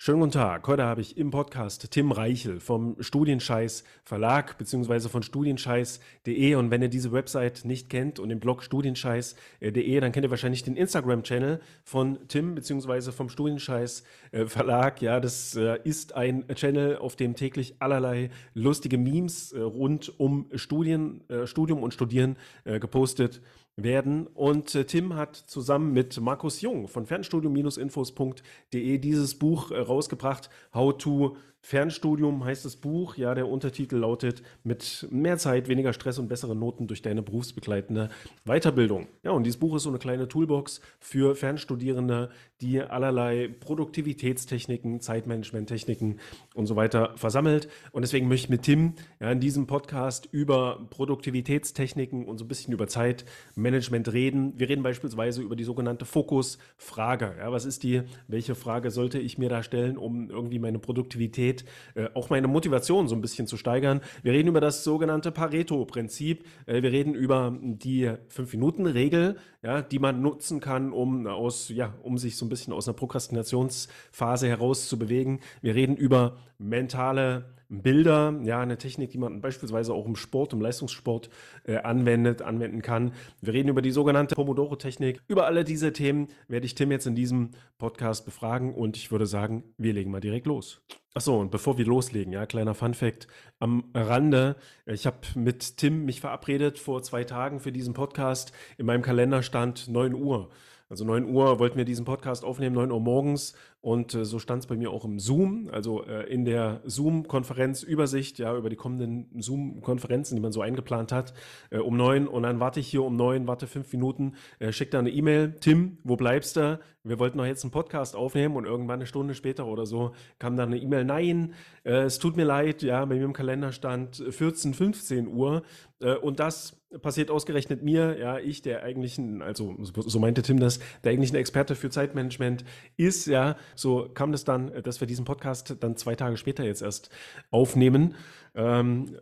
[0.00, 0.68] Schönen guten Tag.
[0.68, 6.82] Heute habe ich im Podcast Tim Reichel vom Studienscheiß Verlag beziehungsweise von studienscheiß.de und wenn
[6.82, 11.60] ihr diese Website nicht kennt und den Blog studienscheiß.de, dann kennt ihr wahrscheinlich den Instagram-Channel
[11.82, 15.02] von Tim beziehungsweise vom Studienscheiß äh, Verlag.
[15.02, 20.48] Ja, das äh, ist ein Channel, auf dem täglich allerlei lustige Memes äh, rund um
[20.54, 23.40] Studien, Studium und Studieren gepostet
[23.82, 24.26] werden.
[24.26, 30.96] Und äh, Tim hat zusammen mit Markus Jung von fernstudium-infos.de dieses Buch äh, rausgebracht, How
[30.96, 33.16] to Fernstudium heißt das Buch.
[33.16, 38.10] Ja, der Untertitel lautet mit mehr Zeit, weniger Stress und bessere Noten durch deine berufsbegleitende
[38.44, 39.08] Weiterbildung.
[39.22, 46.20] Ja, und dieses Buch ist so eine kleine Toolbox für Fernstudierende, die allerlei Produktivitätstechniken, Zeitmanagementtechniken
[46.54, 47.68] und so weiter versammelt.
[47.92, 52.48] Und deswegen möchte ich mit Tim ja, in diesem Podcast über Produktivitätstechniken und so ein
[52.48, 54.54] bisschen über Zeitmanagement reden.
[54.56, 57.34] Wir reden beispielsweise über die sogenannte Fokusfrage.
[57.38, 58.02] Ja, was ist die?
[58.26, 62.48] Welche Frage sollte ich mir da stellen, um irgendwie meine Produktivität Motivität, äh, auch meine
[62.48, 64.00] Motivation so ein bisschen zu steigern.
[64.22, 66.44] Wir reden über das sogenannte Pareto-Prinzip.
[66.66, 72.18] Äh, wir reden über die Fünf-Minuten-Regel, ja, die man nutzen kann, um aus, ja, um
[72.18, 75.40] sich so ein bisschen aus einer Prokrastinationsphase heraus zu bewegen.
[75.62, 80.60] Wir reden über mentale Bilder, ja, eine Technik, die man beispielsweise auch im Sport, im
[80.60, 81.28] Leistungssport
[81.64, 83.12] äh, anwendet, anwenden kann.
[83.42, 85.22] Wir reden über die sogenannte Pomodoro-Technik.
[85.28, 89.26] Über alle diese Themen werde ich Tim jetzt in diesem Podcast befragen und ich würde
[89.26, 90.80] sagen, wir legen mal direkt los.
[91.12, 93.26] Achso, und bevor wir loslegen, ja, kleiner Fun-Fact
[93.58, 94.56] am Rande.
[94.86, 98.52] Ich habe mit Tim mich verabredet vor zwei Tagen für diesen Podcast.
[98.78, 100.48] In meinem Kalender stand 9 Uhr.
[100.88, 103.54] Also 9 Uhr wollten wir diesen Podcast aufnehmen, 9 Uhr morgens.
[103.80, 108.38] Und äh, so stand es bei mir auch im Zoom, also äh, in der Zoom-Konferenz-Übersicht,
[108.40, 111.32] ja, über die kommenden Zoom-Konferenzen, die man so eingeplant hat,
[111.70, 112.26] äh, um neun.
[112.26, 115.54] Und dann warte ich hier um neun, warte fünf Minuten, äh, schickt da eine E-Mail.
[115.60, 116.80] Tim, wo bleibst du?
[117.04, 120.56] Wir wollten doch jetzt einen Podcast aufnehmen und irgendwann eine Stunde später oder so kam
[120.56, 121.04] dann eine E-Mail.
[121.04, 125.62] Nein, äh, es tut mir leid, ja, bei mir im Kalender stand 14, 15 Uhr.
[126.00, 130.80] Äh, und das passiert ausgerechnet mir, ja, ich, der eigentlichen, also so meinte Tim das,
[131.04, 132.64] der eigentlichen Experte für Zeitmanagement
[132.96, 136.82] ist, ja, so kam das dann, dass wir diesen Podcast dann zwei Tage später jetzt
[136.82, 137.10] erst
[137.50, 138.14] aufnehmen.
[138.54, 139.16] Ähm,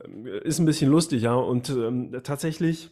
[0.44, 2.90] ist ein bisschen lustig, ja, und ähm, tatsächlich,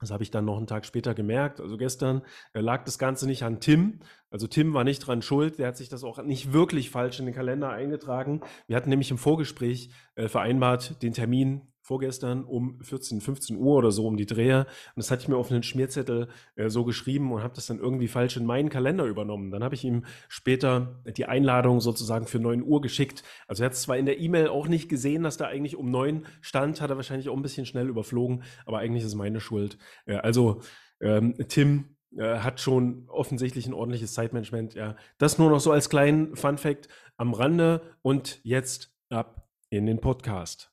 [0.00, 1.60] das habe ich dann noch einen Tag später gemerkt.
[1.60, 2.22] Also gestern
[2.52, 4.00] äh, lag das Ganze nicht an Tim.
[4.30, 5.58] Also Tim war nicht dran schuld.
[5.58, 8.40] Der hat sich das auch nicht wirklich falsch in den Kalender eingetragen.
[8.66, 13.90] Wir hatten nämlich im Vorgespräch äh, vereinbart, den Termin vorgestern um 14, 15 Uhr oder
[13.90, 14.60] so um die Drehe.
[14.60, 17.78] Und das hatte ich mir auf einen Schmierzettel äh, so geschrieben und habe das dann
[17.78, 19.50] irgendwie falsch in meinen Kalender übernommen.
[19.50, 23.22] Dann habe ich ihm später die Einladung sozusagen für 9 Uhr geschickt.
[23.46, 25.90] Also er hat es zwar in der E-Mail auch nicht gesehen, dass da eigentlich um
[25.90, 29.40] 9 stand, hat er wahrscheinlich auch ein bisschen schnell überflogen, aber eigentlich ist es meine
[29.40, 29.78] Schuld.
[30.04, 30.60] Äh, also
[31.00, 34.74] ähm, Tim, äh, hat schon offensichtlich ein ordentliches Zeitmanagement.
[34.74, 39.86] Ja, das nur noch so als kleinen Fun Fact am Rande und jetzt ab in
[39.86, 40.70] den Podcast.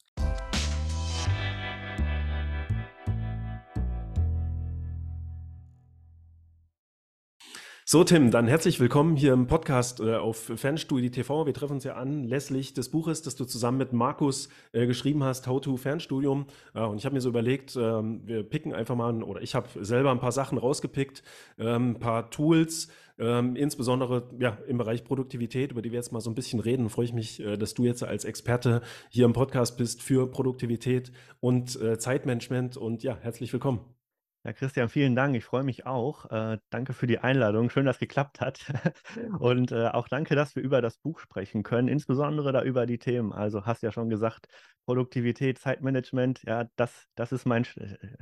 [7.95, 11.45] So, Tim, dann herzlich willkommen hier im Podcast äh, auf Fernstudie TV.
[11.45, 15.47] Wir treffen uns ja anlässlich des Buches, das du zusammen mit Markus äh, geschrieben hast,
[15.47, 16.45] How to Fernstudium.
[16.73, 19.69] Äh, und ich habe mir so überlegt, ähm, wir picken einfach mal, oder ich habe
[19.79, 21.23] selber ein paar Sachen rausgepickt,
[21.57, 26.19] ähm, ein paar Tools, ähm, insbesondere ja, im Bereich Produktivität, über die wir jetzt mal
[26.19, 26.89] so ein bisschen reden.
[26.89, 31.13] Freue ich mich, äh, dass du jetzt als Experte hier im Podcast bist für Produktivität
[31.39, 32.75] und äh, Zeitmanagement.
[32.75, 33.94] Und ja, herzlich willkommen.
[34.45, 35.35] Ja, Christian, vielen Dank.
[35.35, 36.29] Ich freue mich auch.
[36.29, 37.71] Äh, danke für die Einladung.
[37.71, 38.59] Schön, dass es geklappt hat.
[39.39, 42.99] Und äh, auch danke, dass wir über das Buch sprechen können, insbesondere da über die
[42.99, 43.33] Themen.
[43.33, 44.47] Also hast ja schon gesagt,
[44.85, 47.65] Produktivität, Zeitmanagement, ja, das, das ist mein,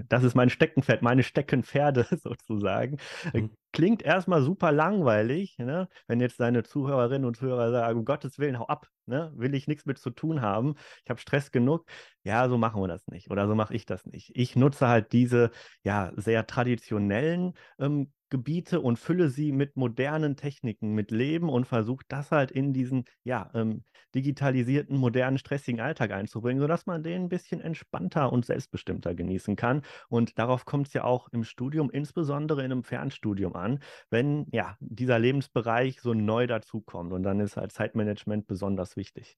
[0.07, 2.99] das ist mein Steckenpferd, meine Steckenpferde sozusagen.
[3.33, 3.57] Mhm.
[3.73, 5.89] Klingt erstmal super langweilig, ne?
[6.07, 9.33] wenn jetzt deine Zuhörerinnen und Zuhörer sagen, um Gottes Willen, hau ab, ne?
[9.35, 11.85] will ich nichts mit zu tun haben, ich habe Stress genug.
[12.23, 14.31] Ja, so machen wir das nicht oder so mache ich das nicht.
[14.35, 15.49] Ich nutze halt diese
[15.83, 22.03] ja sehr traditionellen ähm, Gebiete und fülle sie mit modernen Techniken, mit Leben und versuche
[22.07, 23.83] das halt in diesen ja, ähm,
[24.15, 29.83] digitalisierten, modernen, stressigen Alltag einzubringen, sodass man den ein bisschen entspannter und selbstbestimmter genießen kann.
[30.09, 34.77] Und darauf kommt es ja auch im Studium, insbesondere in einem Fernstudium an, wenn ja
[34.79, 37.13] dieser Lebensbereich so neu dazukommt.
[37.13, 39.37] Und dann ist halt Zeitmanagement besonders wichtig.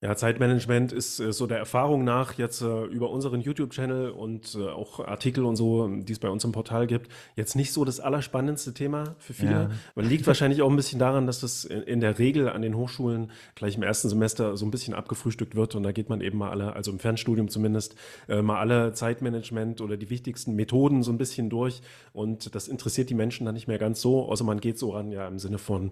[0.00, 4.68] Ja, Zeitmanagement ist äh, so der Erfahrung nach jetzt äh, über unseren YouTube-Channel und äh,
[4.68, 7.98] auch Artikel und so, die es bei uns im Portal gibt, jetzt nicht so das
[7.98, 9.50] allerspannendste Thema für viele.
[9.50, 9.70] Ja.
[9.96, 12.76] Man liegt wahrscheinlich auch ein bisschen daran, dass das in, in, der Regel an den
[12.76, 16.38] Hochschulen gleich im ersten Semester so ein bisschen abgefrühstückt wird und da geht man eben
[16.38, 17.96] mal alle, also im Fernstudium zumindest,
[18.28, 21.82] mal alle Zeitmanagement oder die wichtigsten Methoden so ein bisschen durch
[22.12, 25.10] und das interessiert die Menschen dann nicht mehr ganz so, außer man geht so ran,
[25.10, 25.90] ja, im Sinne von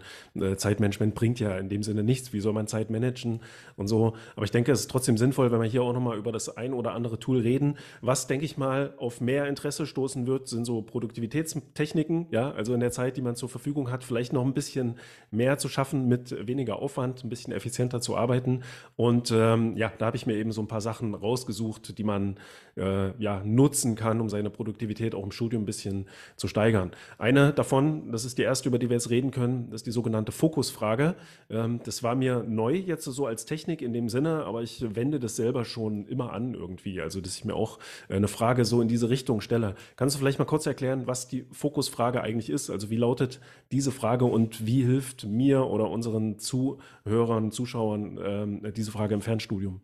[0.56, 3.40] Zeitmanagement bringt ja in dem Sinne nichts, wie soll man Zeit managen
[3.76, 4.14] und so.
[4.36, 6.72] Aber ich denke, es ist trotzdem sinnvoll, wenn wir hier auch nochmal über das ein
[6.72, 7.76] oder andere Tool reden.
[8.00, 12.26] Was, denke ich mal, auf mehr Interesse stoßen wird, sind so Produktivitätstechniken.
[12.30, 14.96] Ja, also in der Zeit, die man zur Verfügung hat, vielleicht noch ein bisschen
[15.30, 18.62] mehr zu schaffen mit weniger Aufwand, ein bisschen effizienter zu arbeiten.
[18.96, 22.36] Und ähm, ja, da habe ich mir eben so ein paar Sachen rausgesucht, die man
[22.76, 26.92] äh, ja nutzen kann, um seine Produktivität auch im Studium ein bisschen zu steigern.
[27.18, 29.92] Eine davon, das ist die erste, über die wir jetzt reden können, das ist die
[29.92, 31.14] sogenannte Fokusfrage.
[31.50, 35.18] Ähm, das war mir neu jetzt so als Technik in dem Sinne, aber ich wende
[35.18, 37.00] das selber schon immer an irgendwie.
[37.00, 37.78] Also, dass ich mir auch
[38.08, 39.74] äh, eine Frage so in diese Richtung stelle.
[39.96, 42.68] Kannst du vielleicht mal kurz erklären, was die Fokusfrage eigentlich ist?
[42.68, 43.40] Also, wie lautet
[43.72, 49.80] diese Frage und wie hilft mir oder unseren Zuhörern, Zuschauern ähm, diese Frage im Fernstudium?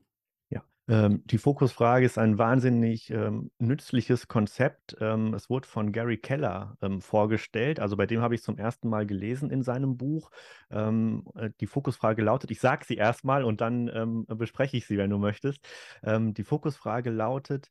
[0.89, 4.97] Ähm, die Fokusfrage ist ein wahnsinnig ähm, nützliches Konzept.
[5.01, 7.79] Ähm, es wurde von Gary Keller ähm, vorgestellt.
[7.79, 10.31] Also bei dem habe ich zum ersten Mal gelesen in seinem Buch.
[10.71, 14.99] Ähm, äh, die Fokusfrage lautet, ich sage sie erstmal und dann ähm, bespreche ich sie,
[14.99, 15.61] wenn du möchtest.
[16.05, 17.71] die Fokusfrage lautet,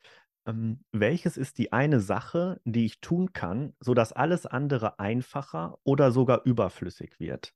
[0.91, 6.41] welches ist die eine Sache, die ich tun kann, sodass alles andere einfacher oder sogar
[6.45, 7.53] überflüssig wird?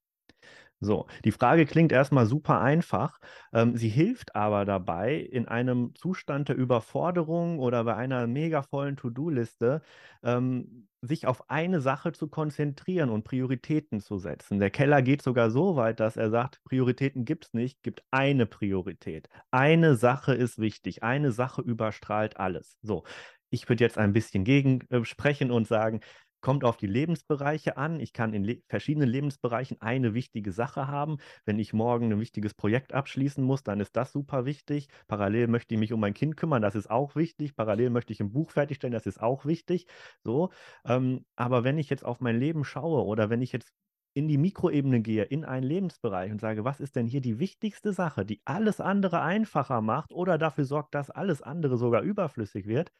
[0.81, 3.19] So, die Frage klingt erstmal super einfach.
[3.53, 8.97] Ähm, sie hilft aber dabei, in einem Zustand der Überforderung oder bei einer mega vollen
[8.97, 9.81] To-Do-Liste
[10.23, 14.59] ähm, sich auf eine Sache zu konzentrieren und Prioritäten zu setzen.
[14.59, 18.45] Der Keller geht sogar so weit, dass er sagt, Prioritäten gibt es nicht, gibt eine
[18.45, 19.29] Priorität.
[19.51, 22.77] Eine Sache ist wichtig, eine Sache überstrahlt alles.
[22.81, 23.03] So,
[23.49, 26.01] ich würde jetzt ein bisschen gegen äh, sprechen und sagen,
[26.45, 27.99] Kommt auf die Lebensbereiche an.
[27.99, 31.17] Ich kann in le verschiedenen Lebensbereichen eine wichtige Sache haben.
[31.43, 34.87] Wenn ich morgen ein wichtiges Projekt abschließen muss, dann ist das super wichtig.
[35.07, 37.55] Parallel möchte ich mich um mein Kind kümmern, das ist auch wichtig.
[37.55, 39.87] Parallel möchte ich ein Buch fertigstellen, das ist auch wichtig.
[40.23, 40.51] So,
[40.85, 43.71] ähm, aber wenn ich jetzt auf mein Leben schaue oder wenn ich jetzt
[44.13, 47.91] in die Mikroebene gehe, in einen Lebensbereich und sage, was ist denn hier die wichtigste
[47.91, 52.91] Sache, die alles andere einfacher macht oder dafür sorgt, dass alles andere sogar überflüssig wird,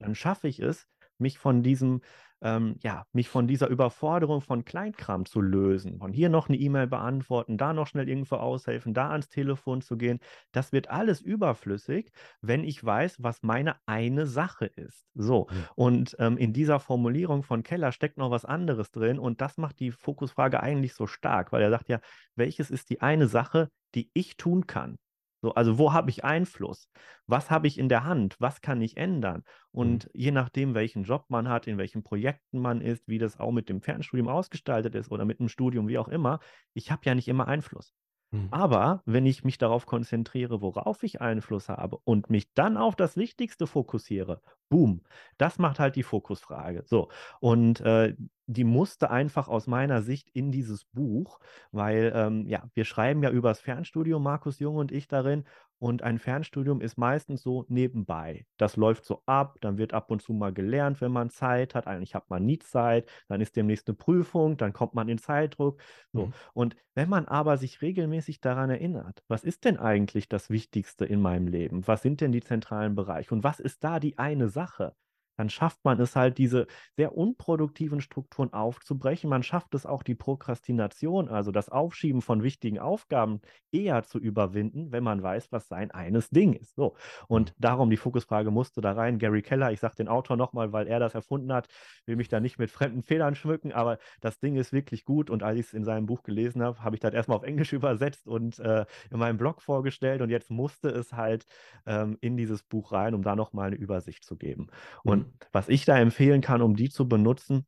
[0.00, 0.86] dann schaffe ich es,
[1.20, 2.00] mich von diesem,
[2.40, 5.98] ähm, ja, mich von dieser Überforderung von Kleinkram zu lösen.
[5.98, 9.96] Von hier noch eine E-Mail beantworten, da noch schnell irgendwo aushelfen, da ans Telefon zu
[9.96, 10.20] gehen.
[10.52, 15.06] Das wird alles überflüssig, wenn ich weiß, was meine eine Sache ist.
[15.14, 15.48] So.
[15.50, 15.64] Mhm.
[15.74, 19.80] Und ähm, in dieser Formulierung von Keller steckt noch was anderes drin und das macht
[19.80, 22.00] die Fokusfrage eigentlich so stark, weil er sagt ja,
[22.36, 24.96] welches ist die eine Sache, die ich tun kann?
[25.40, 26.88] So, also wo habe ich Einfluss?
[27.26, 28.36] Was habe ich in der Hand?
[28.40, 29.44] Was kann ich ändern?
[29.70, 30.10] Und mhm.
[30.14, 33.68] je nachdem, welchen Job man hat, in welchen Projekten man ist, wie das auch mit
[33.68, 36.40] dem Fernstudium ausgestaltet ist oder mit dem Studium, wie auch immer,
[36.74, 37.94] ich habe ja nicht immer Einfluss.
[38.30, 38.48] Mhm.
[38.50, 43.16] Aber wenn ich mich darauf konzentriere, worauf ich Einfluss habe und mich dann auf das
[43.16, 45.02] Wichtigste fokussiere, boom,
[45.38, 46.82] das macht halt die Fokusfrage.
[46.86, 48.14] So, und äh,
[48.48, 51.38] die musste einfach aus meiner Sicht in dieses Buch,
[51.70, 55.44] weil ähm, ja, wir schreiben ja über das Fernstudium, Markus Jung und ich darin,
[55.80, 58.46] und ein Fernstudium ist meistens so nebenbei.
[58.56, 61.86] Das läuft so ab, dann wird ab und zu mal gelernt, wenn man Zeit hat.
[61.86, 65.80] Eigentlich hat man nie Zeit, dann ist demnächst eine Prüfung, dann kommt man in Zeitdruck.
[66.12, 66.26] So.
[66.26, 66.32] Mhm.
[66.52, 71.20] Und wenn man aber sich regelmäßig daran erinnert, was ist denn eigentlich das Wichtigste in
[71.20, 71.86] meinem Leben?
[71.86, 73.32] Was sind denn die zentralen Bereiche?
[73.34, 74.96] Und was ist da die eine Sache?
[75.38, 79.30] Dann schafft man es halt, diese sehr unproduktiven Strukturen aufzubrechen.
[79.30, 83.40] Man schafft es auch, die Prokrastination, also das Aufschieben von wichtigen Aufgaben,
[83.70, 86.74] eher zu überwinden, wenn man weiß, was sein eines Ding ist.
[86.74, 86.96] So.
[87.28, 87.54] Und mhm.
[87.58, 89.18] darum die Fokusfrage musste da rein.
[89.18, 91.68] Gary Keller, ich sage den Autor nochmal, weil er das erfunden hat,
[92.04, 95.30] will mich da nicht mit fremden Fehlern schmücken, aber das Ding ist wirklich gut.
[95.30, 97.72] Und als ich es in seinem Buch gelesen habe, habe ich das erstmal auf Englisch
[97.72, 100.20] übersetzt und äh, in meinem Blog vorgestellt.
[100.20, 101.46] Und jetzt musste es halt
[101.86, 104.66] ähm, in dieses Buch rein, um da nochmal eine Übersicht zu geben.
[105.04, 107.66] Und was ich da empfehlen kann, um die zu benutzen,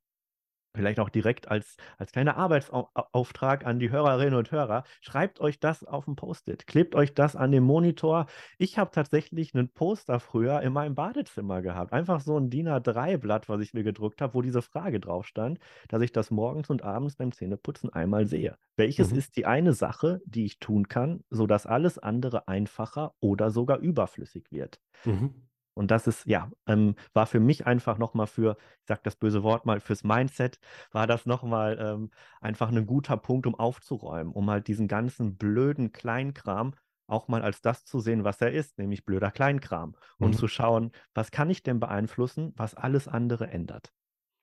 [0.75, 5.85] vielleicht auch direkt als, als kleiner Arbeitsauftrag an die Hörerinnen und Hörer, schreibt euch das
[5.85, 8.27] auf ein Post-it, klebt euch das an den Monitor.
[8.59, 11.93] Ich habe tatsächlich einen Poster früher in meinem Badezimmer gehabt.
[11.93, 15.59] Einfach so ein DIN A3-Blatt, was ich mir gedruckt habe, wo diese Frage drauf stand,
[15.89, 18.57] dass ich das morgens und abends beim Zähneputzen einmal sehe.
[18.77, 19.19] Welches mhm.
[19.19, 24.53] ist die eine Sache, die ich tun kann, sodass alles andere einfacher oder sogar überflüssig
[24.53, 24.81] wird?
[25.05, 25.50] Mhm.
[25.75, 29.43] Und das ist, ja, ähm, war für mich einfach nochmal für, ich sage das böse
[29.43, 30.59] Wort mal, fürs Mindset,
[30.93, 32.11] war das nochmal ähm,
[32.41, 36.75] einfach ein guter Punkt, um aufzuräumen, um halt diesen ganzen blöden Kleinkram
[37.07, 39.97] auch mal als das zu sehen, was er ist, nämlich blöder Kleinkram.
[40.19, 40.37] Und Mhm.
[40.37, 43.93] zu schauen, was kann ich denn beeinflussen, was alles andere ändert.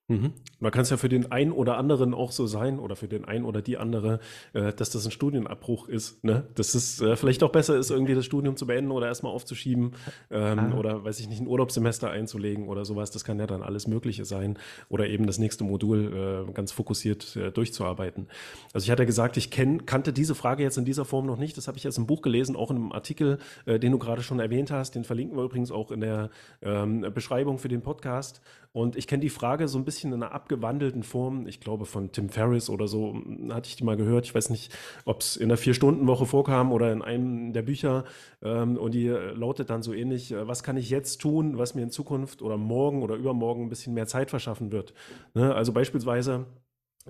[0.10, 0.32] Mhm.
[0.60, 3.26] Man kann es ja für den einen oder anderen auch so sein oder für den
[3.26, 4.20] einen oder die andere,
[4.54, 6.24] äh, dass das ein Studienabbruch ist.
[6.24, 6.48] Ne?
[6.56, 9.92] Dass es äh, vielleicht auch besser ist, irgendwie das Studium zu beenden oder erstmal aufzuschieben
[10.32, 10.78] ähm, Ah.
[10.78, 13.12] oder, weiß ich nicht, ein Urlaubssemester einzulegen oder sowas.
[13.12, 14.58] Das kann ja dann alles Mögliche sein.
[14.88, 18.28] Oder eben das nächste Modul äh, ganz fokussiert äh, durchzuarbeiten.
[18.74, 21.58] Also ich hatte gesagt, ich kenn, kannte diese Frage jetzt in dieser Form noch nicht.
[21.58, 24.24] Das habe ich jetzt im Buch gelesen, auch in einem Artikel, äh, den du gerade
[24.24, 24.96] schon erwähnt hast.
[24.96, 26.30] Den verlinken wir übrigens auch in der
[26.62, 28.42] ähm, Beschreibung für den Podcast.
[28.77, 31.48] Und ich kenne die Frage so ein bisschen in einer abgewandelten Form.
[31.48, 34.25] Ich glaube, von Tim Ferriss oder so hm, hatte ich die mal gehört.
[34.25, 34.72] Ich weiß nicht,
[35.03, 38.05] ob es in der Vier-Stunden-Woche vorkam oder in einem der Bücher.
[38.43, 41.74] Ähm, und die äh, lautet dann so ähnlich, äh, was kann ich jetzt tun, was
[41.74, 44.93] mir in Zukunft oder morgen oder übermorgen ein bisschen mehr Zeit verschaffen wird.
[45.34, 45.55] Ne?
[45.55, 46.46] Also beispielsweise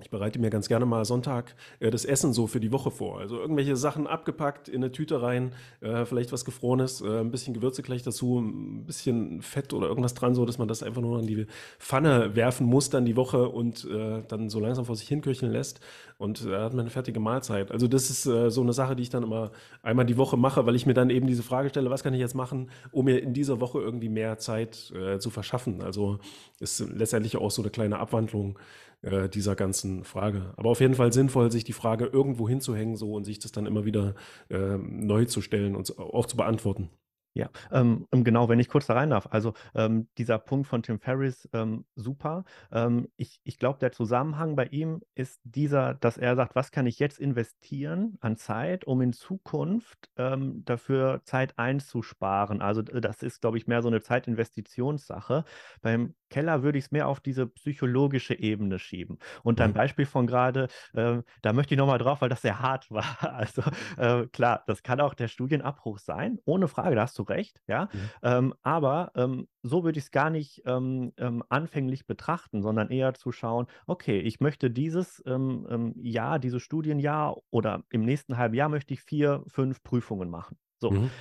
[0.00, 3.18] ich bereite mir ganz gerne mal Sonntag äh, das Essen so für die Woche vor.
[3.18, 7.54] Also irgendwelche Sachen abgepackt, in eine Tüte rein, äh, vielleicht was Gefrorenes, äh, ein bisschen
[7.54, 11.18] Gewürze gleich dazu, ein bisschen Fett oder irgendwas dran, so dass man das einfach nur
[11.20, 11.46] in die
[11.78, 15.80] Pfanne werfen muss dann die Woche und äh, dann so langsam vor sich hinköcheln lässt.
[16.18, 17.70] Und da hat man eine fertige Mahlzeit.
[17.70, 19.52] Also das ist äh, so eine Sache, die ich dann immer
[19.82, 22.20] einmal die Woche mache, weil ich mir dann eben diese Frage stelle, was kann ich
[22.20, 25.80] jetzt machen, um mir in dieser Woche irgendwie mehr Zeit äh, zu verschaffen.
[25.80, 26.18] Also
[26.60, 28.58] ist letztendlich auch so eine kleine Abwandlung
[29.02, 30.52] äh, dieser ganzen Frage.
[30.56, 33.66] Aber auf jeden Fall sinnvoll, sich die Frage irgendwo hinzuhängen so und sich das dann
[33.66, 34.14] immer wieder
[34.50, 36.90] äh, neu zu stellen und auch zu beantworten.
[37.38, 39.28] Ja, ähm, genau, wenn ich kurz da rein darf.
[39.30, 42.44] Also ähm, dieser Punkt von Tim Ferriss, ähm, super.
[42.72, 46.86] Ähm, ich ich glaube, der Zusammenhang bei ihm ist dieser, dass er sagt, was kann
[46.88, 52.60] ich jetzt investieren an Zeit, um in Zukunft ähm, dafür Zeit einzusparen.
[52.60, 55.44] Also das ist, glaube ich, mehr so eine Zeitinvestitionssache.
[55.80, 59.18] Beim Keller würde ich es mehr auf diese psychologische Ebene schieben.
[59.42, 59.72] Und dein Mhm.
[59.72, 63.04] Beispiel von gerade, ähm, da möchte ich nochmal drauf, weil das sehr hart war.
[63.22, 63.62] Also
[63.96, 67.88] äh, klar, das kann auch der Studienabbruch sein, ohne Frage, da hast du recht, ja.
[67.92, 68.08] Mhm.
[68.22, 73.14] Ähm, aber ähm, so würde ich es gar nicht ähm, ähm, anfänglich betrachten, sondern eher
[73.14, 78.54] zu schauen, okay, ich möchte dieses ähm, ähm, Jahr, dieses Studienjahr oder im nächsten halben
[78.54, 80.58] Jahr möchte ich vier, fünf Prüfungen machen.
[80.80, 81.18] So, Mhm.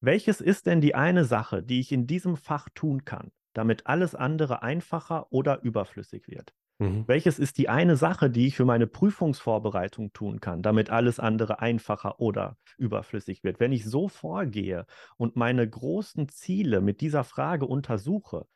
[0.00, 4.14] welches ist denn die eine Sache, die ich in diesem Fach tun kann, damit alles
[4.14, 6.52] andere einfacher oder überflüssig wird?
[6.80, 7.06] Mhm.
[7.06, 11.60] Welches ist die eine Sache, die ich für meine Prüfungsvorbereitung tun kann, damit alles andere
[11.60, 13.60] einfacher oder überflüssig wird?
[13.60, 18.46] Wenn ich so vorgehe und meine großen Ziele mit dieser Frage untersuche,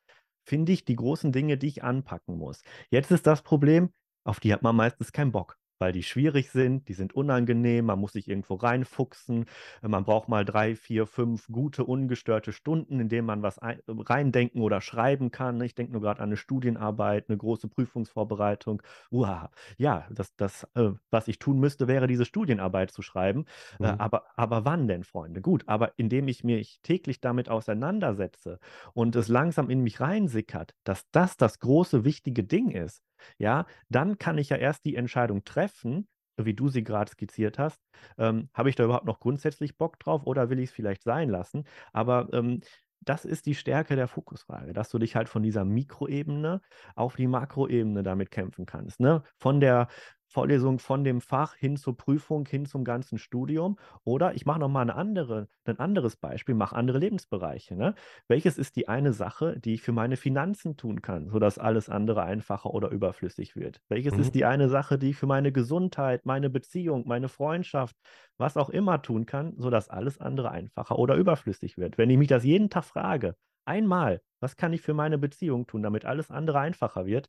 [0.44, 2.62] finde ich die großen Dinge, die ich anpacken muss.
[2.90, 3.92] Jetzt ist das Problem,
[4.24, 7.98] auf die hat man meistens keinen Bock, weil die schwierig sind, die sind unangenehm, man
[7.98, 9.46] muss sich irgendwo reinfuchsen,
[9.82, 13.78] äh, man braucht mal drei, vier, fünf gute, ungestörte Stunden, in denen man was ein,
[13.80, 15.60] äh, reindenken oder schreiben kann.
[15.60, 18.82] Ich denke nur gerade an eine Studienarbeit, eine große Prüfungsvorbereitung.
[19.10, 23.44] Uah, ja, das, das äh, was ich tun müsste, wäre diese Studienarbeit zu schreiben.
[23.80, 23.96] Äh, Mhm.
[23.98, 25.40] aber, aber wann denn, Freunde?
[25.40, 28.58] Gut, aber indem ich mich täglich damit auseinandersetze
[28.94, 33.02] und es langsam in mich reinsickert, dass das das große, wichtige Ding ist,
[33.38, 37.80] ja, dann kann ich ja erst die Entscheidung treffen, wie du sie gerade skizziert hast.
[38.18, 41.28] Ähm, habe ich da überhaupt noch grundsätzlich Bock drauf oder will ich es vielleicht sein
[41.30, 41.64] lassen?
[41.92, 42.60] Aber ähm,
[43.00, 46.60] das ist die Stärke der Fokusfrage, dass du dich halt von dieser Mikroebene
[46.94, 49.00] auf die Makroebene damit kämpfen kannst.
[49.00, 49.22] Ne?
[49.38, 49.88] Von der
[50.36, 53.76] Vorlesung, von dem Fach hin zur Prüfung, hin zum ganzen Studium.
[54.04, 57.74] Oder ich mache nochmal eine andere, ein anderes Beispiel, mache andere Lebensbereiche.
[57.76, 57.94] Ne?
[58.28, 62.22] Welches ist die eine Sache, die ich für meine Finanzen tun kann, sodass alles andere
[62.22, 63.80] einfacher oder überflüssig wird?
[63.88, 64.18] Welches Mhm.
[64.18, 67.96] ist die eine Sache, die ich für meine Gesundheit, meine Beziehung, meine Freundschaft,
[68.38, 71.98] was auch immer tun kann, sodass alles andere einfacher oder überflüssig wird?
[71.98, 75.82] Wenn ich mich das jeden Tag frage, einmal, was kann ich für meine Beziehung tun,
[75.82, 77.28] damit alles andere einfacher wird?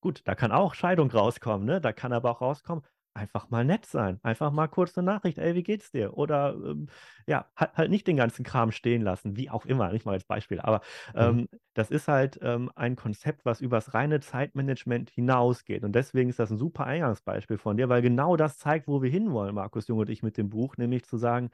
[0.00, 1.80] Gut, da kann auch Scheidung rauskommen, ne?
[1.80, 5.54] Da kann aber auch rauskommen, einfach mal nett sein, einfach mal kurz eine Nachricht, ey,
[5.54, 6.16] wie geht's dir?
[6.16, 6.86] Oder ähm,
[7.26, 10.24] ja, halt, halt nicht den ganzen Kram stehen lassen, wie auch immer, nicht mal als
[10.24, 10.60] Beispiel.
[10.60, 10.80] Aber
[11.12, 11.36] Mhm.
[11.38, 15.84] ähm, das ist halt ähm, ein Konzept, was übers reine Zeitmanagement hinausgeht.
[15.84, 19.10] Und deswegen ist das ein super Eingangsbeispiel von dir, weil genau das zeigt, wo wir
[19.10, 21.50] hinwollen, Markus Jung und ich mit dem Buch, nämlich zu sagen,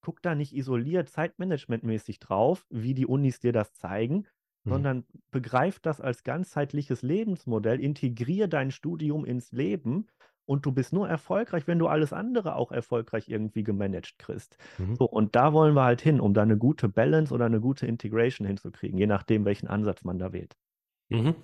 [0.00, 4.26] guck da nicht isoliert zeitmanagementmäßig drauf, wie die Unis dir das zeigen,
[4.68, 4.72] Mhm.
[4.74, 10.06] sondern begreif das als ganzheitliches Lebensmodell, integriere dein Studium ins Leben
[10.46, 14.56] und du bist nur erfolgreich, wenn du alles andere auch erfolgreich irgendwie gemanagt kriegst.
[14.78, 14.98] Mhm.
[14.98, 17.86] So, und da wollen wir halt hin, um da eine gute Balance oder eine gute
[17.86, 20.56] Integration hinzukriegen, je nachdem, welchen Ansatz man da wählt.
[21.10, 21.34] Mhm.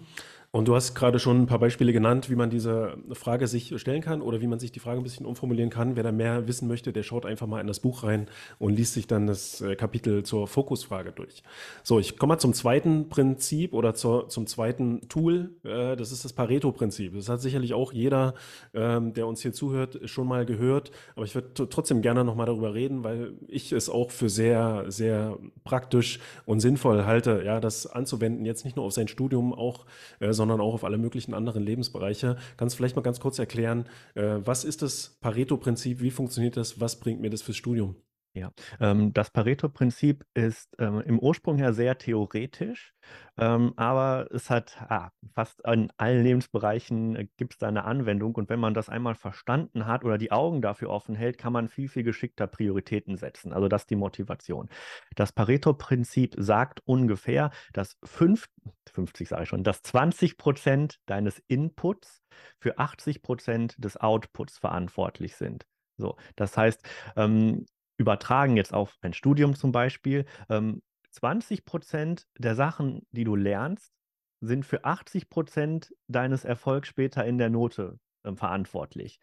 [0.54, 4.02] Und du hast gerade schon ein paar Beispiele genannt, wie man diese Frage sich stellen
[4.02, 5.96] kann oder wie man sich die Frage ein bisschen umformulieren kann.
[5.96, 8.28] Wer da mehr wissen möchte, der schaut einfach mal in das Buch rein
[8.60, 11.42] und liest sich dann das äh, Kapitel zur Fokusfrage durch.
[11.82, 15.50] So, ich komme mal zum zweiten Prinzip oder zur, zum zweiten Tool.
[15.64, 17.16] Äh, das ist das Pareto-Prinzip.
[17.16, 18.34] Das hat sicherlich auch jeder,
[18.74, 20.92] ähm, der uns hier zuhört, schon mal gehört.
[21.16, 25.36] Aber ich würde trotzdem gerne nochmal darüber reden, weil ich es auch für sehr, sehr
[25.64, 29.84] praktisch und sinnvoll halte, ja, das anzuwenden, jetzt nicht nur auf sein Studium, auch,
[30.20, 32.36] sondern sondern auch auf alle möglichen anderen Lebensbereiche.
[32.58, 36.80] Kannst du vielleicht mal ganz kurz erklären, äh, was ist das Pareto-Prinzip, wie funktioniert das,
[36.80, 37.96] was bringt mir das fürs Studium?
[38.36, 38.50] Ja,
[38.80, 42.92] ähm, das Pareto-Prinzip ist ähm, im Ursprung her sehr theoretisch,
[43.38, 48.34] ähm, aber es hat ah, fast in allen Lebensbereichen äh, gibt es da eine Anwendung
[48.34, 51.68] und wenn man das einmal verstanden hat oder die Augen dafür offen hält, kann man
[51.68, 53.52] viel, viel geschickter Prioritäten setzen.
[53.52, 54.68] Also das ist die Motivation.
[55.14, 58.48] Das Pareto-Prinzip sagt ungefähr, dass fünf,
[58.92, 62.20] 50 sage ich schon, dass 20 Prozent deines Inputs
[62.58, 65.66] für 80 Prozent des Outputs verantwortlich sind.
[65.96, 66.82] So, das heißt,
[67.16, 73.36] ähm, übertragen jetzt auf ein Studium zum Beispiel, ähm, 20 Prozent der Sachen, die du
[73.36, 73.92] lernst,
[74.40, 79.20] sind für 80 Prozent deines Erfolgs später in der Note äh, verantwortlich.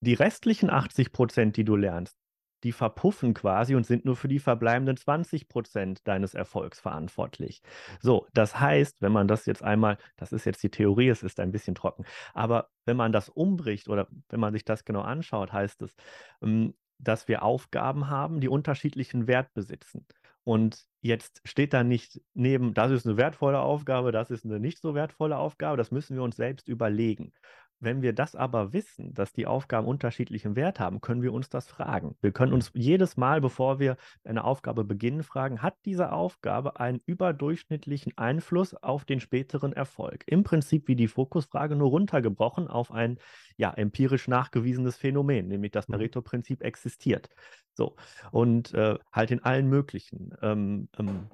[0.00, 2.16] Die restlichen 80 Prozent, die du lernst,
[2.64, 7.62] die verpuffen quasi und sind nur für die verbleibenden 20 Prozent deines Erfolgs verantwortlich.
[8.00, 11.40] So, das heißt, wenn man das jetzt einmal, das ist jetzt die Theorie, es ist
[11.40, 15.52] ein bisschen trocken, aber wenn man das umbricht oder wenn man sich das genau anschaut,
[15.52, 15.94] heißt es,
[16.42, 20.06] ähm, dass wir Aufgaben haben, die unterschiedlichen Wert besitzen.
[20.44, 24.80] Und jetzt steht da nicht neben, das ist eine wertvolle Aufgabe, das ist eine nicht
[24.80, 27.32] so wertvolle Aufgabe, das müssen wir uns selbst überlegen.
[27.80, 31.66] Wenn wir das aber wissen, dass die Aufgaben unterschiedlichen Wert haben, können wir uns das
[31.66, 32.14] fragen.
[32.20, 37.00] Wir können uns jedes Mal, bevor wir eine Aufgabe beginnen, fragen, hat diese Aufgabe einen
[37.06, 40.24] überdurchschnittlichen Einfluss auf den späteren Erfolg?
[40.26, 43.18] Im Prinzip wie die Fokusfrage nur runtergebrochen auf ein
[43.56, 45.92] ja, empirisch nachgewiesenes Phänomen, nämlich das mhm.
[45.92, 47.30] Pareto-Prinzip existiert.
[47.72, 47.96] So,
[48.30, 51.30] und äh, halt in allen möglichen ähm, ähm,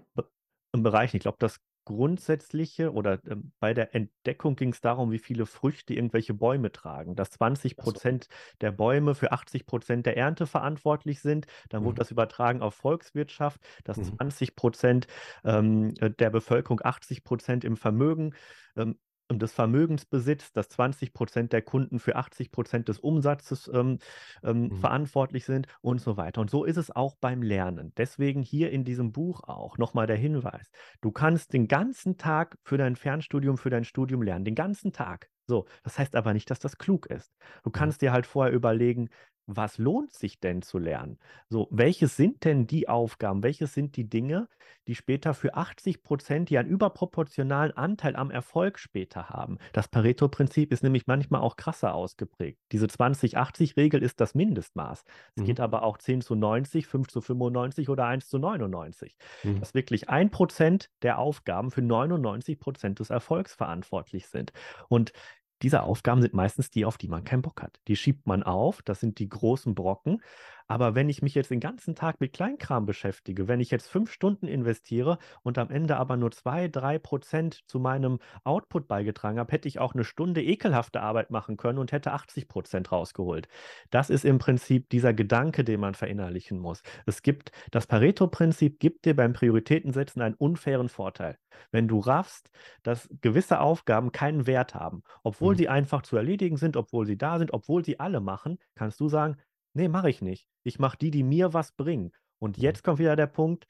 [0.73, 1.17] Bereichen.
[1.17, 5.95] Ich glaube, das grundsätzliche oder äh, bei der Entdeckung ging es darum, wie viele Früchte
[5.95, 7.17] irgendwelche Bäume tragen.
[7.17, 8.31] Dass 20 Prozent so.
[8.61, 11.47] der Bäume für 80 Prozent der Ernte verantwortlich sind.
[11.71, 11.87] Dann mhm.
[11.87, 14.19] wurde das übertragen auf Volkswirtschaft, dass mhm.
[14.19, 15.07] 20 Prozent
[15.45, 18.35] ähm, der Bevölkerung 80 Prozent im Vermögen
[18.77, 23.99] ähm, und des Vermögensbesitz, dass 20 Prozent der Kunden für 80 Prozent des Umsatzes ähm,
[24.43, 24.77] ähm, mhm.
[24.77, 26.41] verantwortlich sind und so weiter.
[26.41, 27.93] Und so ist es auch beim Lernen.
[27.97, 30.71] Deswegen hier in diesem Buch auch nochmal der Hinweis.
[31.01, 35.29] Du kannst den ganzen Tag für dein Fernstudium, für dein Studium lernen, den ganzen Tag.
[35.49, 37.33] So, das heißt aber nicht, dass das klug ist.
[37.63, 39.09] Du kannst dir halt vorher überlegen,
[39.47, 41.19] was lohnt sich denn zu lernen?
[41.49, 43.43] So, welches sind denn die Aufgaben?
[43.43, 44.49] Welches sind die Dinge,
[44.89, 49.59] die später für 80 Prozent, die einen überproportionalen Anteil am Erfolg später haben?
[49.73, 52.61] Das Pareto-Prinzip ist nämlich manchmal auch krasser ausgeprägt.
[52.73, 55.05] Diese 20-80-Regel ist das Mindestmaß.
[55.37, 55.47] Es mhm.
[55.47, 59.17] geht aber auch 10 zu 90, 5 zu 95 oder 1 zu 99.
[59.45, 59.61] Mhm.
[59.61, 64.53] Dass wirklich ein Prozent der Aufgaben für 99 Prozent des Erfolgs verantwortlich sind.
[64.89, 65.13] Und
[65.63, 67.79] diese Aufgaben sind meistens die, auf die man keinen Bock hat.
[67.89, 70.23] Die schiebt man auf, das sind die großen Brocken.
[70.69, 74.11] Aber wenn ich mich jetzt den ganzen Tag mit Kleinkram beschäftige, wenn ich jetzt fünf
[74.11, 79.53] Stunden investiere und am Ende aber nur zwei, drei Prozent zu meinem Output beigetragen habe,
[79.53, 83.49] hätte ich auch eine Stunde ekelhafte Arbeit machen können und hätte 80 Prozent rausgeholt.
[83.91, 86.83] Das ist im Prinzip dieser Gedanke, den man verinnerlichen muss.
[87.07, 91.39] Es gibt, das Pareto-Prinzip gibt dir beim Prioritätensetzen einen unfairen Vorteil.
[91.71, 92.51] Wenn du raffst,
[92.83, 95.59] dass gewisse Aufgaben keinen Wert haben, obwohl mhm.
[95.59, 99.09] sie einfach zu erledigen sind, obwohl sie da sind, obwohl sie alle machen, kannst du
[99.09, 99.37] sagen,
[99.77, 100.49] nee, mache ich nicht.
[100.65, 102.13] Ich mache die, die mir was bringen.
[102.39, 102.63] Und mhm.
[102.63, 103.67] jetzt kommt wieder der Punkt,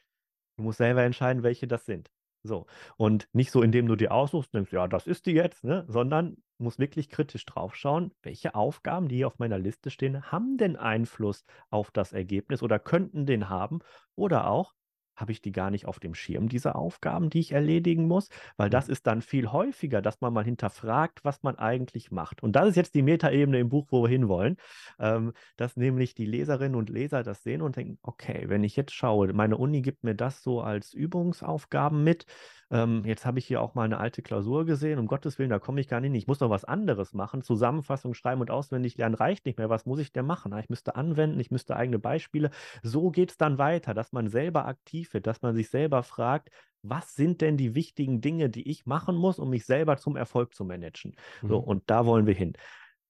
[0.56, 2.10] du musst selber entscheiden, welche das sind.
[2.42, 2.66] So.
[2.96, 5.84] Und nicht so, indem du dir aussuchst, denkst, ja, das ist die jetzt, ne?
[5.88, 10.56] sondern muss wirklich kritisch drauf schauen, welche Aufgaben, die hier auf meiner Liste stehen, haben
[10.56, 13.80] denn Einfluss auf das Ergebnis oder könnten den haben.
[14.14, 14.72] Oder auch,
[15.16, 18.70] habe ich die gar nicht auf dem Schirm, diese Aufgaben, die ich erledigen muss, weil
[18.70, 22.42] das ist dann viel häufiger, dass man mal hinterfragt, was man eigentlich macht.
[22.42, 24.56] Und das ist jetzt die Metaebene im Buch, wo wir hinwollen,
[24.98, 28.92] ähm, dass nämlich die Leserinnen und Leser das sehen und denken, okay, wenn ich jetzt
[28.92, 32.26] schaue, meine Uni gibt mir das so als Übungsaufgaben mit,
[32.70, 35.58] ähm, jetzt habe ich hier auch mal eine alte Klausur gesehen, um Gottes Willen, da
[35.58, 36.16] komme ich gar nicht hin.
[36.16, 37.42] Ich muss noch was anderes machen.
[37.42, 39.70] Zusammenfassung schreiben und auswendig lernen reicht nicht mehr.
[39.70, 40.56] Was muss ich denn machen?
[40.58, 42.50] Ich müsste anwenden, ich müsste eigene Beispiele.
[42.82, 46.50] So geht es dann weiter, dass man selber aktiv wird, dass man sich selber fragt,
[46.82, 50.54] was sind denn die wichtigen Dinge, die ich machen muss, um mich selber zum Erfolg
[50.54, 51.14] zu managen?
[51.42, 51.48] Mhm.
[51.48, 52.54] So, und da wollen wir hin.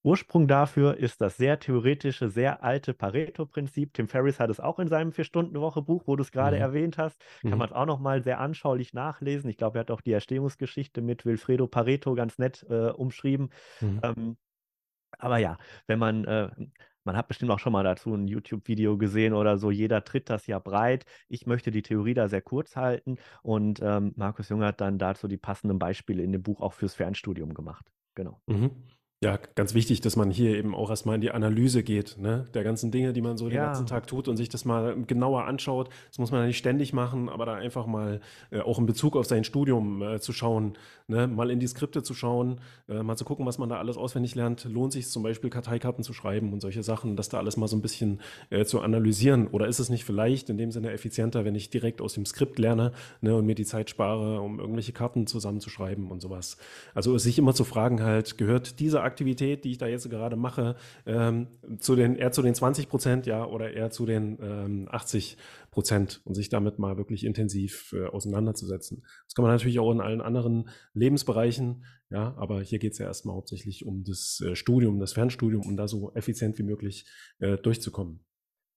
[0.07, 3.93] Ursprung dafür ist das sehr theoretische, sehr alte Pareto-Prinzip.
[3.93, 6.63] Tim Ferriss hat es auch in seinem Vier-Stunden-Woche-Buch, wo du es gerade Mhm.
[6.63, 7.21] erwähnt hast.
[7.45, 7.59] Kann Mhm.
[7.59, 9.51] man es auch nochmal sehr anschaulich nachlesen.
[9.51, 13.51] Ich glaube, er hat auch die Erstehungsgeschichte mit Wilfredo Pareto ganz nett äh, umschrieben.
[13.81, 14.01] Mhm.
[14.03, 14.37] Ähm,
[15.19, 16.51] aber ja, wenn man, äh,
[17.05, 20.47] man hat bestimmt auch schon mal dazu ein YouTube-Video gesehen oder so, jeder tritt das
[20.47, 21.07] ja breit.
[21.29, 25.29] Ich möchte die Theorie da sehr kurz halten und ähm, Markus Jung hat dann dazu
[25.29, 27.93] die passenden Beispiele in dem Buch auch fürs Fernstudium gemacht.
[28.15, 28.43] Genau.
[28.47, 28.96] Mhm.
[29.25, 32.45] Ja, ganz wichtig, dass man hier eben auch erstmal in die Analyse geht, ne?
[32.53, 33.65] Der ganzen Dinge, die man so den Ja.
[33.65, 35.89] ganzen Tag tut und sich das mal genauer anschaut.
[36.11, 39.17] Das muss man ja nicht ständig machen, aber da einfach mal äh, auch in Bezug
[39.17, 40.77] auf sein Studium äh, zu schauen,
[41.09, 41.27] ne?
[41.29, 44.35] Mal in die Skripte zu schauen, äh, mal zu gucken, was man da alles auswendig
[44.35, 44.67] lernt.
[44.67, 47.77] Lohnt sich zum Beispiel Karteikarten zu schreiben und solche Sachen, das da alles mal so
[47.77, 49.47] ein bisschen äh, zu analysieren?
[49.47, 52.59] Oder ist es nicht vielleicht in dem Sinne effizienter, wenn ich direkt aus dem Skript
[52.59, 53.35] lerne ne?
[53.35, 56.59] und mir die Zeit spare, um irgendwelche Karten zusammenzuschreiben und sowas?
[56.95, 60.77] Also sich immer zu fragen halt, gehört diese Aktivität, die ich da jetzt gerade mache,
[61.07, 65.39] ähm, zu den, eher zu den 20 Prozent, ja, oder eher zu den ähm, 80
[65.71, 69.03] Prozent und sich damit mal wirklich intensiv äh, auseinanderzusetzen.
[69.25, 73.07] Das kann man natürlich auch in allen anderen Lebensbereichen, ja, aber hier geht es ja
[73.07, 77.07] erstmal hauptsächlich um das äh, Studium, das Fernstudium, um da so effizient wie möglich
[77.39, 78.21] äh, durchzukommen.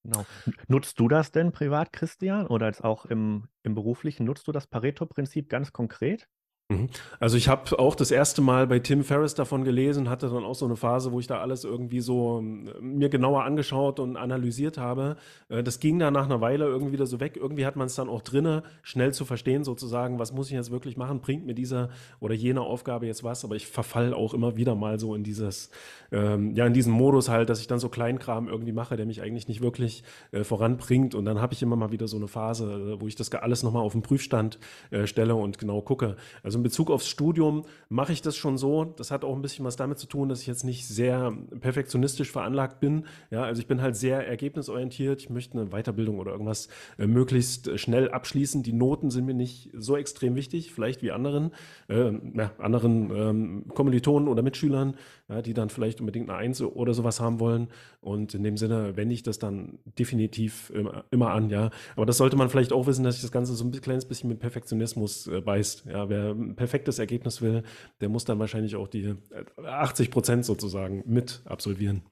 [0.03, 0.25] Genau.
[0.67, 4.25] Nutzt du das denn privat, Christian, oder jetzt auch im, im beruflichen?
[4.25, 6.27] Nutzt du das Pareto-Prinzip ganz konkret?
[6.71, 6.87] Mhm.
[7.19, 10.53] Also ich habe auch das erste Mal bei Tim Ferriss davon gelesen, hatte dann auch
[10.53, 14.77] so eine Phase, wo ich da alles irgendwie so ähm, mir genauer angeschaut und analysiert
[14.77, 15.15] habe.
[15.49, 17.37] Äh, Das ging dann nach einer Weile irgendwie wieder so weg.
[17.37, 20.69] Irgendwie hat man es dann auch drinne, schnell zu verstehen sozusagen, was muss ich jetzt
[20.69, 23.43] wirklich machen, bringt mir diese oder jene Aufgabe jetzt was.
[23.43, 25.71] Aber ich verfall auch immer wieder mal so in dieses,
[26.11, 29.23] ähm, ja, in diesen Modus halt, dass ich dann so Kleinkram irgendwie mache, der mich
[29.23, 31.15] eigentlich nicht wirklich äh, voranbringt.
[31.15, 33.63] Und dann habe ich immer mal wieder so eine Phase, äh, wo ich das alles
[33.63, 34.59] nochmal auf den Prüfstand
[34.91, 36.15] äh, stelle und genau gucke.
[36.43, 38.83] Also in Bezug aufs Studium mache ich das schon so.
[38.83, 42.31] Das hat auch ein bisschen was damit zu tun, dass ich jetzt nicht sehr perfektionistisch
[42.31, 43.05] veranlagt bin.
[43.31, 45.21] Ja, also ich bin halt sehr ergebnisorientiert.
[45.21, 46.67] Ich möchte eine Weiterbildung oder irgendwas
[46.97, 48.61] äh, möglichst äh, schnell abschließen.
[48.61, 51.51] Die Noten sind mir nicht so extrem wichtig, vielleicht wie anderen,
[51.87, 54.95] äh, ja, anderen ähm, Kommilitonen oder Mitschülern,
[55.29, 57.69] ja, die dann vielleicht unbedingt eine Eins oder sowas haben wollen.
[58.01, 61.69] Und in dem Sinne wende ich das dann definitiv immer, immer an, ja.
[61.95, 64.29] Aber das sollte man vielleicht auch wissen, dass sich das Ganze so ein kleines bisschen
[64.29, 65.85] mit Perfektionismus äh, beißt.
[65.85, 67.63] Ja, wer perfektes Ergebnis will,
[68.01, 72.03] der muss dann wahrscheinlich auch die äh, 80 Prozent sozusagen mit absolvieren.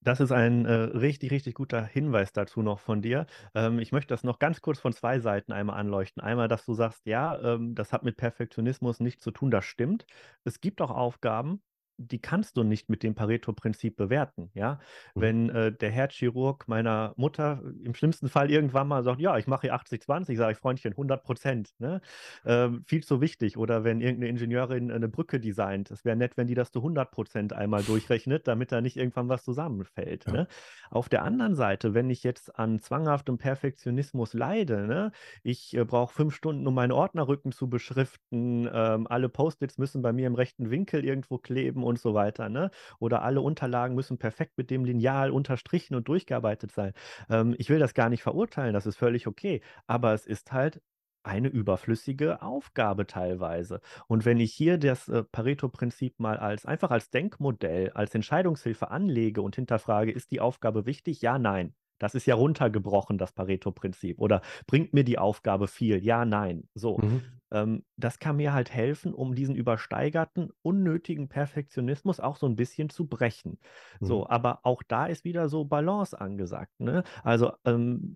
[0.00, 3.26] Das ist ein äh, richtig, richtig guter Hinweis dazu noch von dir.
[3.54, 6.22] Ähm, ich möchte das noch ganz kurz von zwei Seiten einmal anleuchten.
[6.22, 10.06] Einmal, dass du sagst, ja, ähm, das hat mit Perfektionismus nichts zu tun, das stimmt.
[10.44, 11.60] Es gibt auch Aufgaben,
[11.98, 14.50] die kannst du nicht mit dem Pareto-Prinzip bewerten.
[14.54, 14.80] Ja?
[15.14, 15.20] Mhm.
[15.20, 19.62] Wenn äh, der Herzchirurg meiner Mutter im schlimmsten Fall irgendwann mal sagt, ja, ich mache
[19.62, 21.74] hier 80-20, sage ich, Freundchen, 100 Prozent.
[21.78, 22.00] Ne?
[22.46, 23.56] Ähm, viel zu wichtig.
[23.56, 27.10] Oder wenn irgendeine Ingenieurin eine Brücke designt, es wäre nett, wenn die das zu 100
[27.10, 30.26] Prozent einmal durchrechnet, damit da nicht irgendwann was zusammenfällt.
[30.26, 30.32] Ja.
[30.32, 30.48] Ne?
[30.90, 35.12] Auf der anderen Seite, wenn ich jetzt an zwanghaftem Perfektionismus leide, ne?
[35.42, 40.12] ich äh, brauche fünf Stunden, um meinen Ordnerrücken zu beschriften, ähm, alle Post-its müssen bei
[40.12, 42.70] mir im rechten Winkel irgendwo kleben und so weiter, ne?
[43.00, 46.92] oder alle Unterlagen müssen perfekt mit dem Lineal unterstrichen und durchgearbeitet sein.
[47.30, 50.80] Ähm, ich will das gar nicht verurteilen, das ist völlig okay, aber es ist halt
[51.24, 53.80] eine überflüssige Aufgabe teilweise.
[54.06, 59.42] Und wenn ich hier das äh, Pareto-Prinzip mal als einfach als Denkmodell, als Entscheidungshilfe anlege
[59.42, 61.20] und hinterfrage, ist die Aufgabe wichtig?
[61.22, 61.74] Ja, nein.
[61.98, 64.20] Das ist ja runtergebrochen, das Pareto-Prinzip.
[64.20, 66.04] Oder bringt mir die Aufgabe viel?
[66.04, 66.68] Ja, nein.
[66.74, 67.00] So.
[67.00, 67.38] Mhm.
[67.50, 72.90] Ähm, das kann mir halt helfen, um diesen übersteigerten, unnötigen Perfektionismus auch so ein bisschen
[72.90, 73.58] zu brechen.
[74.02, 74.28] So, Mhm.
[74.28, 76.78] aber auch da ist wieder so Balance angesagt.
[76.78, 77.04] Ne?
[77.24, 78.14] Also ähm,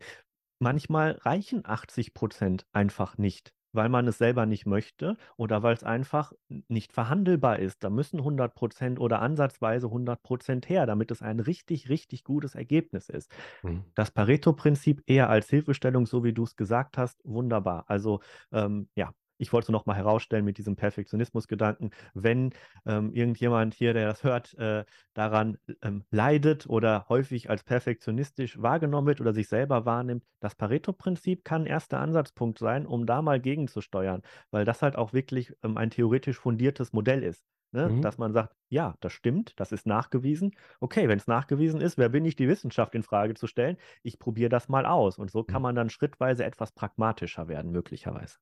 [0.58, 5.84] manchmal reichen 80 Prozent einfach nicht, weil man es selber nicht möchte oder weil es
[5.84, 6.32] einfach
[6.68, 7.84] nicht verhandelbar ist.
[7.84, 12.54] Da müssen 100 Prozent oder ansatzweise 100 Prozent her, damit es ein richtig, richtig gutes
[12.54, 13.30] Ergebnis ist.
[13.62, 13.92] Mhm.
[13.94, 17.84] Das Pareto-Prinzip eher als Hilfestellung, so wie du es gesagt hast, wunderbar.
[17.88, 18.20] Also
[18.52, 22.50] ähm, ja, ich wollte noch mal herausstellen mit diesem Perfektionismus-Gedanken, wenn
[22.86, 29.06] ähm, irgendjemand hier, der das hört, äh, daran ähm, leidet oder häufig als perfektionistisch wahrgenommen
[29.06, 33.40] wird oder sich selber wahrnimmt, das Pareto-Prinzip kann ein erster Ansatzpunkt sein, um da mal
[33.40, 37.44] gegenzusteuern, weil das halt auch wirklich ähm, ein theoretisch fundiertes Modell ist.
[37.72, 37.88] Ne?
[37.88, 38.02] Mhm.
[38.02, 40.54] Dass man sagt, ja, das stimmt, das ist nachgewiesen.
[40.80, 43.78] Okay, wenn es nachgewiesen ist, wer bin ich, die Wissenschaft in Frage zu stellen?
[44.02, 45.18] Ich probiere das mal aus.
[45.18, 48.38] Und so kann man dann schrittweise etwas pragmatischer werden, möglicherweise.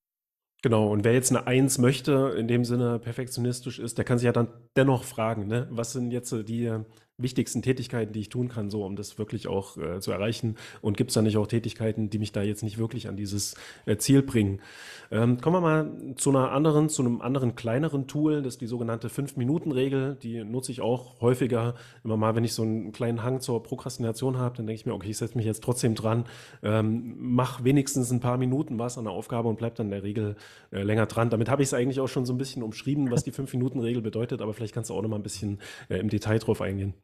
[0.62, 4.26] Genau, und wer jetzt eine Eins möchte, in dem Sinne perfektionistisch ist, der kann sich
[4.26, 5.66] ja dann dennoch fragen, ne?
[5.70, 6.70] Was sind jetzt die
[7.22, 10.56] wichtigsten Tätigkeiten, die ich tun kann, so um das wirklich auch äh, zu erreichen?
[10.80, 13.54] Und gibt es da nicht auch Tätigkeiten, die mich da jetzt nicht wirklich an dieses
[13.86, 14.60] äh, Ziel bringen?
[15.12, 18.66] Ähm, kommen wir mal zu einer anderen, zu einem anderen kleineren Tool, das ist die
[18.66, 20.16] sogenannte 5-Minuten-Regel.
[20.22, 21.74] Die nutze ich auch häufiger.
[22.04, 24.94] Immer mal, wenn ich so einen kleinen Hang zur Prokrastination habe, dann denke ich mir,
[24.94, 26.24] okay, ich setze mich jetzt trotzdem dran,
[26.62, 30.02] ähm, mach wenigstens ein paar Minuten was an der Aufgabe und bleib dann in der
[30.02, 30.36] Regel
[30.70, 31.30] äh, länger dran.
[31.30, 34.42] Damit habe ich es eigentlich auch schon so ein bisschen umschrieben, was die 5-Minuten-Regel bedeutet,
[34.42, 36.94] aber vielleicht kannst du auch noch mal ein bisschen äh, im Detail drauf eingehen.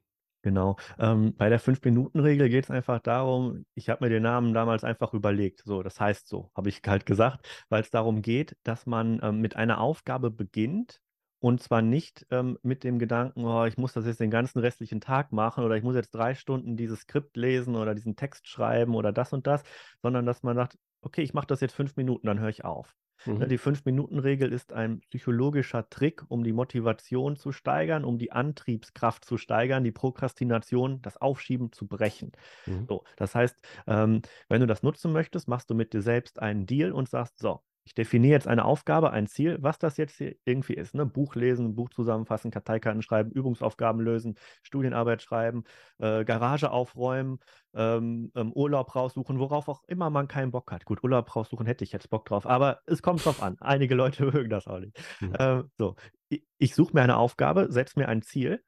[0.43, 0.77] Genau.
[0.99, 5.13] Ähm, bei der Fünf-Minuten-Regel geht es einfach darum, ich habe mir den Namen damals einfach
[5.13, 5.63] überlegt.
[5.65, 9.41] So, das heißt so, habe ich halt gesagt, weil es darum geht, dass man ähm,
[9.41, 11.01] mit einer Aufgabe beginnt
[11.41, 15.01] und zwar nicht ähm, mit dem Gedanken, oh, ich muss das jetzt den ganzen restlichen
[15.01, 18.95] Tag machen oder ich muss jetzt drei Stunden dieses Skript lesen oder diesen Text schreiben
[18.95, 19.63] oder das und das,
[20.03, 22.95] sondern dass man sagt, okay, ich mache das jetzt fünf Minuten, dann höre ich auf.
[23.39, 23.49] Ne, mhm.
[23.49, 29.37] Die Fünf-Minuten-Regel ist ein psychologischer Trick, um die Motivation zu steigern, um die Antriebskraft zu
[29.39, 32.33] steigern, die Prokrastination, das Aufschieben zu brechen.
[32.67, 32.89] Mhm.
[32.89, 36.67] So, das heißt, ähm, wenn du das nutzen möchtest, machst du mit dir selbst einen
[36.67, 40.75] Deal und sagst, so, ich definiere jetzt eine Aufgabe, ein Ziel, was das jetzt irgendwie
[40.75, 40.95] ist.
[40.95, 41.07] Ne?
[41.07, 45.63] Buch lesen, Buch zusammenfassen, Karteikarten schreiben, Übungsaufgaben lösen, Studienarbeit schreiben,
[45.99, 47.39] äh, Garage aufräumen,
[47.75, 50.85] ähm, ähm, Urlaub raussuchen, worauf auch immer man keinen Bock hat.
[50.85, 53.57] Gut, Urlaub raussuchen hätte ich jetzt Bock drauf, aber es kommt drauf an.
[53.61, 54.99] Einige Leute mögen das auch nicht.
[55.21, 55.35] Mhm.
[55.39, 55.95] Ähm, so,
[56.29, 58.65] ich, ich suche mir eine Aufgabe, setze mir ein Ziel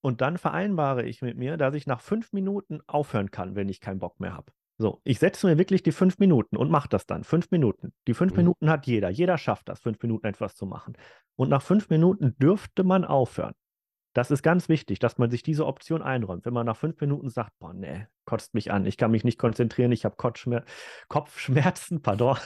[0.00, 3.82] und dann vereinbare ich mit mir, dass ich nach fünf Minuten aufhören kann, wenn ich
[3.82, 4.50] keinen Bock mehr habe.
[4.82, 7.22] So, ich setze mir wirklich die fünf Minuten und mache das dann.
[7.22, 7.92] Fünf Minuten.
[8.08, 8.38] Die fünf mhm.
[8.38, 9.10] Minuten hat jeder.
[9.10, 10.96] Jeder schafft das, fünf Minuten etwas zu machen.
[11.36, 13.54] Und nach fünf Minuten dürfte man aufhören.
[14.12, 16.44] Das ist ganz wichtig, dass man sich diese Option einräumt.
[16.46, 19.38] Wenn man nach fünf Minuten sagt, boah, nee, kotzt mich an, ich kann mich nicht
[19.38, 22.36] konzentrieren, ich habe Kopfschmerzen, pardon.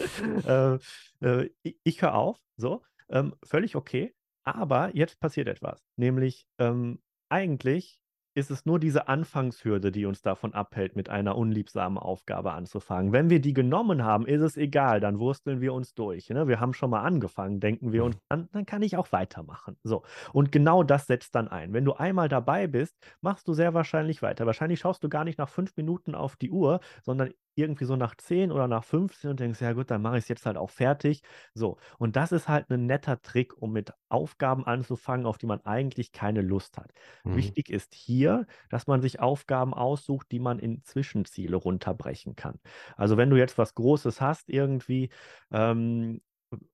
[0.46, 0.78] äh,
[1.20, 4.14] äh, ich, ich höre auf, so, ähm, völlig okay.
[4.42, 8.00] Aber jetzt passiert etwas, nämlich ähm, eigentlich
[8.34, 13.12] ist es nur diese Anfangshürde, die uns davon abhält, mit einer unliebsamen Aufgabe anzufangen.
[13.12, 16.28] Wenn wir die genommen haben, ist es egal, dann wursteln wir uns durch.
[16.30, 16.48] Ne?
[16.48, 19.76] Wir haben schon mal angefangen, denken wir uns, dann, dann kann ich auch weitermachen.
[19.84, 20.02] So.
[20.32, 21.72] Und genau das setzt dann ein.
[21.72, 24.46] Wenn du einmal dabei bist, machst du sehr wahrscheinlich weiter.
[24.46, 28.14] Wahrscheinlich schaust du gar nicht nach fünf Minuten auf die Uhr, sondern irgendwie so nach
[28.16, 30.70] 10 oder nach 15 und denkst, ja gut, dann mache ich es jetzt halt auch
[30.70, 31.22] fertig.
[31.54, 35.60] So, und das ist halt ein netter Trick, um mit Aufgaben anzufangen, auf die man
[35.64, 36.92] eigentlich keine Lust hat.
[37.24, 37.34] Mhm.
[37.36, 42.58] Wichtig ist hier, dass man sich Aufgaben aussucht, die man in Zwischenziele runterbrechen kann.
[42.96, 45.10] Also wenn du jetzt was Großes hast, irgendwie
[45.50, 46.20] ähm,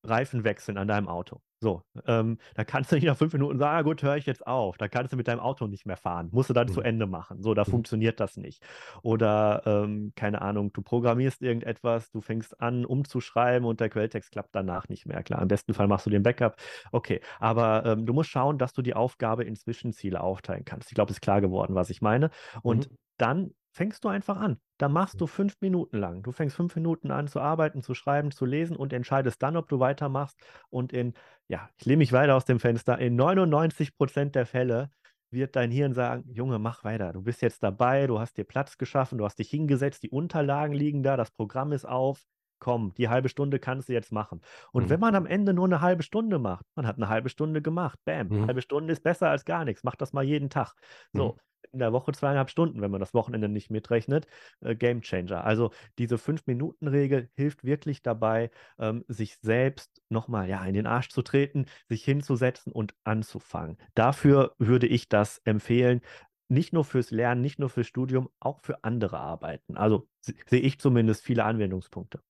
[0.02, 1.40] Reifen wechseln an deinem Auto.
[1.62, 4.46] So, ähm, da kannst du nicht nach fünf Minuten sagen, ah, gut, höre ich jetzt
[4.46, 4.78] auf.
[4.78, 6.30] Da kannst du mit deinem Auto nicht mehr fahren.
[6.32, 6.72] Musst du dann mhm.
[6.72, 7.42] zu Ende machen.
[7.42, 7.70] So, da mhm.
[7.70, 8.62] funktioniert das nicht.
[9.02, 14.54] Oder, ähm, keine Ahnung, du programmierst irgendetwas, du fängst an, umzuschreiben und der Quelltext klappt
[14.54, 15.22] danach nicht mehr.
[15.22, 16.56] Klar, im besten Fall machst du den Backup.
[16.92, 20.88] Okay, aber ähm, du musst schauen, dass du die Aufgabe in Zwischenziele aufteilen kannst.
[20.88, 22.30] Ich glaube, es ist klar geworden, was ich meine.
[22.62, 22.96] Und mhm.
[23.18, 24.60] dann fängst du einfach an.
[24.78, 25.18] Da machst mhm.
[25.18, 26.22] du fünf Minuten lang.
[26.22, 29.68] Du fängst fünf Minuten an zu arbeiten, zu schreiben, zu lesen und entscheidest dann, ob
[29.68, 30.38] du weitermachst.
[30.70, 31.14] Und in,
[31.48, 34.90] ja, ich lehne mich weiter aus dem Fenster, in 99 Prozent der Fälle
[35.32, 37.12] wird dein Hirn sagen, Junge, mach weiter.
[37.12, 40.74] Du bist jetzt dabei, du hast dir Platz geschaffen, du hast dich hingesetzt, die Unterlagen
[40.74, 42.24] liegen da, das Programm ist auf.
[42.58, 44.42] Komm, die halbe Stunde kannst du jetzt machen.
[44.72, 44.90] Und mhm.
[44.90, 47.98] wenn man am Ende nur eine halbe Stunde macht, man hat eine halbe Stunde gemacht,
[48.04, 48.46] bam, mhm.
[48.48, 49.82] halbe Stunde ist besser als gar nichts.
[49.82, 50.74] Mach das mal jeden Tag.
[51.12, 51.40] So, mhm
[51.72, 54.26] in der Woche zweieinhalb Stunden, wenn man das Wochenende nicht mitrechnet.
[54.60, 55.44] Äh, Game Changer.
[55.44, 61.22] Also diese Fünf-Minuten-Regel hilft wirklich dabei, ähm, sich selbst nochmal ja, in den Arsch zu
[61.22, 63.78] treten, sich hinzusetzen und anzufangen.
[63.94, 66.00] Dafür würde ich das empfehlen.
[66.48, 69.76] Nicht nur fürs Lernen, nicht nur fürs Studium, auch für andere Arbeiten.
[69.76, 72.20] Also sehe ich zumindest viele Anwendungspunkte.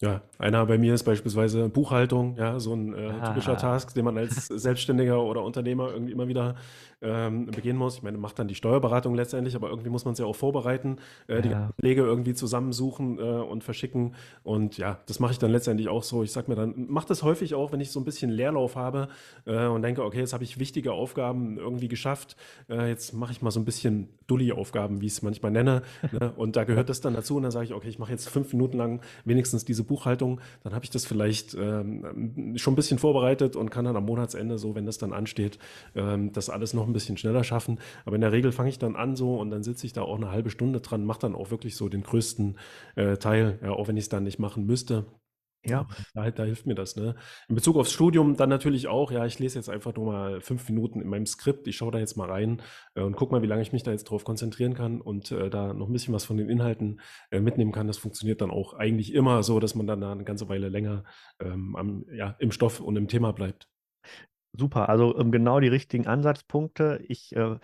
[0.00, 3.56] Ja, einer bei mir ist beispielsweise Buchhaltung, ja, so ein äh, typischer ah.
[3.56, 6.54] Task, den man als Selbstständiger oder Unternehmer irgendwie immer wieder
[7.00, 7.96] ähm, beginnen muss.
[7.96, 10.98] Ich meine, macht dann die Steuerberatung letztendlich, aber irgendwie muss man es ja auch vorbereiten,
[11.26, 11.70] äh, die ja.
[11.76, 14.14] Belege irgendwie zusammensuchen äh, und verschicken.
[14.42, 16.22] Und ja, das mache ich dann letztendlich auch so.
[16.22, 19.08] Ich sage mir dann, mach das häufig auch, wenn ich so ein bisschen Leerlauf habe
[19.46, 22.36] äh, und denke, okay, jetzt habe ich wichtige Aufgaben irgendwie geschafft.
[22.68, 25.82] Äh, jetzt mache ich mal so ein bisschen Dulli-Aufgaben, wie ich es manchmal nenne.
[26.12, 26.32] ne?
[26.36, 27.36] Und da gehört das dann dazu.
[27.36, 30.74] Und dann sage ich, okay, ich mache jetzt fünf Minuten lang wenigstens diese Buchhaltung, dann
[30.74, 34.74] habe ich das vielleicht ähm, schon ein bisschen vorbereitet und kann dann am Monatsende, so
[34.76, 35.58] wenn das dann ansteht,
[35.96, 37.80] ähm, das alles noch ein bisschen schneller schaffen.
[38.04, 40.16] Aber in der Regel fange ich dann an so und dann sitze ich da auch
[40.16, 42.56] eine halbe Stunde dran, mache dann auch wirklich so den größten
[42.94, 45.06] äh, Teil, ja, auch wenn ich es dann nicht machen müsste.
[45.64, 46.94] Ja, da, da, hilft mir das.
[46.94, 47.16] Ne?
[47.48, 50.68] In Bezug aufs Studium dann natürlich auch, ja, ich lese jetzt einfach nur mal fünf
[50.68, 52.62] Minuten in meinem Skript, ich schaue da jetzt mal rein
[52.94, 55.50] äh, und gucke mal, wie lange ich mich da jetzt drauf konzentrieren kann und äh,
[55.50, 57.88] da noch ein bisschen was von den Inhalten äh, mitnehmen kann.
[57.88, 61.04] Das funktioniert dann auch eigentlich immer so, dass man dann da eine ganze Weile länger
[61.40, 63.68] ähm, am, ja, im Stoff und im Thema bleibt.
[64.52, 67.00] Super, also ähm, genau die richtigen Ansatzpunkte.
[67.06, 67.58] Ich äh,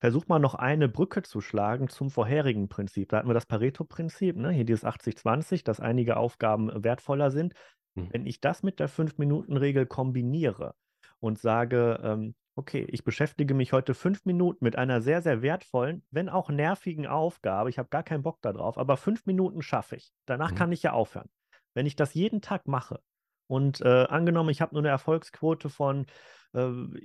[0.00, 3.10] versuch mal noch eine Brücke zu schlagen zum vorherigen Prinzip.
[3.10, 4.50] Da hatten wir das Pareto-Prinzip, ne?
[4.50, 7.54] hier dieses 80-20, dass einige Aufgaben wertvoller sind.
[7.94, 8.08] Mhm.
[8.12, 10.74] Wenn ich das mit der 5-Minuten-Regel kombiniere
[11.20, 16.04] und sage, ähm, okay, ich beschäftige mich heute fünf Minuten mit einer sehr, sehr wertvollen,
[16.10, 20.12] wenn auch nervigen Aufgabe, ich habe gar keinen Bock darauf, aber fünf Minuten schaffe ich.
[20.26, 20.56] Danach mhm.
[20.56, 21.28] kann ich ja aufhören.
[21.74, 23.00] Wenn ich das jeden Tag mache
[23.46, 26.06] und äh, angenommen, ich habe nur eine Erfolgsquote von äh,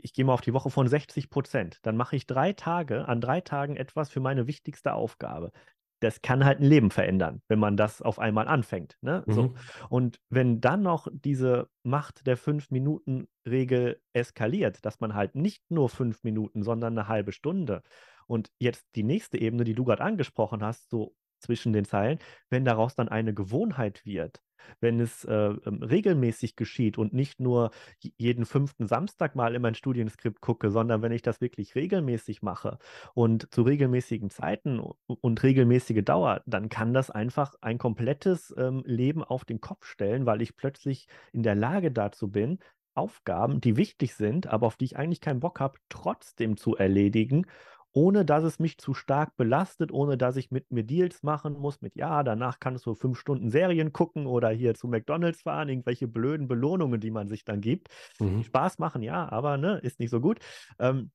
[0.02, 1.80] ich gehe mal auf die Woche von 60 Prozent.
[1.84, 5.52] Dann mache ich drei Tage, an drei Tagen etwas für meine wichtigste Aufgabe.
[6.00, 8.98] Das kann halt ein Leben verändern, wenn man das auf einmal anfängt.
[9.02, 9.24] Ne?
[9.26, 9.34] Mhm.
[9.34, 9.54] So.
[9.90, 16.24] Und wenn dann noch diese Macht der Fünf-Minuten-Regel eskaliert, dass man halt nicht nur fünf
[16.24, 17.84] Minuten, sondern eine halbe Stunde
[18.28, 22.66] und jetzt die nächste Ebene, die du gerade angesprochen hast, so zwischen den Zeilen, wenn
[22.66, 24.42] daraus dann eine Gewohnheit wird,
[24.80, 29.76] wenn es äh, ähm, regelmäßig geschieht und nicht nur jeden fünften Samstag mal in mein
[29.76, 32.78] Studienskript gucke, sondern wenn ich das wirklich regelmäßig mache
[33.14, 39.24] und zu regelmäßigen Zeiten und regelmäßige Dauer, dann kann das einfach ein komplettes ähm, Leben
[39.24, 42.60] auf den Kopf stellen, weil ich plötzlich in der Lage dazu bin,
[42.96, 47.48] Aufgaben, die wichtig sind, aber auf die ich eigentlich keinen Bock habe, trotzdem zu erledigen
[47.94, 51.82] ohne dass es mich zu stark belastet, ohne dass ich mit mir Deals machen muss,
[51.82, 56.08] mit ja, danach kannst du fünf Stunden Serien gucken oder hier zu McDonalds fahren, irgendwelche
[56.08, 57.90] blöden Belohnungen, die man sich dann gibt.
[58.20, 58.44] Mhm.
[58.44, 60.40] Spaß machen, ja, aber ne, ist nicht so gut.
[60.80, 61.12] Ähm,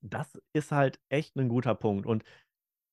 [0.00, 2.06] das ist halt echt ein guter Punkt.
[2.06, 2.22] Und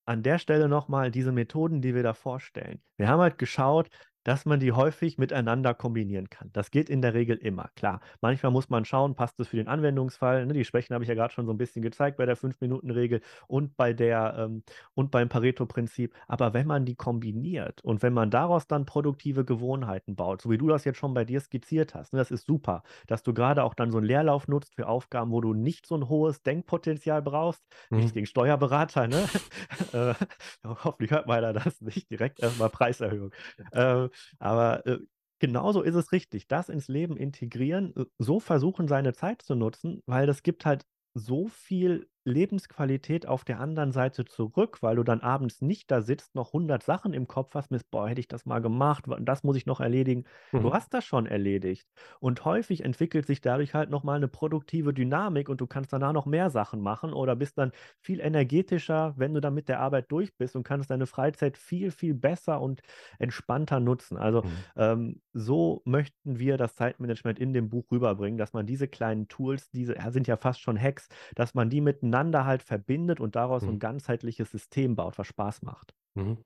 [0.08, 2.82] an der Stelle nochmal diese Methoden, die wir da vorstellen.
[2.98, 3.90] Wir haben halt geschaut,
[4.26, 6.50] dass man die häufig miteinander kombinieren kann.
[6.52, 8.02] Das geht in der Regel immer, klar.
[8.22, 10.46] Manchmal muss man schauen, passt es für den Anwendungsfall.
[10.46, 10.54] Ne?
[10.54, 13.78] Die Schwächen habe ich ja gerade schon so ein bisschen gezeigt bei der 5-Minuten-Regel und
[13.78, 14.64] bei der ähm,
[14.96, 16.14] und beim Pareto-Prinzip.
[16.28, 20.58] Aber wenn man die kombiniert und wenn man daraus dann produktive Gewohnheiten baut, so wie
[20.58, 22.20] du das jetzt schon bei dir skizziert hast, ne?
[22.20, 25.40] das ist super, dass du gerade auch dann so einen Leerlauf nutzt für Aufgaben, wo
[25.40, 27.64] du nicht so ein hohes Denkpotenzial brauchst.
[27.92, 27.98] Mhm.
[27.98, 29.30] Nichts gegen Steuerberater, ne?
[29.94, 30.16] äh,
[30.64, 33.32] hoffentlich hört meiner das nicht direkt erstmal Preiserhöhung.
[33.72, 35.00] Äh, aber äh,
[35.40, 40.02] genauso ist es richtig, das ins Leben integrieren, äh, so versuchen, seine Zeit zu nutzen,
[40.06, 45.22] weil das gibt halt so viel Lebensqualität auf der anderen Seite zurück, weil du dann
[45.22, 48.46] abends nicht da sitzt, noch 100 Sachen im Kopf hast, mit, boah, hätte ich das
[48.46, 50.26] mal gemacht, das muss ich noch erledigen.
[50.52, 50.62] Mhm.
[50.62, 51.88] Du hast das schon erledigt.
[52.20, 56.26] Und häufig entwickelt sich dadurch halt nochmal eine produktive Dynamik und du kannst danach noch
[56.26, 60.36] mehr Sachen machen oder bist dann viel energetischer, wenn du dann mit der Arbeit durch
[60.36, 62.82] bist und kannst deine Freizeit viel, viel besser und
[63.20, 64.18] entspannter nutzen.
[64.18, 64.64] Also mhm.
[64.76, 69.70] ähm, so möchten wir das Zeitmanagement in dem Buch rüberbringen, dass man diese kleinen Tools,
[69.70, 73.64] diese sind ja fast schon Hacks, dass man die miteinander miteinander halt verbindet und daraus
[73.64, 73.72] mhm.
[73.72, 75.94] ein ganzheitliches System baut, was Spaß macht.
[76.16, 76.38] Mhm.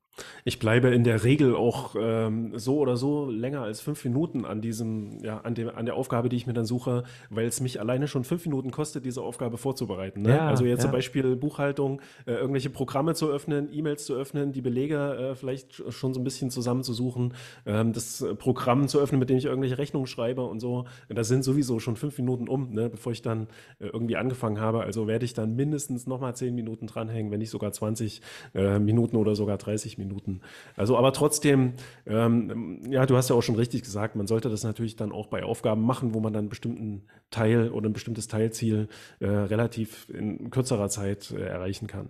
[0.43, 4.62] Ich bleibe in der Regel auch ähm, so oder so länger als fünf Minuten an
[4.62, 7.79] diesem, ja, an dem, an der Aufgabe, die ich mir dann suche, weil es mich
[7.79, 10.21] alleine schon fünf Minuten kostet, diese Aufgabe vorzubereiten.
[10.23, 10.29] Ne?
[10.29, 10.84] Ja, also jetzt ja.
[10.84, 15.84] zum Beispiel Buchhaltung, äh, irgendwelche Programme zu öffnen, E-Mails zu öffnen, die Belege äh, vielleicht
[15.91, 17.34] schon so ein bisschen zusammenzusuchen,
[17.65, 20.86] ähm, das Programm zu öffnen, mit dem ich irgendwelche Rechnungen schreibe und so.
[21.08, 23.47] Da sind sowieso schon fünf Minuten um, ne, bevor ich dann
[23.79, 24.82] äh, irgendwie angefangen habe.
[24.82, 28.21] Also werde ich dann mindestens nochmal zehn Minuten dranhängen, wenn nicht sogar 20
[28.53, 30.41] äh, Minuten oder sogar 30 Minuten.
[30.76, 31.74] Also aber trotzdem,
[32.06, 35.28] ähm, ja, du hast ja auch schon richtig gesagt, man sollte das natürlich dann auch
[35.28, 38.88] bei Aufgaben machen, wo man dann einen bestimmten Teil oder ein bestimmtes Teilziel
[39.19, 42.10] äh, relativ in kürzerer Zeit äh, erreichen kann.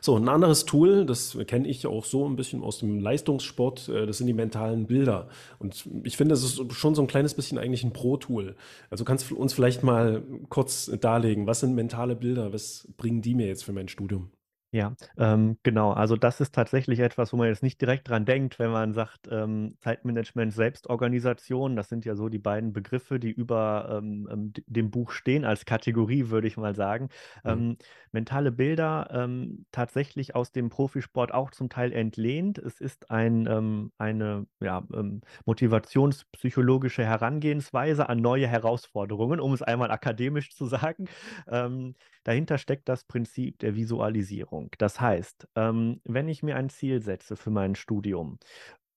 [0.00, 4.06] So, ein anderes Tool, das kenne ich auch so ein bisschen aus dem Leistungssport, äh,
[4.06, 5.28] das sind die mentalen Bilder.
[5.58, 8.56] Und ich finde, das ist schon so ein kleines bisschen eigentlich ein Pro-Tool.
[8.90, 13.34] Also kannst du uns vielleicht mal kurz darlegen, was sind mentale Bilder, was bringen die
[13.34, 14.30] mir jetzt für mein Studium?
[14.74, 15.92] Ja, ähm, genau.
[15.92, 19.28] Also das ist tatsächlich etwas, wo man jetzt nicht direkt dran denkt, wenn man sagt,
[19.30, 21.76] ähm, Zeitmanagement, Selbstorganisation.
[21.76, 25.66] Das sind ja so die beiden Begriffe, die über ähm, ähm dem Buch stehen, als
[25.66, 27.10] Kategorie, würde ich mal sagen.
[27.44, 27.50] Mhm.
[27.50, 27.76] Ähm,
[28.12, 32.56] mentale Bilder ähm, tatsächlich aus dem Profisport auch zum Teil entlehnt.
[32.56, 34.82] Es ist ein, eine ja,
[35.44, 41.06] motivationspsychologische Herangehensweise an neue Herausforderungen, um es einmal akademisch zu sagen.
[42.24, 44.61] dahinter steckt das Prinzip der Visualisierung.
[44.62, 44.70] Richtung.
[44.78, 48.38] Das heißt, ähm, wenn ich mir ein Ziel setze für mein Studium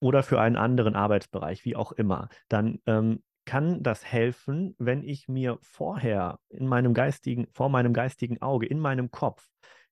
[0.00, 5.28] oder für einen anderen Arbeitsbereich, wie auch immer, dann ähm, kann das helfen, wenn ich
[5.28, 9.48] mir vorher in meinem geistigen, vor meinem geistigen Auge, in meinem Kopf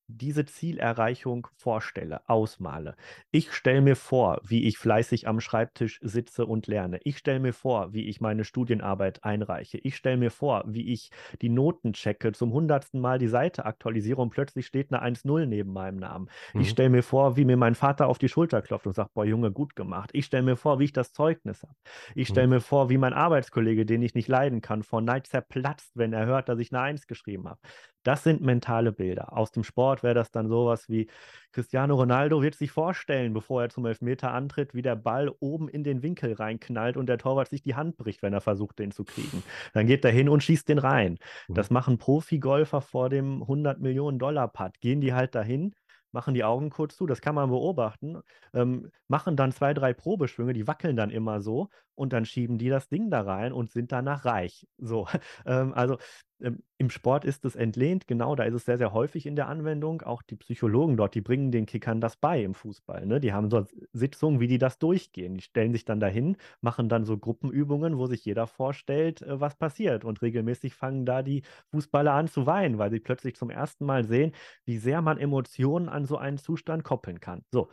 [0.07, 2.97] diese Zielerreichung vorstelle, ausmale.
[3.31, 7.01] Ich stelle mir vor, wie ich fleißig am Schreibtisch sitze und lerne.
[7.05, 9.79] Ich stelle mir vor, wie ich meine Studienarbeit einreiche.
[9.79, 14.21] Ich stelle mir vor, wie ich die Noten checke, zum hundertsten Mal die Seite aktualisiere
[14.21, 16.29] und plötzlich steht eine 1-0 neben meinem Namen.
[16.53, 16.61] Mhm.
[16.61, 19.25] Ich stelle mir vor, wie mir mein Vater auf die Schulter klopft und sagt, boah,
[19.25, 20.11] Junge, gut gemacht.
[20.13, 21.75] Ich stelle mir vor, wie ich das Zeugnis habe.
[22.15, 22.55] Ich stelle mhm.
[22.55, 26.27] mir vor, wie mein Arbeitskollege, den ich nicht leiden kann, vor Neid zerplatzt, wenn er
[26.27, 27.61] hört, dass ich eine 1 geschrieben habe.
[28.05, 29.37] Das sind mentale Bilder.
[29.37, 31.09] Aus dem Sport wäre das dann sowas wie
[31.53, 35.85] Cristiano Ronaldo wird sich vorstellen, bevor er zum Elfmeter antritt, wie der Ball oben in
[35.85, 39.05] den Winkel reinknallt und der Torwart sich die Hand bricht, wenn er versucht, den zu
[39.05, 39.43] kriegen.
[39.73, 41.19] Dann geht er hin und schießt den rein.
[41.49, 41.55] Mhm.
[41.55, 44.81] Das machen Profi-Golfer vor dem 100 Millionen Dollar Putt.
[44.81, 45.75] Gehen die halt dahin,
[46.15, 48.21] machen die Augen kurz zu, das kann man beobachten,
[48.53, 52.69] ähm, machen dann zwei, drei Probeschwünge, die wackeln dann immer so und dann schieben die
[52.69, 54.67] das Ding da rein und sind danach reich.
[54.79, 55.07] So,
[55.47, 55.99] ähm, also
[56.41, 59.49] ähm, im Sport ist es entlehnt, genau, da ist es sehr, sehr häufig in der
[59.49, 60.03] Anwendung.
[60.03, 63.07] Auch die Psychologen dort, die bringen den Kickern das bei im Fußball.
[63.07, 63.21] Ne?
[63.21, 65.37] Die haben so Sitzungen, wie die das durchgehen.
[65.37, 69.57] Die stellen sich dann dahin, machen dann so Gruppenübungen, wo sich jeder vorstellt, äh, was
[69.57, 70.05] passiert.
[70.05, 74.05] Und regelmäßig fangen da die Fußballer an zu weinen, weil sie plötzlich zum ersten Mal
[74.05, 74.33] sehen,
[74.65, 77.45] wie sehr man Emotionen an so einen Zustand koppeln kann.
[77.53, 77.71] So,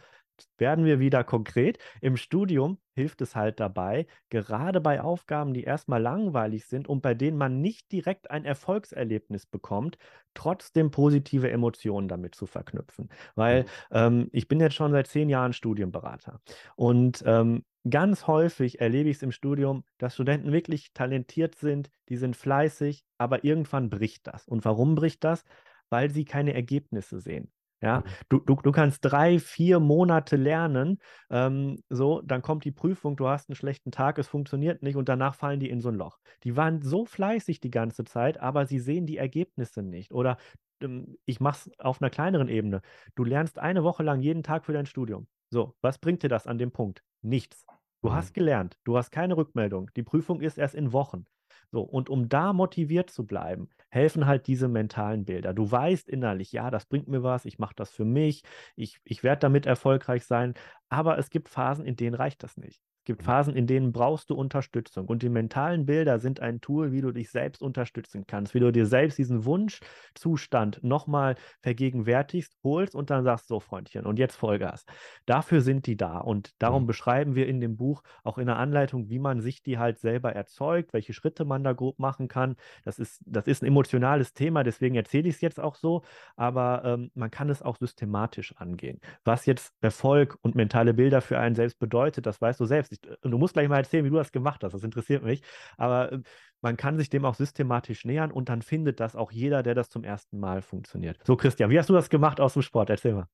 [0.58, 1.78] werden wir wieder konkret.
[2.02, 7.14] Im Studium hilft es halt dabei, gerade bei Aufgaben, die erstmal langweilig sind und bei
[7.14, 9.98] denen man nicht direkt ein Erfolgserlebnis bekommt,
[10.34, 13.10] trotzdem positive Emotionen damit zu verknüpfen.
[13.36, 13.68] Weil mhm.
[13.92, 16.42] ähm, ich bin jetzt schon seit zehn Jahren Studienberater
[16.76, 22.18] und ähm, ganz häufig erlebe ich es im Studium, dass Studenten wirklich talentiert sind, die
[22.18, 24.48] sind fleißig, aber irgendwann bricht das.
[24.48, 25.44] Und warum bricht das?
[25.90, 27.52] Weil sie keine Ergebnisse sehen.
[27.82, 28.04] Ja, mhm.
[28.30, 33.28] du, du, du kannst drei, vier Monate lernen, ähm, so, dann kommt die Prüfung, du
[33.28, 36.20] hast einen schlechten Tag, es funktioniert nicht und danach fallen die in so ein Loch.
[36.44, 40.12] Die waren so fleißig die ganze Zeit, aber sie sehen die Ergebnisse nicht.
[40.12, 40.38] Oder
[40.82, 42.82] ähm, ich mache es auf einer kleineren Ebene.
[43.16, 45.28] Du lernst eine Woche lang jeden Tag für dein Studium.
[45.50, 47.04] So, was bringt dir das an dem Punkt?
[47.22, 47.66] Nichts.
[48.04, 48.14] Du mhm.
[48.14, 49.90] hast gelernt, du hast keine Rückmeldung.
[49.96, 51.26] Die Prüfung ist erst in Wochen.
[51.72, 55.54] So, und um da motiviert zu bleiben, helfen halt diese mentalen Bilder.
[55.54, 58.44] Du weißt innerlich, ja, das bringt mir was, ich mache das für mich,
[58.76, 60.54] ich, ich werde damit erfolgreich sein,
[60.90, 62.82] aber es gibt Phasen, in denen reicht das nicht.
[63.02, 63.26] Es gibt mhm.
[63.26, 65.08] Phasen, in denen brauchst du Unterstützung.
[65.08, 68.72] Und die mentalen Bilder sind ein Tool, wie du dich selbst unterstützen kannst, wie du
[68.72, 74.86] dir selbst diesen Wunschzustand nochmal vergegenwärtigst, holst und dann sagst, so Freundchen, und jetzt Vollgas.
[75.26, 76.20] Dafür sind die da.
[76.20, 76.88] Und darum mhm.
[76.88, 80.34] beschreiben wir in dem Buch auch in der Anleitung, wie man sich die halt selber
[80.34, 82.56] erzeugt, welche Schritte man da grob machen kann.
[82.84, 86.04] Das ist, das ist ein emotionales Thema, deswegen erzähle ich es jetzt auch so,
[86.36, 89.00] aber ähm, man kann es auch systematisch angehen.
[89.24, 93.00] Was jetzt Erfolg und mentale Bilder für einen selbst bedeutet, das weißt du selbst ich,
[93.10, 94.74] äh, du musst gleich mal erzählen, wie du das gemacht hast.
[94.74, 95.42] Das interessiert mich.
[95.78, 96.20] Aber äh,
[96.62, 99.90] man kann sich dem auch systematisch nähern und dann findet das auch jeder, der das
[99.90, 101.18] zum ersten Mal funktioniert.
[101.24, 102.90] So, Christian, wie hast du das gemacht aus dem Sport?
[102.90, 103.28] Erzähl mal.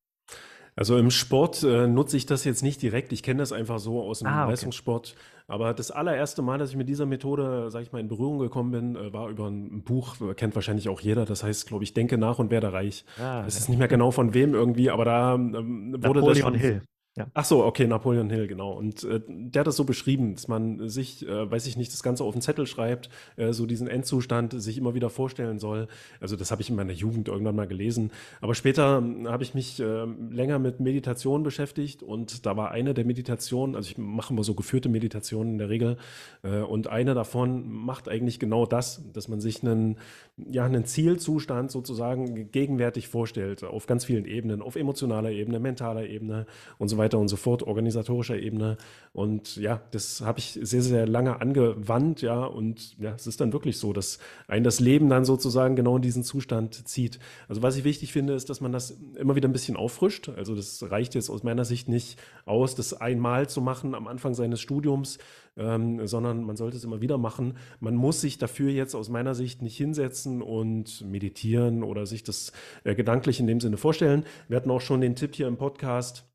[0.78, 3.12] Also im Sport äh, nutze ich das jetzt nicht direkt.
[3.12, 4.52] Ich kenne das einfach so aus dem ah, okay.
[4.52, 5.16] Leistungssport.
[5.48, 8.70] Aber das allererste Mal, dass ich mit dieser Methode, sage ich mal, in Berührung gekommen
[8.70, 11.24] bin, äh, war über ein Buch, kennt wahrscheinlich auch jeder.
[11.24, 13.04] Das heißt, glaube ich, Denke nach und werde reich.
[13.20, 16.38] Ah, es ist nicht mehr genau von wem irgendwie, aber da ähm, wurde Napoleon das
[16.38, 16.54] schon.
[16.54, 16.82] Hill.
[17.18, 17.26] Ja.
[17.34, 18.72] Ach so, okay, Napoleon Hill, genau.
[18.72, 22.04] Und äh, der hat das so beschrieben, dass man sich, äh, weiß ich nicht, das
[22.04, 25.88] Ganze auf den Zettel schreibt, äh, so diesen Endzustand sich immer wieder vorstellen soll.
[26.20, 28.12] Also das habe ich in meiner Jugend irgendwann mal gelesen.
[28.40, 32.94] Aber später hm, habe ich mich äh, länger mit Meditation beschäftigt und da war eine
[32.94, 35.96] der Meditationen, also ich mache immer so geführte Meditationen in der Regel,
[36.44, 39.96] äh, und eine davon macht eigentlich genau das, dass man sich einen,
[40.36, 46.46] ja, einen Zielzustand sozusagen gegenwärtig vorstellt, auf ganz vielen Ebenen, auf emotionaler Ebene, mentaler Ebene
[46.78, 48.76] und so weiter weiter und so fort, organisatorischer Ebene.
[49.12, 52.44] Und ja, das habe ich sehr, sehr lange angewandt, ja.
[52.44, 56.02] Und ja, es ist dann wirklich so, dass ein das Leben dann sozusagen genau in
[56.02, 57.18] diesen Zustand zieht.
[57.48, 60.28] Also was ich wichtig finde, ist, dass man das immer wieder ein bisschen auffrischt.
[60.28, 64.34] Also das reicht jetzt aus meiner Sicht nicht aus, das einmal zu machen am Anfang
[64.34, 65.18] seines Studiums,
[65.56, 67.54] ähm, sondern man sollte es immer wieder machen.
[67.80, 72.52] Man muss sich dafür jetzt aus meiner Sicht nicht hinsetzen und meditieren oder sich das
[72.84, 74.24] äh, gedanklich in dem Sinne vorstellen.
[74.48, 76.28] Wir hatten auch schon den Tipp hier im Podcast,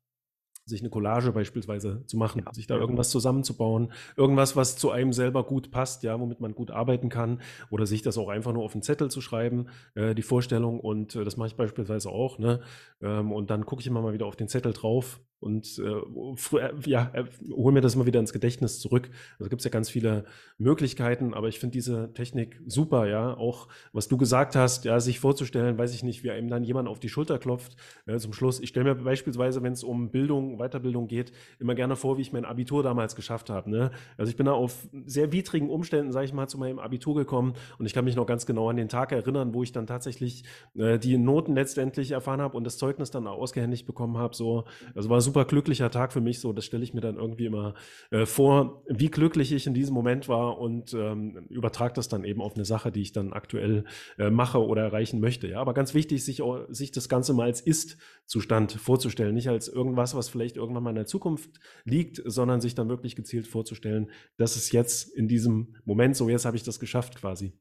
[0.66, 2.52] sich eine Collage beispielsweise zu machen, ja.
[2.52, 6.70] sich da irgendwas zusammenzubauen, irgendwas, was zu einem selber gut passt, ja, womit man gut
[6.70, 7.40] arbeiten kann,
[7.70, 10.80] oder sich das auch einfach nur auf einen Zettel zu schreiben, äh, die Vorstellung.
[10.80, 12.60] Und äh, das mache ich beispielsweise auch, ne?
[13.02, 16.72] Ähm, und dann gucke ich immer mal wieder auf den Zettel drauf und äh, äh
[16.86, 19.10] ja, äh, hol mir das mal wieder ins Gedächtnis zurück.
[19.38, 20.24] Also gibt es ja ganz viele
[20.56, 23.36] Möglichkeiten, aber ich finde diese Technik super, ja.
[23.36, 26.88] Auch was du gesagt hast, ja, sich vorzustellen, weiß ich nicht, wie einem dann jemand
[26.88, 27.76] auf die Schulter klopft
[28.06, 28.58] äh, zum Schluss.
[28.58, 32.32] Ich stelle mir beispielsweise, wenn es um Bildung, Weiterbildung geht, immer gerne vor, wie ich
[32.32, 33.68] mein Abitur damals geschafft habe.
[33.68, 33.90] Ne?
[34.16, 37.52] Also ich bin da auf sehr widrigen Umständen, sage ich mal, zu meinem Abitur gekommen
[37.78, 40.44] und ich kann mich noch ganz genau an den Tag erinnern, wo ich dann tatsächlich
[40.74, 44.34] äh, die Noten letztendlich erfahren habe und das Zeugnis dann ausgehändigt bekommen habe.
[44.34, 44.64] So,
[44.94, 46.38] also war super super glücklicher Tag für mich.
[46.38, 47.74] So, das stelle ich mir dann irgendwie immer
[48.10, 52.40] äh, vor, wie glücklich ich in diesem Moment war und ähm, übertrage das dann eben
[52.40, 53.84] auf eine Sache, die ich dann aktuell
[54.16, 55.48] äh, mache oder erreichen möchte.
[55.48, 60.14] Ja, aber ganz wichtig, sich, sich das Ganze mal als Ist-Zustand vorzustellen, nicht als irgendwas,
[60.14, 61.50] was vielleicht irgendwann mal in der Zukunft
[61.84, 66.44] liegt, sondern sich dann wirklich gezielt vorzustellen, dass es jetzt in diesem Moment so, jetzt
[66.44, 67.54] habe ich das geschafft quasi.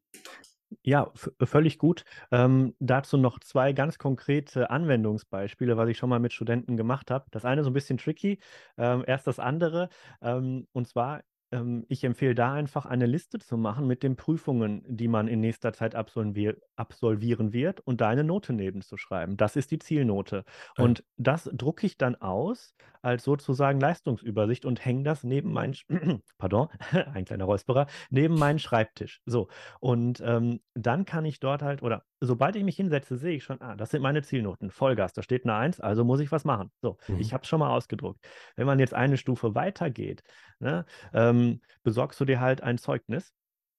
[0.81, 1.11] Ja,
[1.43, 2.03] völlig gut.
[2.31, 7.25] Ähm, dazu noch zwei ganz konkrete Anwendungsbeispiele, was ich schon mal mit Studenten gemacht habe.
[7.31, 8.39] Das eine so ein bisschen tricky,
[8.77, 9.89] ähm, erst das andere.
[10.21, 11.21] Ähm, und zwar
[11.53, 15.39] ähm, ich empfehle da einfach eine Liste zu machen mit den Prüfungen, die man in
[15.39, 19.37] nächster Zeit absolvier absolvieren wird und da eine Note nebenzuschreiben.
[19.37, 20.43] Das ist die Zielnote.
[20.75, 25.75] Ah, Und das drucke ich dann aus als sozusagen Leistungsübersicht und hänge das neben meinen,
[26.37, 26.69] pardon,
[27.13, 29.21] ein kleiner Räusperer, neben meinen Schreibtisch.
[29.25, 29.49] So.
[29.79, 33.61] Und ähm, dann kann ich dort halt, oder sobald ich mich hinsetze, sehe ich schon,
[33.61, 34.71] ah, das sind meine Zielnoten.
[34.71, 36.71] Vollgas, da steht eine Eins, also muss ich was machen.
[36.81, 37.19] So, mhm.
[37.19, 38.25] ich habe es schon mal ausgedruckt.
[38.55, 40.23] Wenn man jetzt eine Stufe weitergeht,
[40.59, 43.33] ne, ähm, besorgst du dir halt ein Zeugnis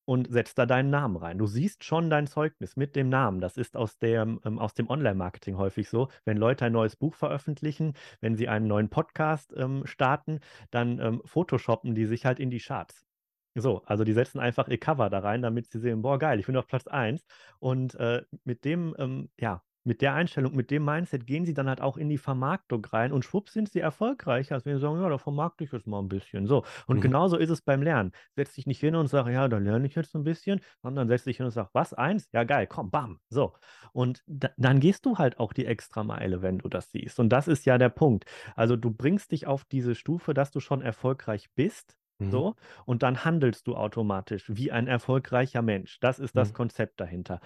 [0.05, 1.39] und setzt da deinen Namen rein.
[1.39, 3.41] Du siehst schon dein Zeugnis mit dem Namen.
[3.41, 6.09] Das ist aus, der, ähm, aus dem Online-Marketing häufig so.
[6.25, 10.41] Wenn Leute ein neues Buch veröffentlichen, wenn sie einen neuen Podcast ähm, starten,
[10.71, 13.05] dann ähm, photoshoppen die sich halt in die Charts.
[13.57, 16.47] So, also die setzen einfach ihr Cover da rein, damit sie sehen, boah, geil, ich
[16.47, 17.25] bin auf Platz 1.
[17.61, 21.69] Und äh, mit dem, ähm, ja, mit der Einstellung, mit dem Mindset gehen sie dann
[21.69, 24.99] halt auch in die Vermarktung rein und schwupp sind sie erfolgreicher, als wenn sie sagen,
[25.01, 26.47] ja, da vermarkte ich jetzt mal ein bisschen.
[26.47, 26.65] So.
[26.87, 27.03] Und Mhm.
[27.03, 28.13] genauso ist es beim Lernen.
[28.35, 31.25] Setz dich nicht hin und sag, ja, da lerne ich jetzt ein bisschen, sondern setz
[31.25, 32.29] dich hin und sag, was, eins?
[32.33, 33.21] Ja, geil, komm, bam.
[33.29, 33.53] So.
[33.93, 37.21] Und da, dann gehst du halt auch die extra Meile, wenn du das siehst.
[37.21, 38.25] Und das ist ja der Punkt.
[38.57, 41.97] Also du bringst dich auf diese Stufe, dass du schon erfolgreich bist.
[42.21, 42.45] Mhm.
[42.45, 42.55] So,
[42.87, 45.99] und dann handelst du automatisch wie ein erfolgreicher Mensch.
[46.01, 46.55] Das ist das Mhm.
[46.55, 47.41] Konzept dahinter.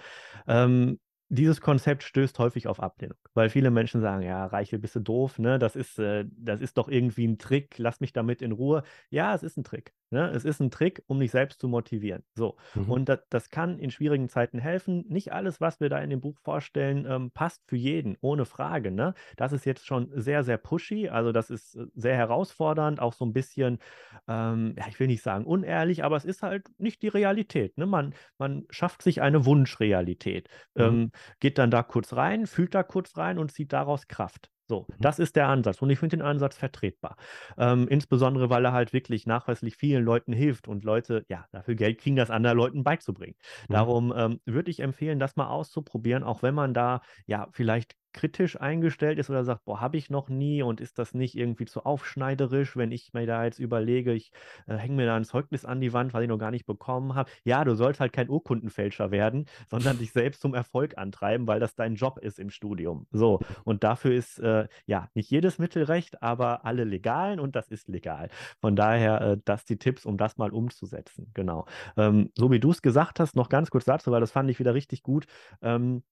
[0.46, 1.00] Ähm,
[1.30, 5.38] dieses Konzept stößt häufig auf Ablehnung, weil viele Menschen sagen, ja, Reichel, bist du doof,
[5.38, 5.58] ne?
[5.58, 8.82] Das ist, äh, das ist doch irgendwie ein Trick, lass mich damit in Ruhe.
[9.10, 9.94] Ja, es ist ein Trick.
[10.10, 10.30] Ne?
[10.30, 12.22] Es ist ein Trick, um dich selbst zu motivieren.
[12.34, 12.56] So.
[12.74, 12.90] Mhm.
[12.90, 15.04] Und das, das kann in schwierigen Zeiten helfen.
[15.08, 18.90] Nicht alles, was wir da in dem Buch vorstellen, ähm, passt für jeden, ohne Frage.
[18.90, 19.14] Ne?
[19.36, 21.08] Das ist jetzt schon sehr, sehr pushy.
[21.08, 23.78] Also, das ist äh, sehr herausfordernd, auch so ein bisschen,
[24.26, 27.76] ähm, ja, ich will nicht sagen unehrlich, aber es ist halt nicht die Realität.
[27.76, 27.86] Ne?
[27.86, 30.48] Man, man schafft sich eine Wunschrealität.
[30.74, 30.82] Mhm.
[30.82, 34.50] Ähm, geht dann da kurz rein, fühlt da kurz rein und zieht daraus Kraft.
[34.70, 34.98] So, Mhm.
[35.00, 37.16] das ist der Ansatz und ich finde den Ansatz vertretbar.
[37.56, 41.98] Ähm, insbesondere, weil er halt wirklich nachweislich vielen Leuten hilft und Leute, ja, dafür Geld
[41.98, 43.34] kriegen, das anderen Leuten beizubringen.
[43.68, 43.88] Mhm.
[43.88, 48.60] Darum ähm, würde ich empfehlen, das mal auszuprobieren, auch wenn man da ja vielleicht kritisch
[48.60, 51.84] eingestellt ist oder sagt, boah, habe ich noch nie und ist das nicht irgendwie zu
[51.84, 54.32] aufschneiderisch, wenn ich mir da jetzt überlege, ich
[54.66, 57.14] äh, hänge mir da ein Zeugnis an die Wand, was ich noch gar nicht bekommen
[57.14, 57.30] habe.
[57.44, 61.74] Ja, du sollst halt kein Urkundenfälscher werden, sondern dich selbst zum Erfolg antreiben, weil das
[61.74, 63.06] dein Job ist im Studium.
[63.12, 67.68] So, und dafür ist äh, ja nicht jedes Mittel recht, aber alle legalen und das
[67.68, 68.30] ist legal.
[68.60, 71.30] Von daher, äh, das die Tipps, um das mal umzusetzen.
[71.34, 71.66] Genau.
[71.96, 74.58] Ähm, so wie du es gesagt hast, noch ganz kurz dazu, weil das fand ich
[74.58, 75.26] wieder richtig gut.
[75.62, 76.02] Ähm,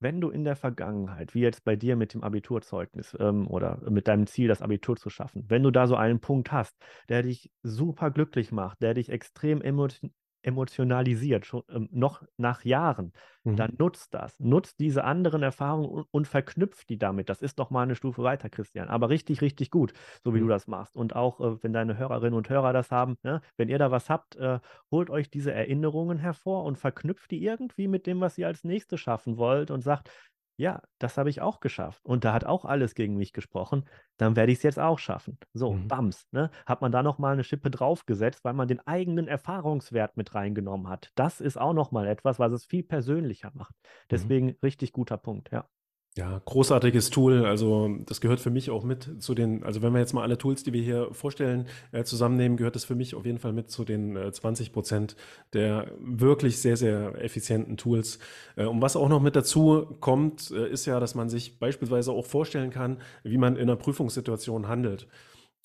[0.00, 4.08] wenn du in der Vergangenheit, wie jetzt bei dir mit dem Abiturzeugnis ähm, oder mit
[4.08, 6.76] deinem Ziel, das Abitur zu schaffen, wenn du da so einen Punkt hast,
[7.08, 10.10] der dich super glücklich macht, der dich extrem emotio
[10.46, 13.12] emotionalisiert, schon ähm, noch nach Jahren,
[13.44, 13.56] Mhm.
[13.56, 14.38] dann nutzt das.
[14.38, 17.28] Nutzt diese anderen Erfahrungen und, und verknüpft die damit.
[17.30, 18.88] Das ist doch mal eine Stufe weiter, Christian.
[18.88, 20.40] Aber richtig, richtig gut, so wie Mhm.
[20.40, 20.94] du das machst.
[20.94, 23.40] Und auch, äh, wenn deine Hörerinnen und Hörer das haben, ne?
[23.56, 27.88] wenn ihr da was habt, äh, holt euch diese Erinnerungen hervor und verknüpft die irgendwie
[27.88, 30.10] mit dem, was ihr als nächstes schaffen wollt und sagt,
[30.56, 32.04] ja, das habe ich auch geschafft.
[32.04, 33.84] Und da hat auch alles gegen mich gesprochen.
[34.16, 35.38] Dann werde ich es jetzt auch schaffen.
[35.52, 35.88] So, Mhm.
[35.88, 36.26] bams.
[36.32, 36.50] Ne?
[36.66, 41.12] Hat man da nochmal eine Schippe draufgesetzt, weil man den eigenen Erfahrungswert mit reingenommen hat.
[41.14, 43.74] Das ist auch nochmal etwas, was es viel persönlicher macht.
[44.10, 44.32] Mhm.
[44.32, 45.68] Deswegen richtig guter Punkt, ja.
[46.18, 47.44] Ja, großartiges Tool.
[47.44, 50.38] Also das gehört für mich auch mit zu den, also wenn wir jetzt mal alle
[50.38, 53.70] Tools, die wir hier vorstellen, äh, zusammennehmen, gehört das für mich auf jeden Fall mit
[53.70, 55.14] zu den äh, 20 Prozent
[55.52, 58.18] der wirklich sehr, sehr effizienten Tools.
[58.56, 62.12] Äh, und was auch noch mit dazu kommt, äh, ist ja, dass man sich beispielsweise
[62.12, 65.06] auch vorstellen kann, wie man in einer Prüfungssituation handelt.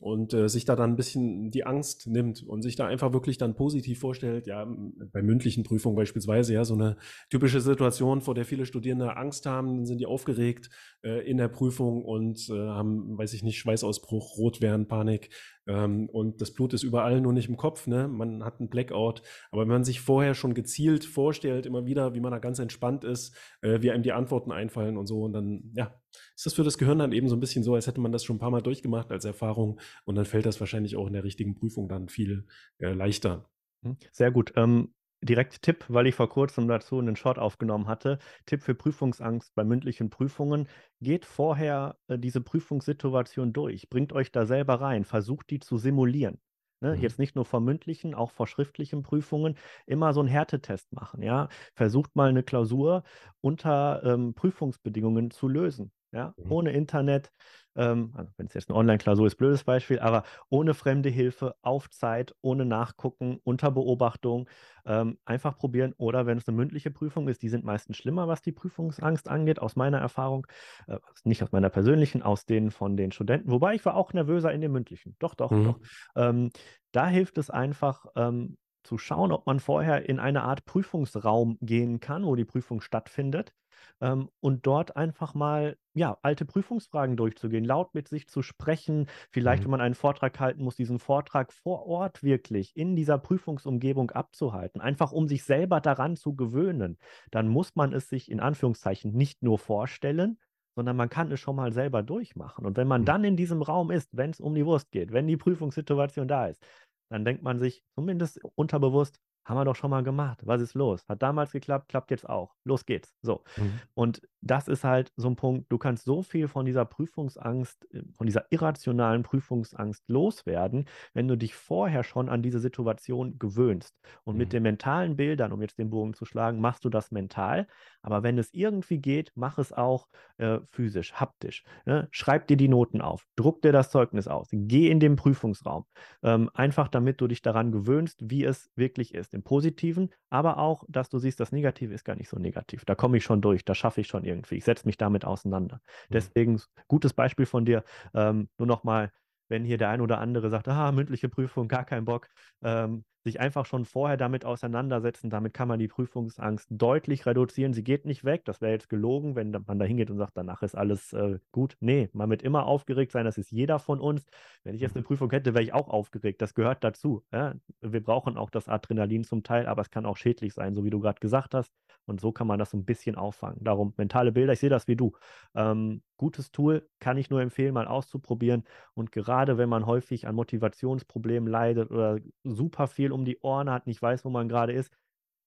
[0.02, 3.38] Und äh, sich da dann ein bisschen die Angst nimmt und sich da einfach wirklich
[3.38, 4.68] dann positiv vorstellt, ja,
[5.14, 6.98] bei mündlichen Prüfungen beispielsweise, ja, so eine
[7.30, 10.72] typische Situation, vor der viele Studierende Angst haben, dann sind die aufgeregt
[11.04, 15.30] äh, in der Prüfung und äh, haben, weiß ich nicht, Schweißausbruch, rot werden, Panik
[15.68, 18.08] ähm, und das Blut ist überall, nur nicht im Kopf, ne?
[18.08, 19.22] Man hat einen Blackout.
[19.52, 23.04] Aber wenn man sich vorher schon gezielt vorstellt, immer wieder, wie man da ganz entspannt
[23.04, 25.94] ist, äh, wie einem die Antworten einfallen und so, und dann, ja,
[26.36, 28.24] ist das für das Gehirn dann eben so ein bisschen so, als hätte man das
[28.24, 31.24] schon ein paar Mal durchgemacht als Erfahrung und dann fällt das wahrscheinlich auch in der
[31.24, 32.46] richtigen Prüfung dann viel
[32.80, 33.50] äh, leichter.
[33.84, 34.54] Hm, Sehr gut.
[34.56, 38.20] Ähm, direkt Tipp, weil ich vor kurzem dazu einen Short aufgenommen hatte.
[38.46, 40.68] Tipp für Prüfungsangst bei mündlichen Prüfungen.
[41.00, 43.90] Geht vorher äh, diese Prüfungssituation durch.
[43.90, 45.06] Bringt euch da selber rein.
[45.06, 46.40] Versucht die zu simulieren.
[46.82, 46.96] Ne?
[46.96, 47.02] Mhm.
[47.02, 49.56] Jetzt nicht nur vor mündlichen, auch vor schriftlichen Prüfungen.
[49.86, 51.22] Immer so einen Härtetest machen.
[51.22, 51.50] Ja?
[51.76, 53.04] Versucht mal eine Klausur
[53.42, 55.92] unter ähm, Prüfungsbedingungen zu lösen.
[56.12, 56.52] Ja, mhm.
[56.52, 57.32] ohne Internet,
[57.76, 61.90] ähm, also wenn es jetzt eine Online-Klausur ist, blödes Beispiel, aber ohne fremde Hilfe, auf
[61.90, 64.50] Zeit, ohne Nachgucken, unter Beobachtung,
[64.86, 65.94] ähm, einfach probieren.
[65.98, 69.60] Oder wenn es eine mündliche Prüfung ist, die sind meistens schlimmer, was die Prüfungsangst angeht,
[69.60, 70.48] aus meiner Erfahrung,
[70.88, 74.52] äh, nicht aus meiner persönlichen, aus denen von den Studenten, wobei ich war auch nervöser
[74.52, 75.16] in den mündlichen.
[75.20, 75.64] Doch, doch, mhm.
[75.64, 75.80] doch.
[76.16, 76.50] Ähm,
[76.92, 82.00] da hilft es einfach, ähm, zu schauen, ob man vorher in eine Art Prüfungsraum gehen
[82.00, 83.54] kann, wo die Prüfung stattfindet
[84.02, 89.62] ähm, und dort einfach mal ja, alte Prüfungsfragen durchzugehen, laut mit sich zu sprechen, vielleicht,
[89.62, 89.66] mhm.
[89.66, 94.82] wenn man einen Vortrag halten muss, diesen Vortrag vor Ort wirklich in dieser Prüfungsumgebung abzuhalten,
[94.82, 96.98] einfach um sich selber daran zu gewöhnen.
[97.30, 100.38] Dann muss man es sich in Anführungszeichen nicht nur vorstellen,
[100.76, 102.66] sondern man kann es schon mal selber durchmachen.
[102.66, 103.06] Und wenn man mhm.
[103.06, 106.48] dann in diesem Raum ist, wenn es um die Wurst geht, wenn die Prüfungssituation da
[106.48, 106.64] ist,
[107.10, 110.40] dann denkt man sich zumindest unterbewusst, haben wir doch schon mal gemacht.
[110.44, 111.04] Was ist los?
[111.08, 112.54] Hat damals geklappt, klappt jetzt auch.
[112.64, 113.14] Los geht's.
[113.22, 113.44] So.
[113.58, 113.80] Mhm.
[113.94, 118.04] Und das ist halt so ein Punkt, du kannst so viel von dieser Prüfungsangst, äh,
[118.14, 123.96] von dieser irrationalen Prüfungsangst loswerden, wenn du dich vorher schon an diese Situation gewöhnst.
[124.24, 124.40] Und mhm.
[124.40, 127.68] mit den mentalen Bildern, um jetzt den Bogen zu schlagen, machst du das mental.
[128.02, 131.64] Aber wenn es irgendwie geht, mach es auch äh, physisch, haptisch.
[131.86, 132.08] Ne?
[132.12, 135.86] Schreib dir die Noten auf, druck dir das Zeugnis aus, geh in den Prüfungsraum.
[136.24, 140.84] Ähm, einfach damit du dich daran gewöhnst, wie es wirklich ist im Positiven, aber auch,
[140.88, 142.86] dass du siehst, das Negative ist gar nicht so negativ.
[142.86, 144.56] Da komme ich schon durch, da schaffe ich schon irgendwie.
[144.56, 145.82] Ich setze mich damit auseinander.
[146.10, 146.14] Mhm.
[146.14, 149.12] Deswegen, gutes Beispiel von dir, ähm, nur nochmal,
[149.52, 152.30] wenn hier der ein oder andere sagt, ah, mündliche Prüfung, gar kein Bock,
[152.64, 155.30] ähm, sich einfach schon vorher damit auseinandersetzen.
[155.30, 157.74] Damit kann man die Prüfungsangst deutlich reduzieren.
[157.74, 158.46] Sie geht nicht weg.
[158.46, 161.76] Das wäre jetzt gelogen, wenn man da hingeht und sagt, danach ist alles äh, gut.
[161.82, 163.26] Nee, man wird immer aufgeregt sein.
[163.26, 164.26] Das ist jeder von uns.
[164.64, 166.42] Wenn ich jetzt eine Prüfung hätte, wäre ich auch aufgeregt.
[166.42, 167.24] Das gehört dazu.
[167.32, 167.54] Ja?
[167.82, 170.90] Wir brauchen auch das Adrenalin zum Teil, aber es kann auch schädlich sein, so wie
[170.90, 171.72] du gerade gesagt hast.
[172.06, 173.64] Und so kann man das so ein bisschen auffangen.
[173.64, 175.14] Darum mentale Bilder, ich sehe das wie du.
[175.56, 178.64] Ähm, gutes Tool, kann ich nur empfehlen, mal auszuprobieren.
[178.94, 183.88] Und gerade wenn man häufig an Motivationsproblemen leidet oder super viel um die Ohren hat,
[183.88, 184.92] nicht weiß, wo man gerade ist,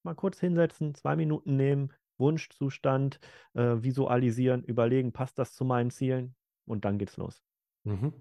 [0.02, 3.18] mal kurz hinsetzen, zwei Minuten nehmen, Wunschzustand
[3.54, 6.36] äh, visualisieren, überlegen, passt das zu meinen Zielen?
[6.66, 7.42] Und dann geht's los.
[7.84, 8.12] Mhm.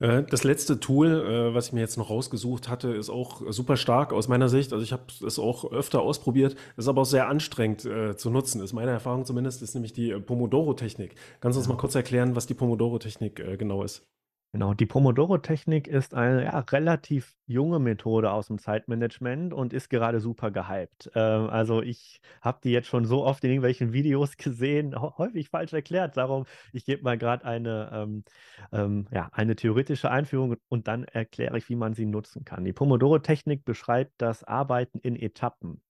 [0.00, 3.76] Äh, das letzte Tool, äh, was ich mir jetzt noch rausgesucht hatte, ist auch super
[3.76, 4.72] stark aus meiner Sicht.
[4.72, 8.62] Also ich habe es auch öfter ausprobiert, ist aber auch sehr anstrengend äh, zu nutzen.
[8.62, 11.14] Ist meine Erfahrung zumindest, ist nämlich die Pomodoro-Technik.
[11.40, 14.06] Kannst du uns mal kurz erklären, was die Pomodoro-Technik genau ist?
[14.52, 20.20] Genau, die Pomodoro-Technik ist eine ja, relativ junge Methode aus dem Zeitmanagement und ist gerade
[20.20, 21.10] super gehypt.
[21.14, 25.74] Ähm, also ich habe die jetzt schon so oft in irgendwelchen Videos gesehen, häufig falsch
[25.74, 26.16] erklärt.
[26.16, 28.24] Darum, ich gebe mal gerade eine, ähm,
[28.72, 32.64] ähm, ja, eine theoretische Einführung und dann erkläre ich, wie man sie nutzen kann.
[32.64, 35.82] Die Pomodoro-Technik beschreibt das Arbeiten in Etappen.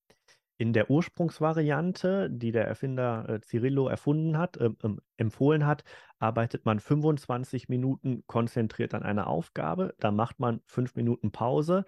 [0.61, 5.85] In der Ursprungsvariante, die der Erfinder äh, Cirillo erfunden hat, äh, äh, empfohlen hat,
[6.19, 11.85] arbeitet man 25 Minuten konzentriert an einer Aufgabe, dann macht man 5 Minuten Pause,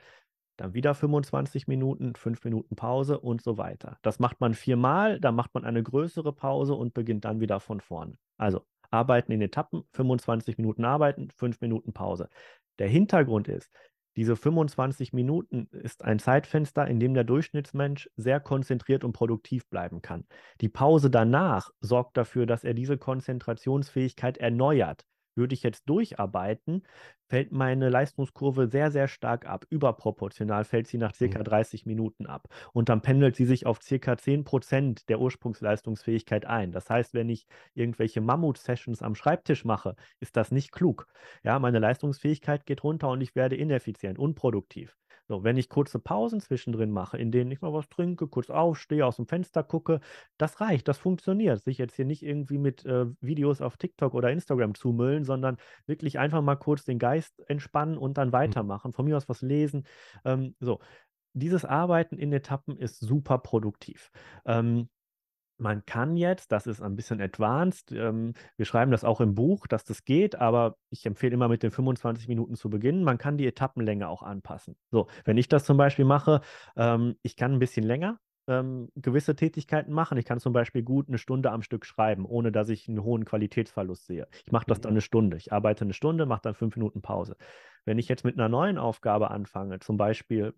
[0.57, 3.99] dann wieder 25 Minuten, 5 Minuten Pause und so weiter.
[4.03, 7.81] Das macht man viermal, dann macht man eine größere Pause und beginnt dann wieder von
[7.81, 8.19] vorne.
[8.37, 12.29] Also arbeiten in Etappen, 25 Minuten arbeiten, 5 Minuten Pause.
[12.79, 13.71] Der Hintergrund ist,
[14.17, 20.03] diese 25 Minuten ist ein Zeitfenster, in dem der Durchschnittsmensch sehr konzentriert und produktiv bleiben
[20.03, 20.27] kann.
[20.61, 25.07] Die Pause danach sorgt dafür, dass er diese Konzentrationsfähigkeit erneuert.
[25.35, 26.83] Würde ich jetzt durcharbeiten,
[27.29, 29.65] fällt meine Leistungskurve sehr, sehr stark ab.
[29.71, 31.91] Überproportional fällt sie nach circa 30 mhm.
[31.91, 32.49] Minuten ab.
[32.73, 36.73] Und dann pendelt sie sich auf circa 10 Prozent der Ursprungsleistungsfähigkeit ein.
[36.73, 41.07] Das heißt, wenn ich irgendwelche Mammut-Sessions am Schreibtisch mache, ist das nicht klug.
[41.43, 44.97] Ja, meine Leistungsfähigkeit geht runter und ich werde ineffizient, unproduktiv.
[45.31, 49.07] So, wenn ich kurze Pausen zwischendrin mache, in denen ich mal was trinke, kurz aufstehe,
[49.07, 50.01] aus dem Fenster gucke,
[50.39, 51.63] das reicht, das funktioniert.
[51.63, 56.19] Sich jetzt hier nicht irgendwie mit äh, Videos auf TikTok oder Instagram zumüllen, sondern wirklich
[56.19, 58.33] einfach mal kurz den Geist entspannen und dann mhm.
[58.33, 58.93] weitermachen.
[58.93, 59.85] Von mir aus was lesen.
[60.25, 60.81] Ähm, so,
[61.33, 64.11] dieses Arbeiten in Etappen ist super produktiv.
[64.45, 64.89] Ähm,
[65.61, 69.67] man kann jetzt, das ist ein bisschen advanced, ähm, wir schreiben das auch im Buch,
[69.67, 73.05] dass das geht, aber ich empfehle immer mit den 25 Minuten zu beginnen.
[73.05, 74.77] Man kann die Etappenlänge auch anpassen.
[74.91, 76.41] So, wenn ich das zum Beispiel mache,
[76.77, 80.19] ähm, ich kann ein bisschen länger ähm, gewisse Tätigkeiten machen.
[80.19, 83.25] Ich kann zum Beispiel gut eine Stunde am Stück schreiben, ohne dass ich einen hohen
[83.25, 84.27] Qualitätsverlust sehe.
[84.47, 85.37] Ich mache das dann eine Stunde.
[85.37, 87.37] Ich arbeite eine Stunde, mache dann fünf Minuten Pause.
[87.85, 90.55] Wenn ich jetzt mit einer neuen Aufgabe anfange, zum Beispiel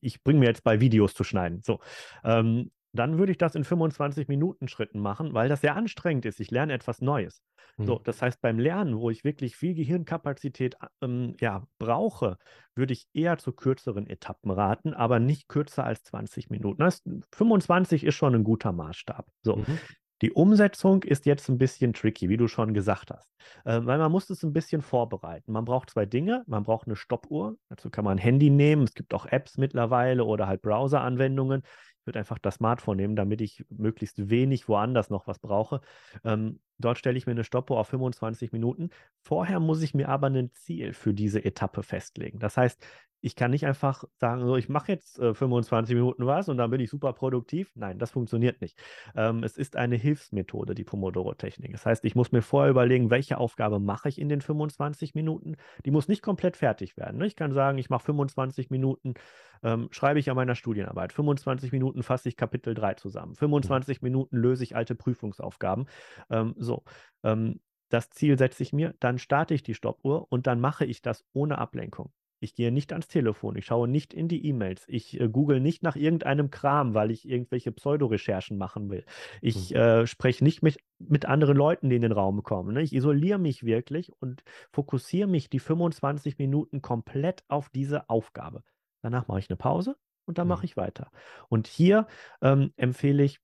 [0.00, 1.62] ich bringe mir jetzt bei Videos zu schneiden.
[1.62, 1.80] So,
[2.24, 6.40] ähm, dann würde ich das in 25 Minuten Schritten machen, weil das sehr anstrengend ist.
[6.40, 7.42] Ich lerne etwas Neues.
[7.76, 7.86] Mhm.
[7.86, 12.38] So, das heißt, beim Lernen, wo ich wirklich viel Gehirnkapazität ähm, ja, brauche,
[12.74, 16.78] würde ich eher zu kürzeren Etappen raten, aber nicht kürzer als 20 Minuten.
[16.78, 17.02] Das,
[17.34, 19.26] 25 ist schon ein guter Maßstab.
[19.42, 19.56] So.
[19.56, 19.78] Mhm.
[20.22, 23.28] Die Umsetzung ist jetzt ein bisschen tricky, wie du schon gesagt hast,
[23.64, 25.52] äh, weil man muss es ein bisschen vorbereiten.
[25.52, 26.42] Man braucht zwei Dinge.
[26.46, 27.56] Man braucht eine Stoppuhr.
[27.68, 28.84] Dazu kann man ein Handy nehmen.
[28.84, 31.62] Es gibt auch Apps mittlerweile oder halt Browser-Anwendungen.
[32.06, 35.80] Würde einfach das Smartphone nehmen, damit ich möglichst wenig woanders noch was brauche.
[36.24, 38.90] Ähm, dort stelle ich mir eine Stoppuhr auf 25 Minuten.
[39.22, 42.38] Vorher muss ich mir aber ein Ziel für diese Etappe festlegen.
[42.38, 42.84] Das heißt,
[43.20, 46.70] ich kann nicht einfach sagen, so, ich mache jetzt äh, 25 Minuten was und dann
[46.70, 47.72] bin ich super produktiv.
[47.74, 48.78] Nein, das funktioniert nicht.
[49.14, 51.72] Ähm, es ist eine Hilfsmethode, die Pomodoro-Technik.
[51.72, 55.56] Das heißt, ich muss mir vorher überlegen, welche Aufgabe mache ich in den 25 Minuten.
[55.84, 57.18] Die muss nicht komplett fertig werden.
[57.18, 57.26] Ne?
[57.26, 59.14] Ich kann sagen, ich mache 25 Minuten,
[59.62, 61.12] ähm, schreibe ich an meiner Studienarbeit.
[61.12, 63.34] 25 Minuten fasse ich Kapitel 3 zusammen.
[63.34, 64.06] 25 mhm.
[64.06, 65.86] Minuten löse ich alte Prüfungsaufgaben.
[66.30, 66.84] Ähm, so.
[67.22, 71.02] Ähm, das Ziel setze ich mir, dann starte ich die Stoppuhr und dann mache ich
[71.02, 72.12] das ohne Ablenkung.
[72.46, 75.82] Ich gehe nicht ans Telefon, ich schaue nicht in die E-Mails, ich äh, google nicht
[75.82, 79.04] nach irgendeinem Kram, weil ich irgendwelche Pseudorecherchen machen will.
[79.42, 79.76] Ich mhm.
[79.76, 82.74] äh, spreche nicht mit, mit anderen Leuten, die in den Raum kommen.
[82.74, 82.82] Ne?
[82.82, 88.62] Ich isoliere mich wirklich und fokussiere mich die 25 Minuten komplett auf diese Aufgabe.
[89.02, 90.50] Danach mache ich eine Pause und dann mhm.
[90.50, 91.10] mache ich weiter.
[91.48, 92.06] Und hier
[92.42, 93.40] ähm, empfehle ich,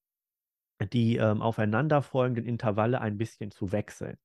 [0.92, 4.16] die ähm, aufeinanderfolgenden Intervalle ein bisschen zu wechseln.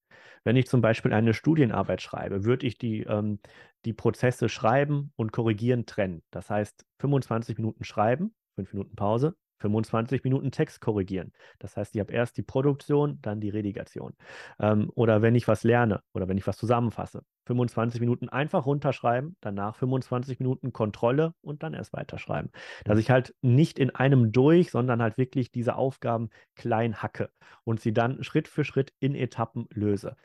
[0.44, 3.40] Wenn ich zum Beispiel eine Studienarbeit schreibe, würde ich die, ähm,
[3.86, 6.24] die Prozesse schreiben und korrigieren trennen.
[6.32, 11.32] Das heißt, 25 Minuten schreiben, 5 Minuten Pause, 25 Minuten Text korrigieren.
[11.60, 14.14] Das heißt, ich habe erst die Produktion, dann die Redigation.
[14.60, 19.36] Ähm, oder wenn ich was lerne oder wenn ich was zusammenfasse, 25 Minuten einfach runterschreiben,
[19.42, 22.52] danach 25 Minuten Kontrolle und dann erst weiterschreiben.
[22.84, 27.30] Dass ich halt nicht in einem durch, sondern halt wirklich diese Aufgaben klein hacke
[27.64, 30.16] und sie dann Schritt für Schritt in Etappen löse.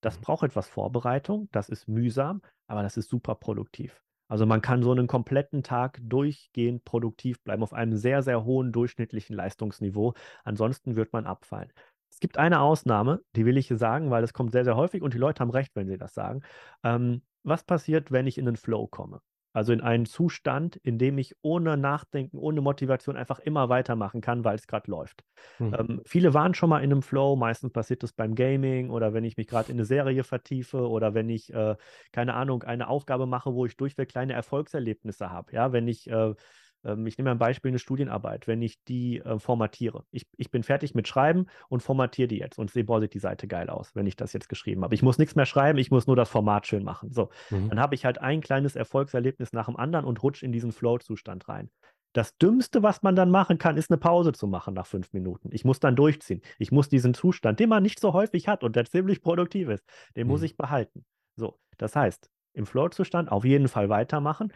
[0.00, 0.22] Das mhm.
[0.22, 4.02] braucht etwas Vorbereitung, das ist mühsam, aber das ist super produktiv.
[4.30, 8.72] Also man kann so einen kompletten Tag durchgehend produktiv bleiben auf einem sehr, sehr hohen
[8.72, 10.14] durchschnittlichen Leistungsniveau.
[10.44, 11.72] Ansonsten wird man abfallen.
[12.10, 15.14] Es gibt eine Ausnahme, die will ich sagen, weil das kommt sehr, sehr häufig und
[15.14, 16.42] die Leute haben recht, wenn sie das sagen.
[16.84, 19.20] Ähm, was passiert, wenn ich in den Flow komme?
[19.52, 24.44] Also in einen Zustand, in dem ich ohne Nachdenken, ohne Motivation einfach immer weitermachen kann,
[24.44, 25.24] weil es gerade läuft.
[25.58, 25.76] Mhm.
[25.78, 29.24] Ähm, viele waren schon mal in einem Flow, meistens passiert das beim Gaming oder wenn
[29.24, 31.76] ich mich gerade in eine Serie vertiefe oder wenn ich, äh,
[32.12, 35.52] keine Ahnung, eine Aufgabe mache, wo ich durchweg kleine Erfolgserlebnisse habe.
[35.52, 36.34] Ja, wenn ich äh,
[36.82, 40.04] ich nehme ein Beispiel, eine Studienarbeit, wenn ich die äh, formatiere.
[40.10, 43.18] Ich, ich bin fertig mit Schreiben und formatiere die jetzt und sehe, boah, sieht die
[43.18, 44.94] Seite geil aus, wenn ich das jetzt geschrieben habe.
[44.94, 47.12] Ich muss nichts mehr schreiben, ich muss nur das Format schön machen.
[47.12, 47.68] So, mhm.
[47.68, 51.48] dann habe ich halt ein kleines Erfolgserlebnis nach dem anderen und rutsche in diesen Flow-Zustand
[51.48, 51.70] rein.
[52.12, 55.50] Das Dümmste, was man dann machen kann, ist eine Pause zu machen nach fünf Minuten.
[55.52, 56.42] Ich muss dann durchziehen.
[56.58, 59.84] Ich muss diesen Zustand, den man nicht so häufig hat und der ziemlich produktiv ist,
[60.16, 60.32] den mhm.
[60.32, 61.04] muss ich behalten.
[61.36, 64.52] So, das heißt, im Flow-Zustand auf jeden Fall weitermachen.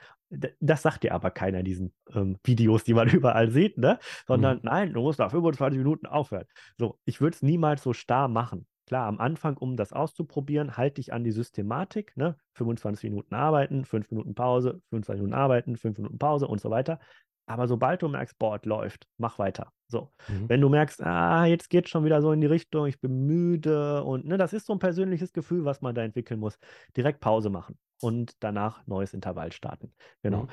[0.61, 3.99] Das sagt dir aber keiner in diesen ähm, Videos, die man überall sieht, ne?
[4.27, 4.63] Sondern mhm.
[4.65, 6.47] nein, du musst nach 25 Minuten aufhören.
[6.79, 8.67] So, ich würde es niemals so starr machen.
[8.87, 12.37] Klar, am Anfang, um das auszuprobieren, halte ich an die Systematik, ne?
[12.55, 16.99] 25 Minuten arbeiten, 5 Minuten Pause, 25 Minuten arbeiten, 5 Minuten Pause und so weiter.
[17.47, 19.71] Aber sobald du merkst, Board läuft, mach weiter.
[19.89, 20.13] So.
[20.29, 20.49] Mhm.
[20.49, 23.27] Wenn du merkst, ah, jetzt geht es schon wieder so in die Richtung, ich bin
[23.27, 26.59] müde und ne, das ist so ein persönliches Gefühl, was man da entwickeln muss.
[26.97, 29.93] Direkt Pause machen und danach neues Intervall starten.
[30.23, 30.45] Genau.
[30.45, 30.49] Mhm.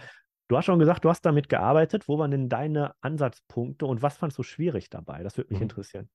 [0.48, 2.10] Du hast schon gesagt, du hast damit gearbeitet.
[2.10, 5.24] Wo waren denn deine Ansatzpunkte und was fandst du schwierig dabei?
[5.24, 5.64] Das würde mich mhm.
[5.64, 6.10] interessieren.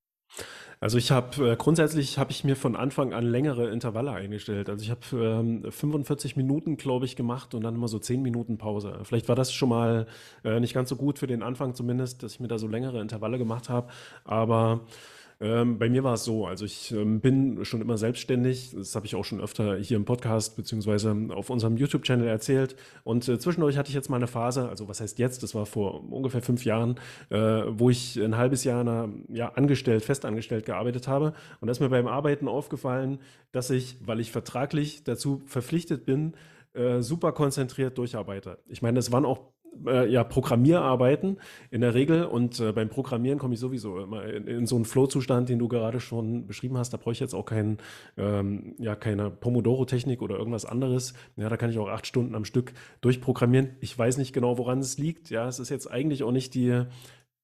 [0.78, 4.68] Also ich habe äh, grundsätzlich habe ich mir von Anfang an längere Intervalle eingestellt.
[4.68, 8.58] Also ich habe ähm, 45 Minuten, glaube ich, gemacht und dann immer so 10 Minuten
[8.58, 9.00] Pause.
[9.04, 10.06] Vielleicht war das schon mal
[10.44, 13.00] äh, nicht ganz so gut für den Anfang zumindest, dass ich mir da so längere
[13.00, 13.90] Intervalle gemacht habe.
[14.24, 14.82] Aber
[15.38, 19.04] ähm, bei mir war es so, also ich ähm, bin schon immer selbstständig, das habe
[19.04, 22.74] ich auch schon öfter hier im Podcast beziehungsweise auf unserem YouTube-Channel erzählt.
[23.04, 25.66] Und äh, zwischendurch hatte ich jetzt mal eine Phase, also was heißt jetzt, das war
[25.66, 27.36] vor ungefähr fünf Jahren, äh,
[27.68, 31.34] wo ich ein halbes Jahr na, ja, angestellt, festangestellt gearbeitet habe.
[31.60, 33.18] Und da ist mir beim Arbeiten aufgefallen,
[33.52, 36.32] dass ich, weil ich vertraglich dazu verpflichtet bin,
[36.72, 38.58] äh, super konzentriert durcharbeite.
[38.68, 39.40] Ich meine, das waren auch
[39.86, 41.38] äh, ja, Programmierarbeiten
[41.70, 44.84] in der Regel und äh, beim Programmieren komme ich sowieso immer in, in so einen
[44.84, 46.92] Flow-Zustand, den du gerade schon beschrieben hast.
[46.92, 47.78] Da brauche ich jetzt auch kein,
[48.16, 51.14] ähm, ja, keine Pomodoro-Technik oder irgendwas anderes.
[51.36, 53.76] Ja, da kann ich auch acht Stunden am Stück durchprogrammieren.
[53.80, 55.30] Ich weiß nicht genau, woran es liegt.
[55.30, 56.84] Ja, es ist jetzt eigentlich auch nicht die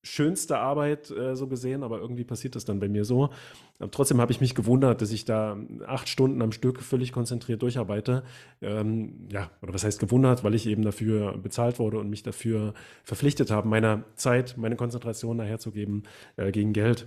[0.03, 3.30] schönste Arbeit äh, so gesehen, aber irgendwie passiert das dann bei mir so.
[3.78, 7.62] Aber trotzdem habe ich mich gewundert, dass ich da acht Stunden am Stück völlig konzentriert
[7.62, 8.24] durcharbeite.
[8.61, 12.74] Ähm, ja, oder was heißt gewundert, weil ich eben dafür bezahlt wurde und mich dafür
[13.05, 16.03] verpflichtet habe, meiner Zeit, meine Konzentration daherzugeben
[16.36, 17.07] äh, gegen Geld.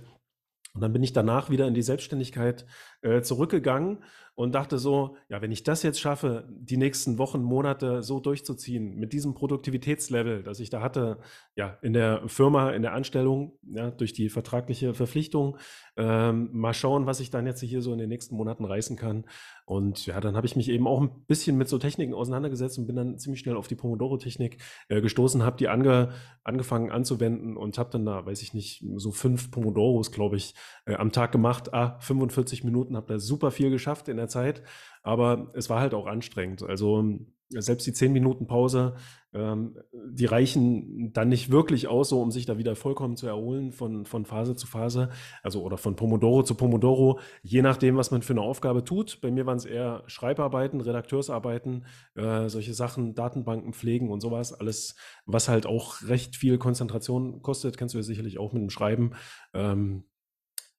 [0.74, 2.66] Und dann bin ich danach wieder in die Selbstständigkeit
[3.00, 3.98] äh, zurückgegangen
[4.36, 8.94] und dachte so, ja, wenn ich das jetzt schaffe, die nächsten Wochen, Monate so durchzuziehen,
[8.94, 11.18] mit diesem Produktivitätslevel, das ich da hatte,
[11.54, 15.56] ja, in der Firma, in der Anstellung, ja, durch die vertragliche Verpflichtung,
[15.96, 19.24] ähm, mal schauen, was ich dann jetzt hier so in den nächsten Monaten reißen kann.
[19.64, 22.86] Und ja, dann habe ich mich eben auch ein bisschen mit so Techniken auseinandergesetzt und
[22.86, 24.58] bin dann ziemlich schnell auf die Pomodoro-Technik
[24.88, 26.10] äh, gestoßen, habe die ange,
[26.44, 30.94] angefangen anzuwenden und habe dann da, weiß ich nicht, so fünf Pomodoros, glaube ich, äh,
[30.94, 31.72] am Tag gemacht.
[31.72, 34.62] Ah, 45 Minuten, habe da super viel geschafft in der Zeit,
[35.02, 36.62] aber es war halt auch anstrengend.
[36.62, 37.02] Also
[37.48, 38.94] selbst die zehn Minuten Pause,
[39.32, 43.72] ähm, die reichen dann nicht wirklich aus, so um sich da wieder vollkommen zu erholen
[43.72, 45.10] von, von Phase zu Phase,
[45.42, 49.20] also oder von Pomodoro zu Pomodoro, je nachdem, was man für eine Aufgabe tut.
[49.20, 54.96] Bei mir waren es eher Schreibarbeiten, Redakteursarbeiten, äh, solche Sachen, Datenbanken pflegen und sowas, alles,
[55.24, 59.12] was halt auch recht viel Konzentration kostet, kennst du ja sicherlich auch mit dem Schreiben.
[59.54, 60.04] Ähm,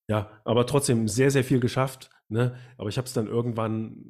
[0.08, 2.10] ja, aber trotzdem sehr, sehr viel geschafft.
[2.30, 2.56] Ne?
[2.78, 4.04] Aber ich habe es dann irgendwann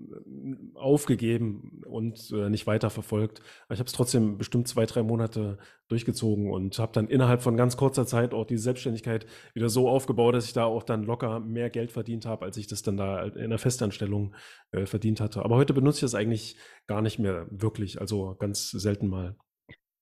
[0.74, 3.42] äh, aufgegeben und äh, nicht weiter verfolgt.
[3.66, 7.58] Aber ich habe es trotzdem bestimmt zwei, drei Monate durchgezogen und habe dann innerhalb von
[7.58, 11.40] ganz kurzer Zeit auch die Selbstständigkeit wieder so aufgebaut, dass ich da auch dann locker
[11.40, 14.36] mehr Geld verdient habe, als ich das dann da in der Festanstellung
[14.72, 15.46] äh, verdient hatte.
[15.46, 19.36] Aber heute benutze ich das eigentlich gar nicht mehr wirklich, also ganz selten mal.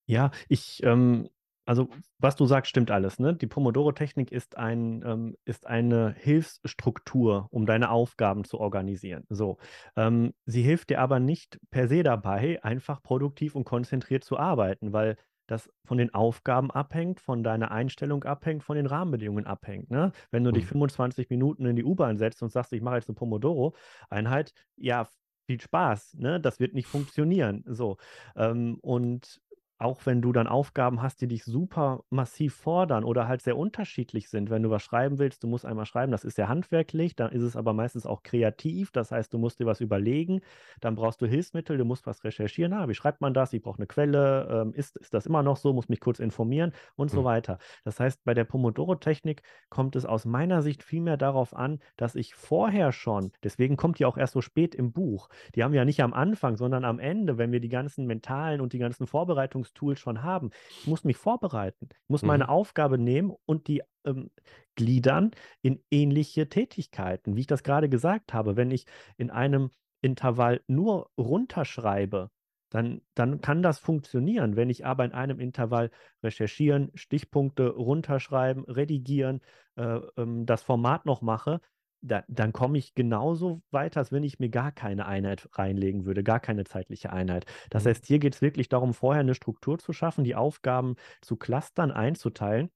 [0.07, 1.29] Ja, ich, ähm,
[1.65, 1.89] also
[2.19, 3.19] was du sagst, stimmt alles.
[3.19, 3.35] Ne?
[3.35, 9.25] Die Pomodoro-Technik ist, ein, ähm, ist eine Hilfsstruktur, um deine Aufgaben zu organisieren.
[9.29, 9.57] So,
[9.95, 14.93] ähm, sie hilft dir aber nicht per se dabei, einfach produktiv und konzentriert zu arbeiten,
[14.93, 19.91] weil das von den Aufgaben abhängt, von deiner Einstellung abhängt, von den Rahmenbedingungen abhängt.
[19.91, 20.11] Ne?
[20.31, 21.33] Wenn du dich 25 mhm.
[21.35, 25.07] Minuten in die U-Bahn setzt und sagst, ich mache jetzt eine Pomodoro-Einheit, ja,
[25.45, 26.39] viel Spaß, ne?
[26.39, 27.63] Das wird nicht funktionieren.
[27.67, 27.97] So.
[28.35, 29.39] Ähm, und
[29.85, 34.29] auch wenn du dann Aufgaben hast, die dich super massiv fordern oder halt sehr unterschiedlich
[34.29, 37.31] sind, wenn du was schreiben willst, du musst einmal schreiben, das ist sehr handwerklich, dann
[37.31, 40.41] ist es aber meistens auch kreativ, das heißt, du musst dir was überlegen,
[40.81, 43.77] dann brauchst du Hilfsmittel, du musst was recherchieren, ah, wie schreibt man das, ich brauche
[43.77, 47.15] eine Quelle, ähm, ist, ist das immer noch so, muss mich kurz informieren und mhm.
[47.15, 47.59] so weiter.
[47.83, 52.33] Das heißt, bei der Pomodoro-Technik kommt es aus meiner Sicht vielmehr darauf an, dass ich
[52.33, 55.85] vorher schon, deswegen kommt die auch erst so spät im Buch, die haben wir ja
[55.85, 59.74] nicht am Anfang, sondern am Ende, wenn wir die ganzen mentalen und die ganzen Vorbereitungs
[59.75, 60.49] Tools schon haben.
[60.81, 61.89] Ich muss mich vorbereiten.
[61.91, 62.29] Ich muss mhm.
[62.29, 64.31] meine Aufgabe nehmen und die ähm,
[64.75, 67.35] gliedern in ähnliche Tätigkeiten.
[67.35, 68.85] Wie ich das gerade gesagt habe, wenn ich
[69.17, 69.69] in einem
[70.01, 72.29] Intervall nur runterschreibe,
[72.69, 74.55] dann, dann kann das funktionieren.
[74.55, 75.91] Wenn ich aber in einem Intervall
[76.23, 79.41] recherchieren, Stichpunkte runterschreiben, redigieren,
[79.75, 81.61] äh, ähm, das Format noch mache,
[82.01, 86.23] da, dann komme ich genauso weiter, als wenn ich mir gar keine Einheit reinlegen würde,
[86.23, 87.45] gar keine zeitliche Einheit.
[87.69, 87.89] Das mhm.
[87.89, 91.91] heißt, hier geht es wirklich darum, vorher eine Struktur zu schaffen, die Aufgaben zu clustern,
[91.91, 92.69] einzuteilen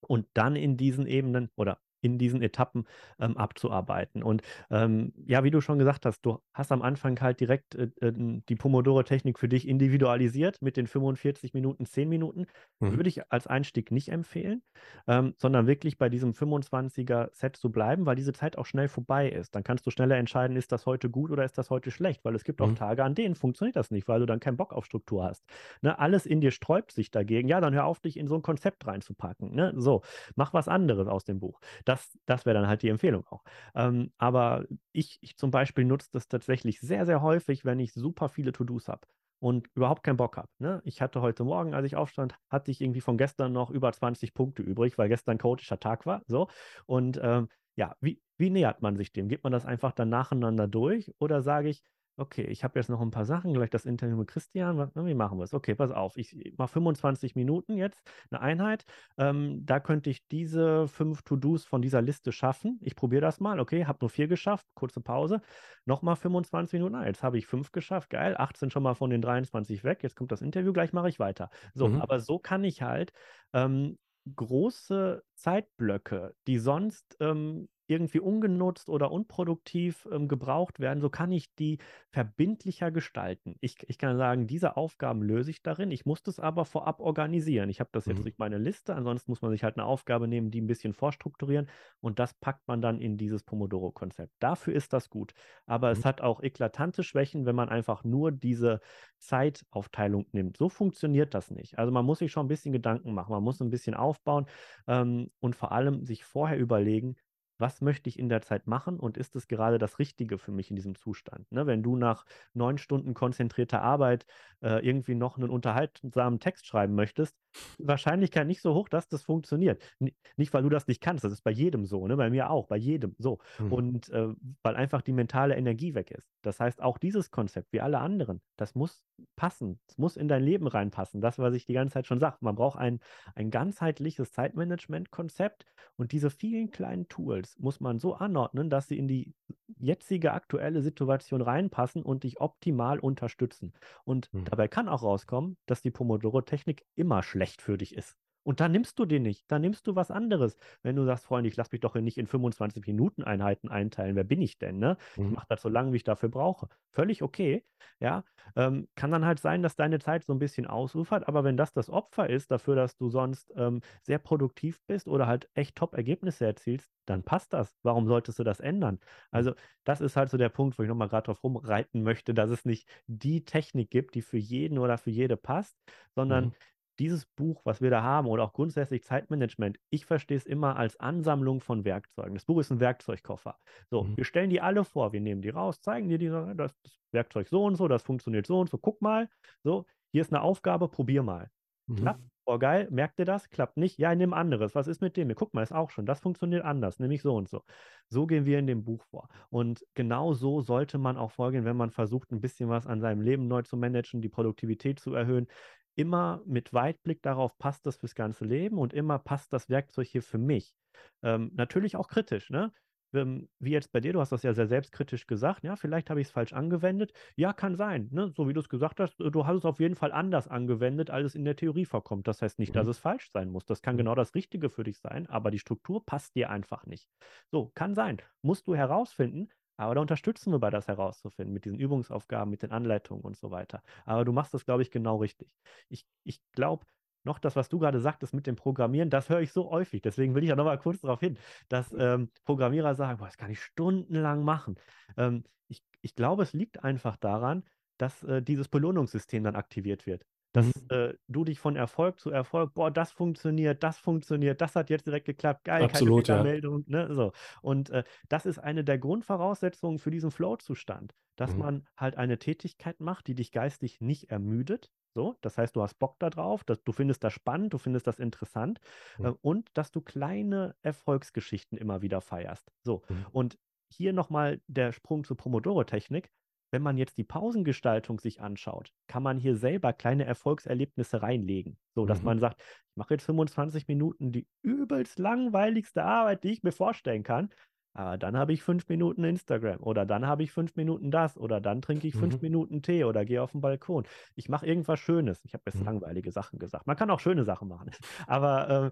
[0.00, 2.84] und dann in diesen Ebenen oder in diesen Etappen
[3.18, 4.22] ähm, abzuarbeiten.
[4.22, 7.90] Und ähm, ja, wie du schon gesagt hast, du hast am Anfang halt direkt äh,
[8.00, 12.46] äh die Pomodoro-Technik für dich individualisiert mit den 45 Minuten, 10 Minuten.
[12.80, 12.96] Mhm.
[12.96, 14.62] Würde ich als Einstieg nicht empfehlen,
[15.06, 19.54] ähm, sondern wirklich bei diesem 25er-Set zu bleiben, weil diese Zeit auch schnell vorbei ist.
[19.54, 22.34] Dann kannst du schneller entscheiden, ist das heute gut oder ist das heute schlecht, weil
[22.34, 22.66] es gibt mhm.
[22.66, 25.44] auch Tage, an denen funktioniert das nicht, weil du dann keinen Bock auf Struktur hast.
[25.82, 25.98] Ne?
[25.98, 27.48] Alles in dir sträubt sich dagegen.
[27.48, 29.54] Ja, dann hör auf, dich in so ein Konzept reinzupacken.
[29.54, 29.72] Ne?
[29.76, 30.02] So,
[30.34, 31.60] mach was anderes aus dem Buch.
[31.84, 33.42] Das das, das wäre dann halt die Empfehlung auch.
[33.74, 38.28] Ähm, aber ich, ich zum Beispiel nutze das tatsächlich sehr, sehr häufig, wenn ich super
[38.28, 39.06] viele To-Dos habe
[39.38, 40.48] und überhaupt keinen Bock habe.
[40.58, 40.80] Ne?
[40.84, 44.34] Ich hatte heute Morgen, als ich aufstand, hatte ich irgendwie von gestern noch über 20
[44.34, 46.22] Punkte übrig, weil gestern chaotischer Tag war.
[46.26, 46.48] So.
[46.86, 49.28] Und ähm, ja, wie, wie nähert man sich dem?
[49.28, 51.82] Geht man das einfach dann nacheinander durch oder sage ich,
[52.16, 55.14] okay, ich habe jetzt noch ein paar Sachen, gleich das Interview mit Christian, was, wie
[55.14, 55.52] machen wir es?
[55.52, 58.84] Okay, pass auf, ich mache 25 Minuten jetzt, eine Einheit,
[59.18, 62.78] ähm, da könnte ich diese fünf To-Dos von dieser Liste schaffen.
[62.82, 65.40] Ich probiere das mal, okay, habe nur vier geschafft, kurze Pause,
[65.84, 69.20] nochmal 25 Minuten, ah, jetzt habe ich fünf geschafft, geil, 18 schon mal von den
[69.20, 71.50] 23 weg, jetzt kommt das Interview, gleich mache ich weiter.
[71.74, 72.00] So, mhm.
[72.00, 73.12] aber so kann ich halt
[73.52, 73.98] ähm,
[74.34, 81.54] große Zeitblöcke, die sonst ähm, irgendwie ungenutzt oder unproduktiv ähm, gebraucht werden, so kann ich
[81.54, 81.78] die
[82.10, 83.56] verbindlicher gestalten.
[83.60, 85.90] Ich, ich kann sagen, diese Aufgaben löse ich darin.
[85.90, 87.68] Ich muss das aber vorab organisieren.
[87.68, 88.22] Ich habe das jetzt mhm.
[88.22, 88.94] durch meine Liste.
[88.94, 91.68] Ansonsten muss man sich halt eine Aufgabe nehmen, die ein bisschen vorstrukturieren
[92.00, 94.32] und das packt man dann in dieses Pomodoro-Konzept.
[94.40, 95.32] Dafür ist das gut.
[95.66, 95.98] Aber mhm.
[95.98, 98.80] es hat auch eklatante Schwächen, wenn man einfach nur diese
[99.18, 100.56] Zeitaufteilung nimmt.
[100.56, 101.78] So funktioniert das nicht.
[101.78, 103.32] Also man muss sich schon ein bisschen Gedanken machen.
[103.32, 104.46] Man muss ein bisschen aufbauen
[104.86, 107.16] ähm, und vor allem sich vorher überlegen,
[107.58, 110.70] was möchte ich in der Zeit machen und ist es gerade das Richtige für mich
[110.70, 111.50] in diesem Zustand?
[111.50, 111.66] Ne?
[111.66, 114.26] Wenn du nach neun Stunden konzentrierter Arbeit
[114.62, 117.36] äh, irgendwie noch einen unterhaltsamen Text schreiben möchtest,
[117.78, 119.82] Wahrscheinlichkeit nicht so hoch, dass das funktioniert.
[119.98, 122.16] N nicht, weil du das nicht kannst, das ist bei jedem so, ne?
[122.16, 123.38] bei mir auch, bei jedem so.
[123.58, 123.72] Mhm.
[123.72, 124.28] Und äh,
[124.62, 126.28] weil einfach die mentale Energie weg ist.
[126.42, 129.02] Das heißt, auch dieses Konzept, wie alle anderen, das muss
[129.36, 129.80] passen.
[129.88, 131.20] Es muss in dein Leben reinpassen.
[131.20, 132.36] Das, was ich die ganze Zeit schon sage.
[132.40, 133.00] Man braucht ein,
[133.34, 135.64] ein ganzheitliches Zeitmanagement-Konzept
[135.96, 139.34] und diese vielen kleinen Tools muss man so anordnen, dass sie in die
[139.78, 143.72] jetzige aktuelle Situation reinpassen und dich optimal unterstützen.
[144.04, 144.44] Und mhm.
[144.44, 148.16] dabei kann auch rauskommen, dass die Pomodoro-Technik immer schlecht für dich ist.
[148.46, 149.50] Und dann nimmst du den nicht.
[149.50, 150.56] Dann nimmst du was anderes.
[150.84, 154.14] Wenn du sagst, Freunde, ich lass mich doch nicht in 25 Minuten Einheiten einteilen.
[154.14, 154.78] Wer bin ich denn?
[154.78, 154.96] Ne?
[155.16, 155.24] Mhm.
[155.26, 156.68] Ich mache das so lange, wie ich dafür brauche.
[156.92, 157.64] Völlig okay.
[157.98, 158.22] Ja,
[158.54, 161.26] ähm, kann dann halt sein, dass deine Zeit so ein bisschen ausufert.
[161.26, 165.26] Aber wenn das das Opfer ist dafür, dass du sonst ähm, sehr produktiv bist oder
[165.26, 167.76] halt echt Top-Ergebnisse erzielst, dann passt das.
[167.82, 169.00] Warum solltest du das ändern?
[169.32, 172.50] Also, das ist halt so der Punkt, wo ich nochmal gerade drauf rumreiten möchte, dass
[172.50, 175.76] es nicht die Technik gibt, die für jeden oder für jede passt,
[176.14, 176.52] sondern mhm
[176.98, 180.98] dieses Buch, was wir da haben, oder auch grundsätzlich Zeitmanagement, ich verstehe es immer als
[180.98, 182.34] Ansammlung von Werkzeugen.
[182.34, 183.58] Das Buch ist ein Werkzeugkoffer.
[183.90, 184.16] So, mhm.
[184.16, 187.48] wir stellen die alle vor, wir nehmen die raus, zeigen dir die, das, das Werkzeug
[187.48, 189.28] so und so, das funktioniert so und so, guck mal,
[189.62, 191.50] so, hier ist eine Aufgabe, probier mal.
[191.86, 191.96] Mhm.
[191.96, 193.48] Klappt, oh geil, merkt ihr das?
[193.50, 193.98] Klappt nicht?
[193.98, 194.74] Ja, nimm anderes.
[194.74, 195.34] Was ist mit dem?
[195.34, 196.06] Guck mal, ist auch schon.
[196.06, 197.62] Das funktioniert anders, nämlich so und so.
[198.08, 199.28] So gehen wir in dem Buch vor.
[199.50, 203.20] Und genau so sollte man auch vorgehen, wenn man versucht, ein bisschen was an seinem
[203.20, 205.48] Leben neu zu managen, die Produktivität zu erhöhen
[205.96, 210.22] immer mit Weitblick darauf, passt das fürs ganze Leben und immer passt das Werkzeug hier
[210.22, 210.74] für mich.
[211.22, 212.72] Ähm, natürlich auch kritisch, ne?
[213.14, 216.20] Ähm, wie jetzt bei dir, du hast das ja sehr selbstkritisch gesagt, ja, vielleicht habe
[216.20, 217.12] ich es falsch angewendet.
[217.36, 218.32] Ja, kann sein, ne?
[218.36, 221.26] so wie du es gesagt hast, du hast es auf jeden Fall anders angewendet, als
[221.26, 222.28] es in der Theorie vorkommt.
[222.28, 222.74] Das heißt nicht, mhm.
[222.74, 223.64] dass es falsch sein muss.
[223.64, 223.98] Das kann mhm.
[223.98, 227.08] genau das Richtige für dich sein, aber die Struktur passt dir einfach nicht.
[227.50, 228.20] So, kann sein.
[228.42, 232.72] Musst du herausfinden, aber da unterstützen wir bei das herauszufinden, mit diesen Übungsaufgaben, mit den
[232.72, 233.82] Anleitungen und so weiter.
[234.04, 235.48] Aber du machst das, glaube ich, genau richtig.
[235.88, 236.86] Ich, ich glaube,
[237.24, 240.00] noch das, was du gerade sagtest mit dem Programmieren, das höre ich so häufig.
[240.00, 243.50] Deswegen will ich ja nochmal kurz darauf hin, dass ähm, Programmierer sagen, boah, das kann
[243.50, 244.76] ich stundenlang machen.
[245.16, 247.64] Ähm, ich, ich glaube, es liegt einfach daran,
[247.98, 250.24] dass äh, dieses Belohnungssystem dann aktiviert wird
[250.56, 250.72] dass mhm.
[250.88, 255.06] äh, du dich von Erfolg zu Erfolg, boah, das funktioniert, das funktioniert, das hat jetzt
[255.06, 257.08] direkt geklappt, geil, Absolut, keine Meldung, ja.
[257.08, 257.32] ne, so.
[257.60, 261.58] Und äh, das ist eine der Grundvoraussetzungen für diesen Flow-Zustand, dass mhm.
[261.58, 265.98] man halt eine Tätigkeit macht, die dich geistig nicht ermüdet, so, das heißt, du hast
[265.98, 268.80] Bock darauf, dass, du findest das spannend, du findest das interessant
[269.18, 269.26] mhm.
[269.26, 272.70] äh, und dass du kleine Erfolgsgeschichten immer wieder feierst.
[272.82, 273.26] So, mhm.
[273.32, 273.58] und
[273.92, 276.30] hier nochmal der Sprung zur Pomodoro-Technik
[276.70, 281.76] wenn man jetzt die Pausengestaltung sich anschaut, kann man hier selber kleine Erfolgserlebnisse reinlegen.
[281.94, 282.26] So, dass mhm.
[282.26, 287.22] man sagt, ich mache jetzt 25 Minuten die übelst langweiligste Arbeit, die ich mir vorstellen
[287.22, 287.50] kann.
[287.96, 291.62] Aber dann habe ich fünf Minuten Instagram oder dann habe ich fünf Minuten das oder
[291.62, 292.40] dann trinke ich fünf mhm.
[292.42, 294.04] Minuten Tee oder gehe auf den Balkon.
[294.34, 295.42] Ich mache irgendwas Schönes.
[295.44, 295.86] Ich habe jetzt mhm.
[295.86, 296.86] langweilige Sachen gesagt.
[296.86, 297.90] Man kann auch schöne Sachen machen.
[298.26, 298.90] Aber äh,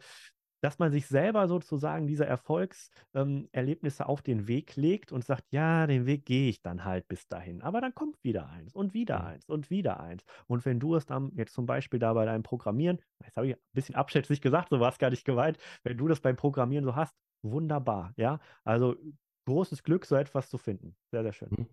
[0.64, 5.86] dass man sich selber sozusagen diese Erfolgserlebnisse ähm, auf den Weg legt und sagt, ja,
[5.86, 7.60] den Weg gehe ich dann halt bis dahin.
[7.60, 9.26] Aber dann kommt wieder eins und wieder mhm.
[9.26, 10.24] eins und wieder eins.
[10.46, 13.56] Und wenn du es dann jetzt zum Beispiel da bei deinem Programmieren, jetzt habe ich
[13.56, 16.86] ein bisschen abschätzig gesagt, so war es gar nicht gemeint, wenn du das beim Programmieren
[16.86, 18.40] so hast, wunderbar, ja.
[18.64, 18.96] Also
[19.44, 20.96] großes Glück, so etwas zu finden.
[21.10, 21.50] Sehr, sehr schön.
[21.50, 21.68] Mhm.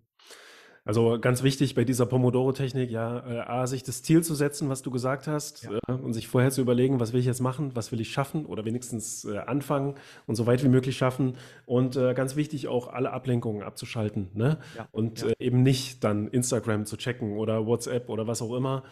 [0.84, 4.82] Also ganz wichtig bei dieser Pomodoro-Technik, ja, äh, A, sich das Ziel zu setzen, was
[4.82, 5.78] du gesagt hast, ja.
[5.88, 8.48] äh, und sich vorher zu überlegen, was will ich jetzt machen, was will ich schaffen
[8.48, 9.94] oder wenigstens äh, anfangen
[10.26, 11.38] und so weit wie möglich schaffen.
[11.68, 14.58] Und äh, ganz wichtig auch alle Ablenkungen abzuschalten, ne?
[14.76, 14.88] Ja.
[14.92, 15.28] Und ja.
[15.28, 18.84] Äh, eben nicht dann Instagram zu checken oder WhatsApp oder was auch immer,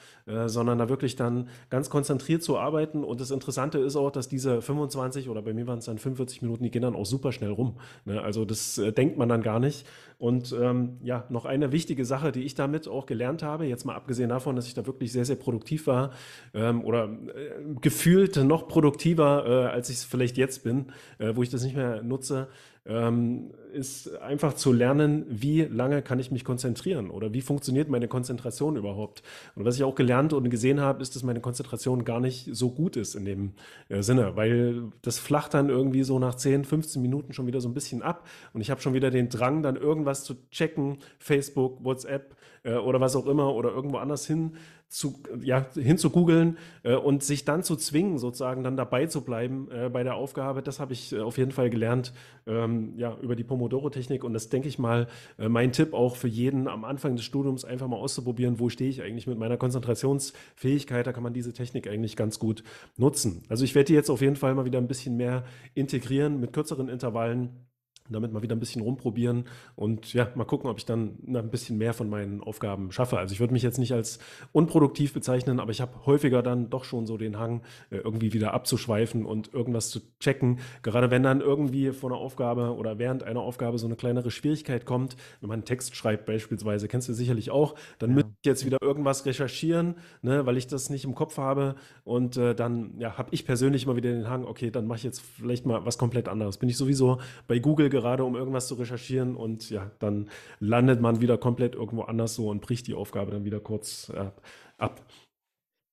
[0.46, 3.04] sondern da wirklich dann ganz konzentriert zu arbeiten.
[3.04, 6.42] Und das Interessante ist auch, dass diese 25 oder bei mir waren es dann 45
[6.44, 7.78] Minuten, die gehen dann auch super schnell rum.
[8.06, 8.22] Ne?
[8.22, 9.86] Also das denkt man dann gar nicht.
[10.20, 13.96] Und ähm, ja, noch eine wichtige Sache, die ich damit auch gelernt habe, jetzt mal
[13.96, 16.12] abgesehen davon, dass ich da wirklich sehr, sehr produktiv war
[16.54, 21.42] ähm, oder äh, gefühlt noch produktiver, äh, als ich es vielleicht jetzt bin, äh, wo
[21.42, 22.50] ich das nicht mehr nutze,
[22.90, 28.08] ähm, ist einfach zu lernen, wie lange kann ich mich konzentrieren oder wie funktioniert meine
[28.08, 29.22] Konzentration überhaupt.
[29.56, 32.72] Und was ich auch gelernt und gesehen habe, ist, dass meine Konzentration gar nicht so
[32.72, 33.52] gut ist in dem
[33.90, 37.70] äh, Sinne, weil das flacht dann irgendwie so nach 10, 15 Minuten schon wieder so
[37.70, 41.84] ein bisschen ab und ich habe schon wieder den Drang, dann irgendwas zu checken, Facebook,
[41.84, 44.54] WhatsApp äh, oder was auch immer oder irgendwo anders hin
[44.90, 49.22] zu, ja, hin zu googeln äh, und sich dann zu zwingen, sozusagen dann dabei zu
[49.22, 52.12] bleiben äh, bei der Aufgabe, das habe ich äh, auf jeden Fall gelernt
[52.48, 54.24] ähm, ja, über die Pomodoro-Technik.
[54.24, 57.66] Und das denke ich mal äh, mein Tipp auch für jeden am Anfang des Studiums
[57.66, 61.88] einfach mal auszuprobieren, wo stehe ich eigentlich mit meiner Konzentrationsfähigkeit, da kann man diese Technik
[61.88, 62.64] eigentlich ganz gut
[62.98, 63.44] nutzen.
[63.48, 65.44] Also ich werde die jetzt auf jeden Fall mal wieder ein bisschen mehr
[65.76, 67.69] integrieren mit kürzeren Intervallen
[68.14, 69.46] damit mal wieder ein bisschen rumprobieren
[69.76, 73.18] und ja, mal gucken, ob ich dann ein bisschen mehr von meinen Aufgaben schaffe.
[73.18, 74.20] Also ich würde mich jetzt nicht als
[74.52, 78.54] unproduktiv bezeichnen, aber ich habe häufiger dann doch schon so den Hang, äh, irgendwie wieder
[78.54, 80.60] abzuschweifen und irgendwas zu checken.
[80.82, 84.86] Gerade wenn dann irgendwie vor einer Aufgabe oder während einer Aufgabe so eine kleinere Schwierigkeit
[84.86, 88.16] kommt, wenn man einen Text schreibt beispielsweise, kennst du sicherlich auch, dann ja.
[88.16, 92.38] müsste ich jetzt wieder irgendwas recherchieren, ne, weil ich das nicht im Kopf habe und
[92.38, 95.22] äh, dann ja, habe ich persönlich immer wieder den Hang, okay, dann mache ich jetzt
[95.22, 96.58] vielleicht mal was komplett anderes.
[96.58, 100.30] Bin ich sowieso bei Google gerade, um irgendwas zu recherchieren und ja, dann
[100.60, 104.32] landet man wieder komplett irgendwo anders so und bricht die Aufgabe dann wieder kurz äh,
[104.78, 105.06] ab.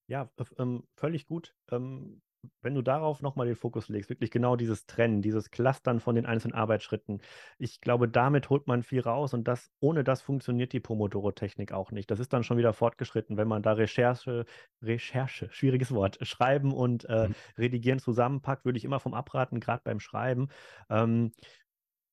[0.08, 1.54] Ja, ähm, völlig gut.
[1.70, 2.20] Ähm,
[2.62, 6.26] wenn du darauf nochmal den Fokus legst, wirklich genau dieses Trennen, dieses Clustern von den
[6.26, 7.20] einzelnen Arbeitsschritten,
[7.58, 11.90] ich glaube, damit holt man viel raus und das, ohne das funktioniert die Pomodoro-Technik auch
[11.90, 12.10] nicht.
[12.10, 14.44] Das ist dann schon wieder fortgeschritten, wenn man da Recherche,
[14.82, 17.34] Recherche, schwieriges Wort, Schreiben und äh, mhm.
[17.58, 20.48] Redigieren zusammenpackt, würde ich immer vom abraten, gerade beim Schreiben.
[20.90, 21.32] Ähm,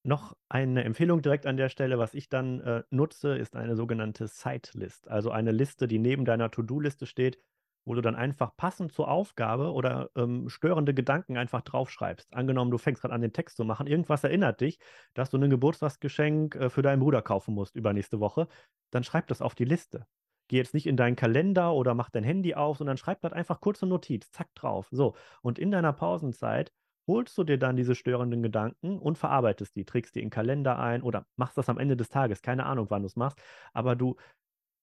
[0.04, 4.28] noch eine Empfehlung direkt an der Stelle, was ich dann äh, nutze, ist eine sogenannte
[4.28, 7.40] Sidelist, also eine Liste, die neben deiner To-Do-Liste steht,
[7.86, 12.34] wo du dann einfach passend zur Aufgabe oder ähm, störende Gedanken einfach draufschreibst.
[12.34, 14.80] Angenommen, du fängst gerade an, den Text zu machen, irgendwas erinnert dich,
[15.14, 18.48] dass du ein Geburtstagsgeschenk äh, für deinen Bruder kaufen musst übernächste Woche,
[18.92, 20.06] dann schreib das auf die Liste.
[20.50, 23.62] Geh jetzt nicht in deinen Kalender oder mach dein Handy auf, sondern schreib dort einfach
[23.62, 24.88] kurze Notiz, zack drauf.
[24.92, 26.74] So, und in deiner Pausenzeit
[27.08, 30.80] holst du dir dann diese störenden Gedanken und verarbeitest die, trägst die in den Kalender
[30.80, 33.42] ein oder machst das am Ende des Tages, keine Ahnung, wann du es machst,
[33.74, 34.16] aber du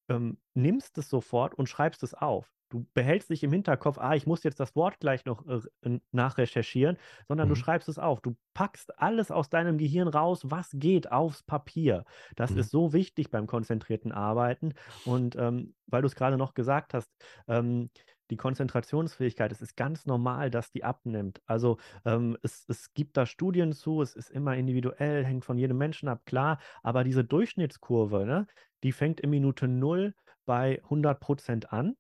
[0.09, 2.53] ähm, nimmst es sofort und schreibst es auf.
[2.71, 6.99] Du behältst dich im Hinterkopf, ah, ich muss jetzt das Wort gleich noch äh, nachrecherchieren,
[7.27, 7.55] sondern mhm.
[7.55, 8.21] du schreibst es auf.
[8.21, 12.05] Du packst alles aus deinem Gehirn raus, was geht aufs Papier.
[12.37, 12.59] Das mhm.
[12.59, 14.75] ist so wichtig beim konzentrierten Arbeiten.
[15.05, 17.11] Und ähm, weil du es gerade noch gesagt hast,
[17.49, 17.91] ähm,
[18.31, 21.41] die Konzentrationsfähigkeit, es ist ganz normal, dass die abnimmt.
[21.47, 25.79] Also ähm, es, es gibt da Studien zu, es ist immer individuell, hängt von jedem
[25.79, 28.47] Menschen ab, klar, aber diese Durchschnittskurve, ne,
[28.83, 30.15] die fängt in Minute 0
[30.47, 31.97] bei 100 Prozent an,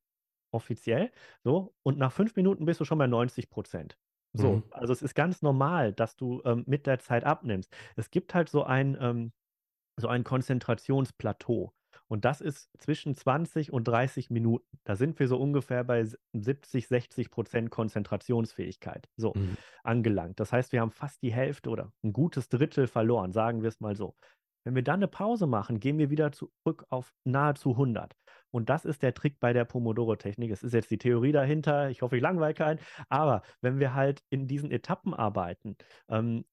[0.52, 1.10] offiziell,
[1.44, 3.98] so, und nach fünf Minuten bist du schon bei 90 Prozent.
[4.32, 4.64] So, mhm.
[4.70, 7.74] also es ist ganz normal, dass du ähm, mit der Zeit abnimmst.
[7.96, 9.32] Es gibt halt so ein, ähm,
[9.96, 11.72] so ein Konzentrationsplateau.
[12.10, 14.66] Und das ist zwischen 20 und 30 Minuten.
[14.82, 19.56] Da sind wir so ungefähr bei 70, 60 Prozent Konzentrationsfähigkeit so mhm.
[19.84, 20.40] angelangt.
[20.40, 23.78] Das heißt, wir haben fast die Hälfte oder ein gutes Drittel verloren, sagen wir es
[23.78, 24.16] mal so.
[24.64, 28.16] Wenn wir dann eine Pause machen, gehen wir wieder zurück auf nahezu 100.
[28.50, 30.50] Und das ist der Trick bei der Pomodoro-Technik.
[30.50, 31.90] Es ist jetzt die Theorie dahinter.
[31.90, 32.80] Ich hoffe, ich langweile keinen.
[33.08, 35.76] Aber wenn wir halt in diesen Etappen arbeiten,
[36.08, 36.44] ähm,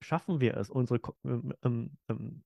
[0.00, 2.44] schaffen wir es, unsere ähm, ähm, ähm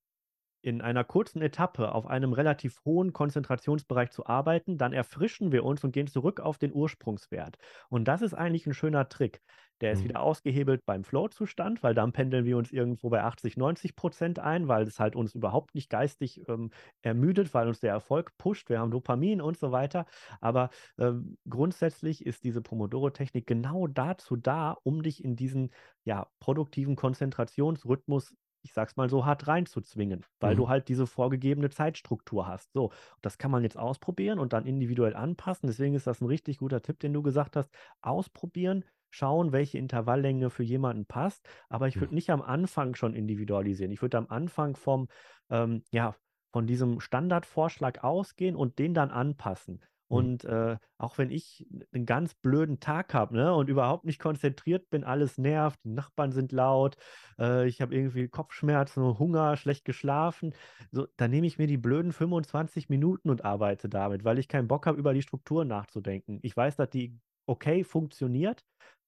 [0.66, 5.84] in einer kurzen Etappe auf einem relativ hohen Konzentrationsbereich zu arbeiten, dann erfrischen wir uns
[5.84, 7.56] und gehen zurück auf den Ursprungswert.
[7.88, 9.40] Und das ist eigentlich ein schöner Trick.
[9.80, 10.04] Der ist mhm.
[10.08, 14.66] wieder ausgehebelt beim Flow-Zustand, weil dann pendeln wir uns irgendwo bei 80, 90 Prozent ein,
[14.66, 18.68] weil es halt uns überhaupt nicht geistig ähm, ermüdet, weil uns der Erfolg pusht.
[18.68, 20.04] Wir haben Dopamin und so weiter.
[20.40, 25.70] Aber ähm, grundsätzlich ist diese Pomodoro-Technik genau dazu da, um dich in diesen
[26.04, 28.34] ja, produktiven Konzentrationsrhythmus
[28.66, 30.58] ich sag's mal so, hart reinzuzwingen, weil mhm.
[30.58, 32.72] du halt diese vorgegebene Zeitstruktur hast.
[32.72, 32.90] So,
[33.22, 35.68] das kann man jetzt ausprobieren und dann individuell anpassen.
[35.68, 37.70] Deswegen ist das ein richtig guter Tipp, den du gesagt hast.
[38.02, 41.48] Ausprobieren, schauen, welche Intervalllänge für jemanden passt.
[41.68, 43.92] Aber ich würde nicht am Anfang schon individualisieren.
[43.92, 45.06] Ich würde am Anfang vom,
[45.48, 46.16] ähm, ja,
[46.52, 49.80] von diesem Standardvorschlag ausgehen und den dann anpassen.
[50.10, 50.36] Mhm.
[50.36, 54.88] Und äh, auch wenn ich einen ganz blöden Tag habe ne, und überhaupt nicht konzentriert
[54.90, 56.96] bin, alles nervt, die Nachbarn sind laut,
[57.38, 60.54] äh, ich habe irgendwie Kopfschmerzen, Hunger, schlecht geschlafen,
[60.92, 64.68] so, dann nehme ich mir die blöden 25 Minuten und arbeite damit, weil ich keinen
[64.68, 66.38] Bock habe, über die Struktur nachzudenken.
[66.42, 68.62] Ich weiß, dass die okay funktioniert,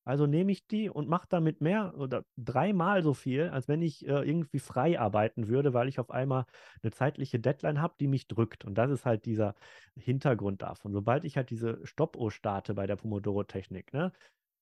[0.09, 4.09] also nehme ich die und mache damit mehr oder dreimal so viel, als wenn ich
[4.09, 6.46] äh, irgendwie frei arbeiten würde, weil ich auf einmal
[6.82, 8.64] eine zeitliche Deadline habe, die mich drückt.
[8.64, 9.54] Und das ist halt dieser
[9.98, 10.94] Hintergrund davon.
[10.94, 14.12] Sobald ich halt diese Stoppuhr starte bei der Pomodoro-Technik, ne,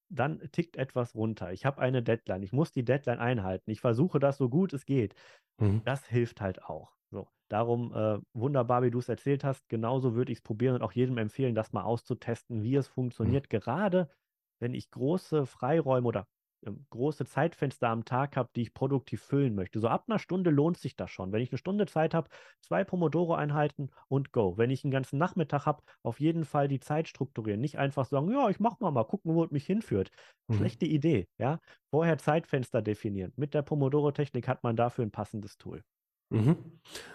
[0.08, 1.52] dann tickt etwas runter.
[1.52, 2.42] Ich habe eine Deadline.
[2.42, 3.70] Ich muss die Deadline einhalten.
[3.70, 5.14] Ich versuche das so gut es geht.
[5.58, 5.82] Mhm.
[5.84, 6.96] Das hilft halt auch.
[7.12, 9.68] So, darum äh, wunderbar, wie du es erzählt hast.
[9.68, 12.94] Genauso würde ich es probieren und auch jedem empfehlen, das mal auszutesten, wie es mhm.
[12.94, 13.44] funktioniert.
[13.44, 13.60] Mhm.
[13.60, 14.10] Gerade
[14.58, 16.26] wenn ich große Freiräume oder
[16.66, 19.80] ähm, große Zeitfenster am Tag habe, die ich produktiv füllen möchte.
[19.80, 21.32] So ab einer Stunde lohnt sich das schon.
[21.32, 22.28] Wenn ich eine Stunde Zeit habe,
[22.60, 24.56] zwei Pomodoro-Einheiten und go.
[24.56, 27.60] Wenn ich einen ganzen Nachmittag habe, auf jeden Fall die Zeit strukturieren.
[27.60, 30.10] Nicht einfach sagen, ja, ich mache mal, mal gucken, wo es mich hinführt.
[30.48, 30.56] Mhm.
[30.56, 31.60] Schlechte Idee, ja.
[31.90, 33.32] Vorher Zeitfenster definieren.
[33.36, 35.82] Mit der Pomodoro-Technik hat man dafür ein passendes Tool.
[36.30, 36.56] Mhm.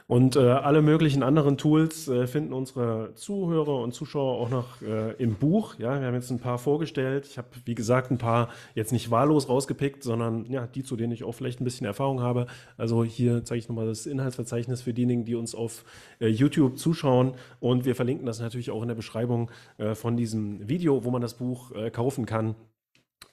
[0.07, 5.13] Und äh, alle möglichen anderen Tools äh, finden unsere Zuhörer und Zuschauer auch noch äh,
[5.13, 5.75] im Buch.
[5.79, 7.25] Ja, wir haben jetzt ein paar vorgestellt.
[7.27, 11.13] Ich habe, wie gesagt, ein paar jetzt nicht wahllos rausgepickt, sondern ja, die, zu denen
[11.13, 12.47] ich auch vielleicht ein bisschen Erfahrung habe.
[12.75, 15.85] Also hier zeige ich nochmal das Inhaltsverzeichnis für diejenigen, die uns auf
[16.19, 17.35] äh, YouTube zuschauen.
[17.61, 21.21] Und wir verlinken das natürlich auch in der Beschreibung äh, von diesem Video, wo man
[21.21, 22.55] das Buch äh, kaufen kann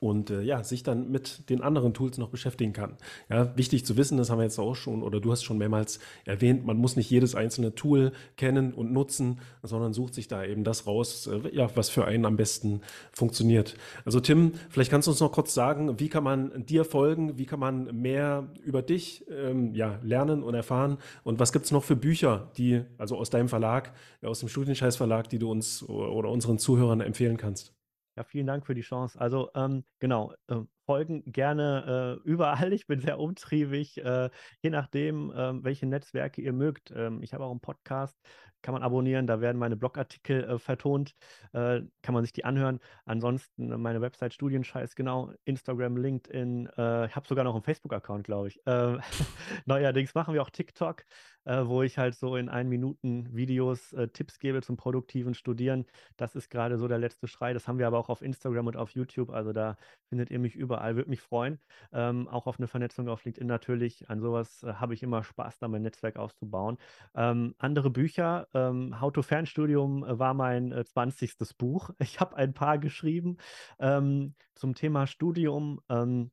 [0.01, 2.97] und äh, ja, sich dann mit den anderen Tools noch beschäftigen kann.
[3.29, 5.99] Ja, wichtig zu wissen, das haben wir jetzt auch schon oder du hast schon mehrmals
[6.25, 10.65] erwähnt, man muss nicht jedes einzelne Tool kennen und nutzen, sondern sucht sich da eben
[10.65, 12.81] das raus, äh, ja, was für einen am besten
[13.13, 13.77] funktioniert.
[14.05, 17.47] Also Tim, vielleicht kannst du uns noch kurz sagen, wie kann man dir folgen, wie
[17.47, 21.85] kann man mehr über dich ähm, ja, lernen und erfahren und was gibt es noch
[21.85, 23.93] für Bücher, die, also aus deinem Verlag,
[24.23, 27.78] aus dem Studienscheiß Verlag, die du uns oder unseren Zuhörern empfehlen kannst?
[28.19, 29.21] Ja, vielen Dank für die Chance.
[29.21, 32.73] Also ähm, genau, äh, folgen gerne äh, überall.
[32.73, 34.29] Ich bin sehr umtriebig, äh,
[34.61, 36.91] je nachdem, äh, welche Netzwerke ihr mögt.
[36.91, 38.19] Ähm, ich habe auch einen Podcast,
[38.61, 39.29] kann man abonnieren.
[39.29, 41.15] Da werden meine Blogartikel äh, vertont,
[41.53, 42.81] äh, kann man sich die anhören.
[43.05, 46.65] Ansonsten meine Website Studienscheiß, genau, Instagram, LinkedIn.
[46.67, 48.61] ich habe sogar noch einen Facebook-Account, glaube ich.
[49.67, 51.05] neuerdings machen wir auch TikTok
[51.49, 55.87] äh, wo ich halt so in ein Minuten Videos äh, Tipps gebe zum produktiven Studieren.
[56.17, 57.55] Das ist gerade so der letzte Schrei.
[57.55, 59.31] Das haben wir aber auch auf Instagram und auf YouTube.
[59.31, 60.97] Also da findet ihr mich überall.
[60.97, 61.59] Würde mich freuen.
[61.93, 64.11] Ähm, auch auf eine Vernetzung auf LinkedIn natürlich.
[64.11, 66.77] An sowas äh, habe ich immer Spaß, da mein Netzwerk aufzubauen.
[67.15, 68.47] Ähm, andere Bücher.
[68.53, 71.37] Ähm, How to Fernstudium äh, war mein äh, 20.
[71.57, 71.91] Buch.
[72.01, 73.37] Ich habe ein paar geschrieben
[73.79, 75.81] ähm, zum Thema Studium.
[75.89, 76.31] Ähm,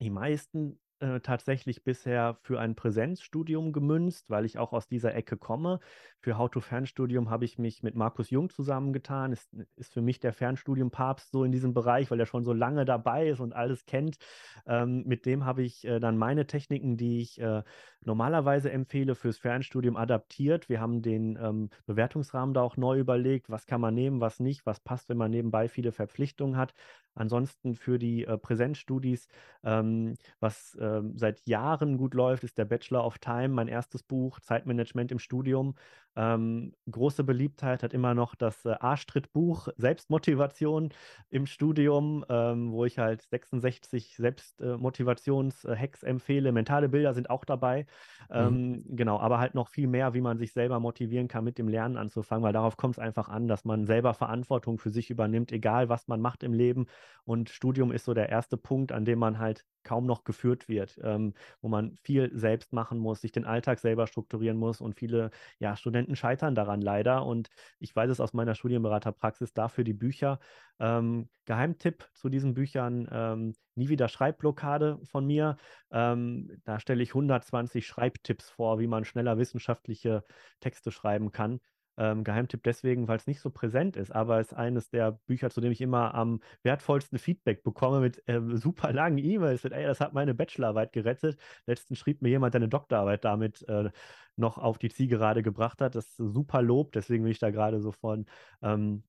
[0.00, 5.36] die meisten äh, tatsächlich bisher für ein Präsenzstudium gemünzt, weil ich auch aus dieser Ecke
[5.36, 5.80] komme.
[6.20, 9.32] Für How-to-Fernstudium habe ich mich mit Markus Jung zusammengetan.
[9.32, 12.84] Ist, ist für mich der Fernstudium-Papst so in diesem Bereich, weil er schon so lange
[12.84, 14.18] dabei ist und alles kennt.
[14.66, 17.62] Ähm, mit dem habe ich äh, dann meine Techniken, die ich äh,
[18.04, 20.68] normalerweise empfehle, fürs Fernstudium adaptiert.
[20.68, 23.50] Wir haben den ähm, Bewertungsrahmen da auch neu überlegt.
[23.50, 26.74] Was kann man nehmen, was nicht, was passt, wenn man nebenbei viele Verpflichtungen hat.
[27.18, 29.28] Ansonsten für die äh, Präsenzstudis,
[29.64, 34.40] ähm, was äh, seit Jahren gut läuft, ist der Bachelor of Time, mein erstes Buch,
[34.40, 35.74] Zeitmanagement im Studium.
[36.18, 40.88] Ähm, große Beliebtheit hat immer noch das äh, Arschtrittbuch Selbstmotivation
[41.30, 46.50] im Studium, ähm, wo ich halt 66 Selbstmotivations-Hacks empfehle.
[46.50, 47.86] Mentale Bilder sind auch dabei.
[48.30, 48.96] Ähm, mhm.
[48.96, 51.96] Genau, aber halt noch viel mehr, wie man sich selber motivieren kann, mit dem Lernen
[51.96, 55.88] anzufangen, weil darauf kommt es einfach an, dass man selber Verantwortung für sich übernimmt, egal
[55.88, 56.86] was man macht im Leben.
[57.26, 60.98] Und Studium ist so der erste Punkt, an dem man halt kaum noch geführt wird,
[61.02, 65.30] ähm, wo man viel selbst machen muss, sich den Alltag selber strukturieren muss und viele
[65.58, 67.24] ja, Studenten scheitern daran leider.
[67.26, 67.48] Und
[67.78, 70.38] ich weiß es aus meiner Studienberaterpraxis, dafür die Bücher.
[70.78, 75.56] Ähm, Geheimtipp zu diesen Büchern, ähm, nie wieder Schreibblockade von mir.
[75.90, 80.24] Ähm, da stelle ich 120 Schreibtipps vor, wie man schneller wissenschaftliche
[80.60, 81.60] Texte schreiben kann.
[81.98, 85.50] Ähm, Geheimtipp deswegen, weil es nicht so präsent ist, aber es ist eines der Bücher,
[85.50, 89.64] zu dem ich immer am wertvollsten Feedback bekomme mit äh, super langen E-Mails.
[89.64, 91.38] Ey, das hat meine Bachelorarbeit gerettet.
[91.66, 93.90] Letztens schrieb mir jemand, der eine Doktorarbeit damit äh,
[94.36, 95.94] noch auf die Zielgerade gebracht hat.
[95.94, 98.26] Das ist super Lob, deswegen bin ich da gerade so von
[98.62, 99.02] ähm,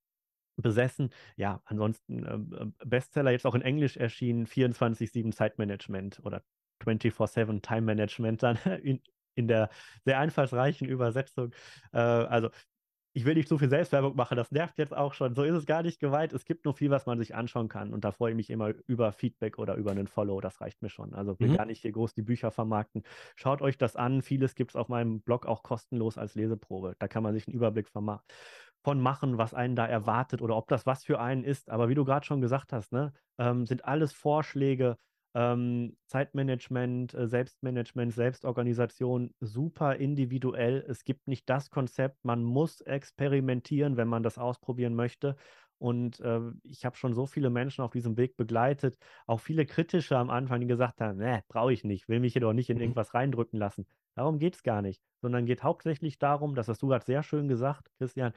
[0.57, 1.09] besessen.
[1.35, 6.43] Ja, ansonsten äh, Bestseller jetzt auch in Englisch erschienen, 24-7 Zeitmanagement oder
[6.79, 9.01] 24-7 Time Management dann in,
[9.35, 9.69] in der
[10.05, 11.53] sehr einfallsreichen Übersetzung.
[11.93, 12.49] Äh, also
[13.13, 15.33] ich will nicht zu viel Selbstwerbung machen, das nervt jetzt auch schon.
[15.33, 16.31] So ist es gar nicht geweiht.
[16.31, 17.91] Es gibt nur viel, was man sich anschauen kann.
[17.91, 20.39] Und da freue ich mich immer über Feedback oder über einen Follow.
[20.41, 21.13] Das reicht mir schon.
[21.13, 21.57] Also will mhm.
[21.57, 23.03] gar nicht hier groß die Bücher vermarkten.
[23.35, 24.21] Schaut euch das an.
[24.21, 26.95] Vieles gibt es auf meinem Blog auch kostenlos als Leseprobe.
[26.99, 30.85] Da kann man sich einen Überblick von machen, was einen da erwartet oder ob das
[30.85, 31.69] was für einen ist.
[31.69, 34.97] Aber wie du gerade schon gesagt hast, ne, ähm, sind alles Vorschläge,
[35.35, 40.83] ähm, Zeitmanagement, äh, Selbstmanagement, Selbstorganisation super individuell.
[40.87, 45.35] Es gibt nicht das Konzept, man muss experimentieren, wenn man das ausprobieren möchte.
[45.77, 48.97] Und äh, ich habe schon so viele Menschen auf diesem Weg begleitet,
[49.27, 52.51] auch viele kritische am Anfang, die gesagt haben, ne, brauche ich nicht, will mich jedoch
[52.51, 52.83] nicht in mhm.
[52.83, 53.87] irgendwas reindrücken lassen.
[54.15, 57.47] Darum geht es gar nicht, sondern geht hauptsächlich darum, das hast du gerade sehr schön
[57.47, 58.33] gesagt, Christian,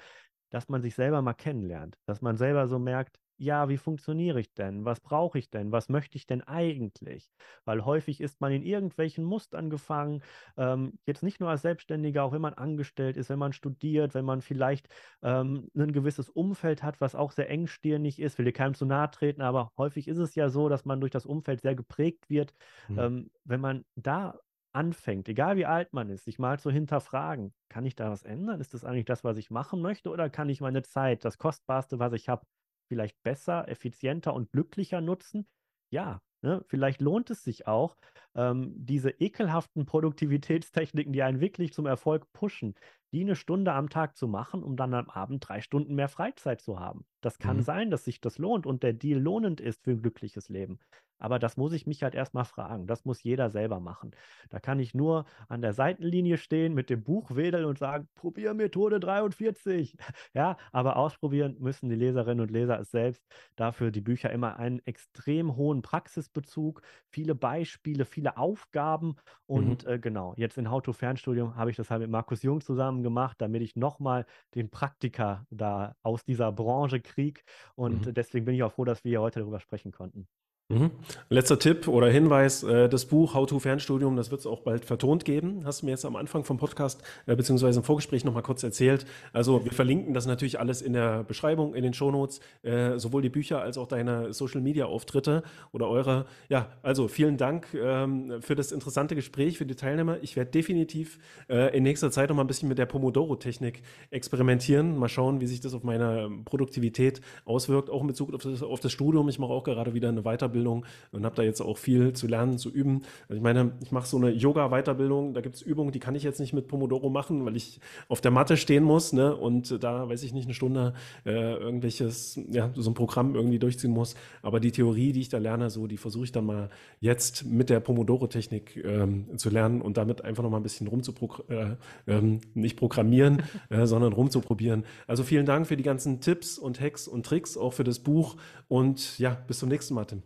[0.50, 4.54] dass man sich selber mal kennenlernt, dass man selber so merkt, ja, wie funktioniere ich
[4.54, 4.84] denn?
[4.84, 5.72] Was brauche ich denn?
[5.72, 7.32] Was möchte ich denn eigentlich?
[7.64, 10.22] Weil häufig ist man in irgendwelchen Mustern gefangen,
[10.56, 14.24] ähm, jetzt nicht nur als Selbstständiger, auch wenn man angestellt ist, wenn man studiert, wenn
[14.24, 14.88] man vielleicht
[15.22, 19.10] ähm, ein gewisses Umfeld hat, was auch sehr engstirnig ist, will dir keinem zu nahe
[19.10, 22.54] treten, aber häufig ist es ja so, dass man durch das Umfeld sehr geprägt wird.
[22.88, 22.98] Mhm.
[22.98, 24.38] Ähm, wenn man da
[24.72, 28.60] anfängt, egal wie alt man ist, sich mal zu hinterfragen, kann ich da was ändern?
[28.60, 31.98] Ist das eigentlich das, was ich machen möchte oder kann ich meine Zeit, das Kostbarste,
[31.98, 32.46] was ich habe,
[32.92, 35.46] vielleicht besser, effizienter und glücklicher nutzen?
[35.90, 36.64] Ja, Ne?
[36.66, 37.96] Vielleicht lohnt es sich auch,
[38.34, 42.74] ähm, diese ekelhaften Produktivitätstechniken, die einen wirklich zum Erfolg pushen,
[43.12, 46.60] die eine Stunde am Tag zu machen, um dann am Abend drei Stunden mehr Freizeit
[46.60, 47.04] zu haben.
[47.20, 47.62] Das kann Mhm.
[47.62, 50.78] sein, dass sich das lohnt und der Deal lohnend ist für ein glückliches Leben.
[51.18, 52.88] Aber das muss ich mich halt erstmal fragen.
[52.88, 54.10] Das muss jeder selber machen.
[54.50, 58.54] Da kann ich nur an der Seitenlinie stehen, mit dem Buch wedeln und sagen, probier
[58.54, 59.96] Methode 43.
[60.34, 63.24] Ja, aber ausprobieren müssen die Leserinnen und Leser es selbst.
[63.56, 69.16] Dafür die Bücher immer einen extrem hohen Praxisbezug, viele Beispiele, viele Aufgaben.
[69.46, 69.84] Und Mhm.
[69.84, 73.01] äh, genau, jetzt in How to Fernstudium habe ich das halt mit Markus Jung zusammen
[73.02, 77.42] gemacht, damit ich nochmal den Praktiker da aus dieser Branche kriege.
[77.74, 78.16] Und Mhm.
[78.16, 80.28] deswegen bin ich auch froh, dass wir hier heute darüber sprechen konnten.
[80.72, 80.90] Mhm.
[81.28, 84.86] Letzter Tipp oder Hinweis, äh, das Buch How to Fernstudium, das wird es auch bald
[84.86, 85.62] vertont geben.
[85.66, 89.04] Hast du mir jetzt am Anfang vom Podcast äh, beziehungsweise im Vorgespräch nochmal kurz erzählt.
[89.34, 93.28] Also wir verlinken das natürlich alles in der Beschreibung, in den Shownotes, äh, sowohl die
[93.28, 96.24] Bücher als auch deine Social-Media-Auftritte oder eure.
[96.48, 100.18] Ja, also vielen Dank ähm, für das interessante Gespräch, für die Teilnehmer.
[100.22, 101.18] Ich werde definitiv
[101.48, 104.96] in nächster Zeit nochmal ein bisschen mit der Pomodoro-Technik experimentieren.
[104.96, 108.80] Mal schauen, wie sich das auf meine Produktivität auswirkt, auch in Bezug auf das, auf
[108.80, 109.28] das Studium.
[109.28, 112.58] Ich mache auch gerade wieder eine Weiterbildung und habe da jetzt auch viel zu lernen,
[112.58, 113.02] zu üben.
[113.28, 116.22] Also ich meine, ich mache so eine Yoga-Weiterbildung, da gibt es Übungen, die kann ich
[116.22, 119.34] jetzt nicht mit Pomodoro machen, weil ich auf der Matte stehen muss ne?
[119.36, 120.94] und da, weiß ich nicht, eine Stunde
[121.24, 124.14] äh, irgendwelches, ja, so ein Programm irgendwie durchziehen muss.
[124.42, 126.70] Aber die Theorie, die ich da lerne, so, die versuche ich dann mal
[127.00, 131.44] jetzt mit der Pomodoro-Technik ähm, zu lernen und damit einfach noch mal ein bisschen rumzupro
[131.48, 131.76] äh,
[132.06, 134.84] ähm, nicht programmieren, äh, sondern rumzuprobieren.
[135.06, 138.36] Also vielen Dank für die ganzen Tipps und Hacks und Tricks, auch für das Buch
[138.68, 140.22] und ja, bis zum nächsten Mal, Tim.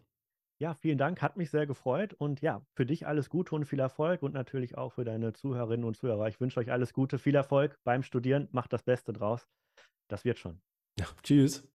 [0.58, 2.14] Ja, vielen Dank, hat mich sehr gefreut.
[2.14, 5.84] Und ja, für dich alles Gute und viel Erfolg und natürlich auch für deine Zuhörerinnen
[5.84, 6.28] und Zuhörer.
[6.28, 8.48] Ich wünsche euch alles Gute, viel Erfolg beim Studieren.
[8.52, 9.46] Macht das Beste draus.
[10.08, 10.62] Das wird schon.
[10.98, 11.68] Ja, tschüss.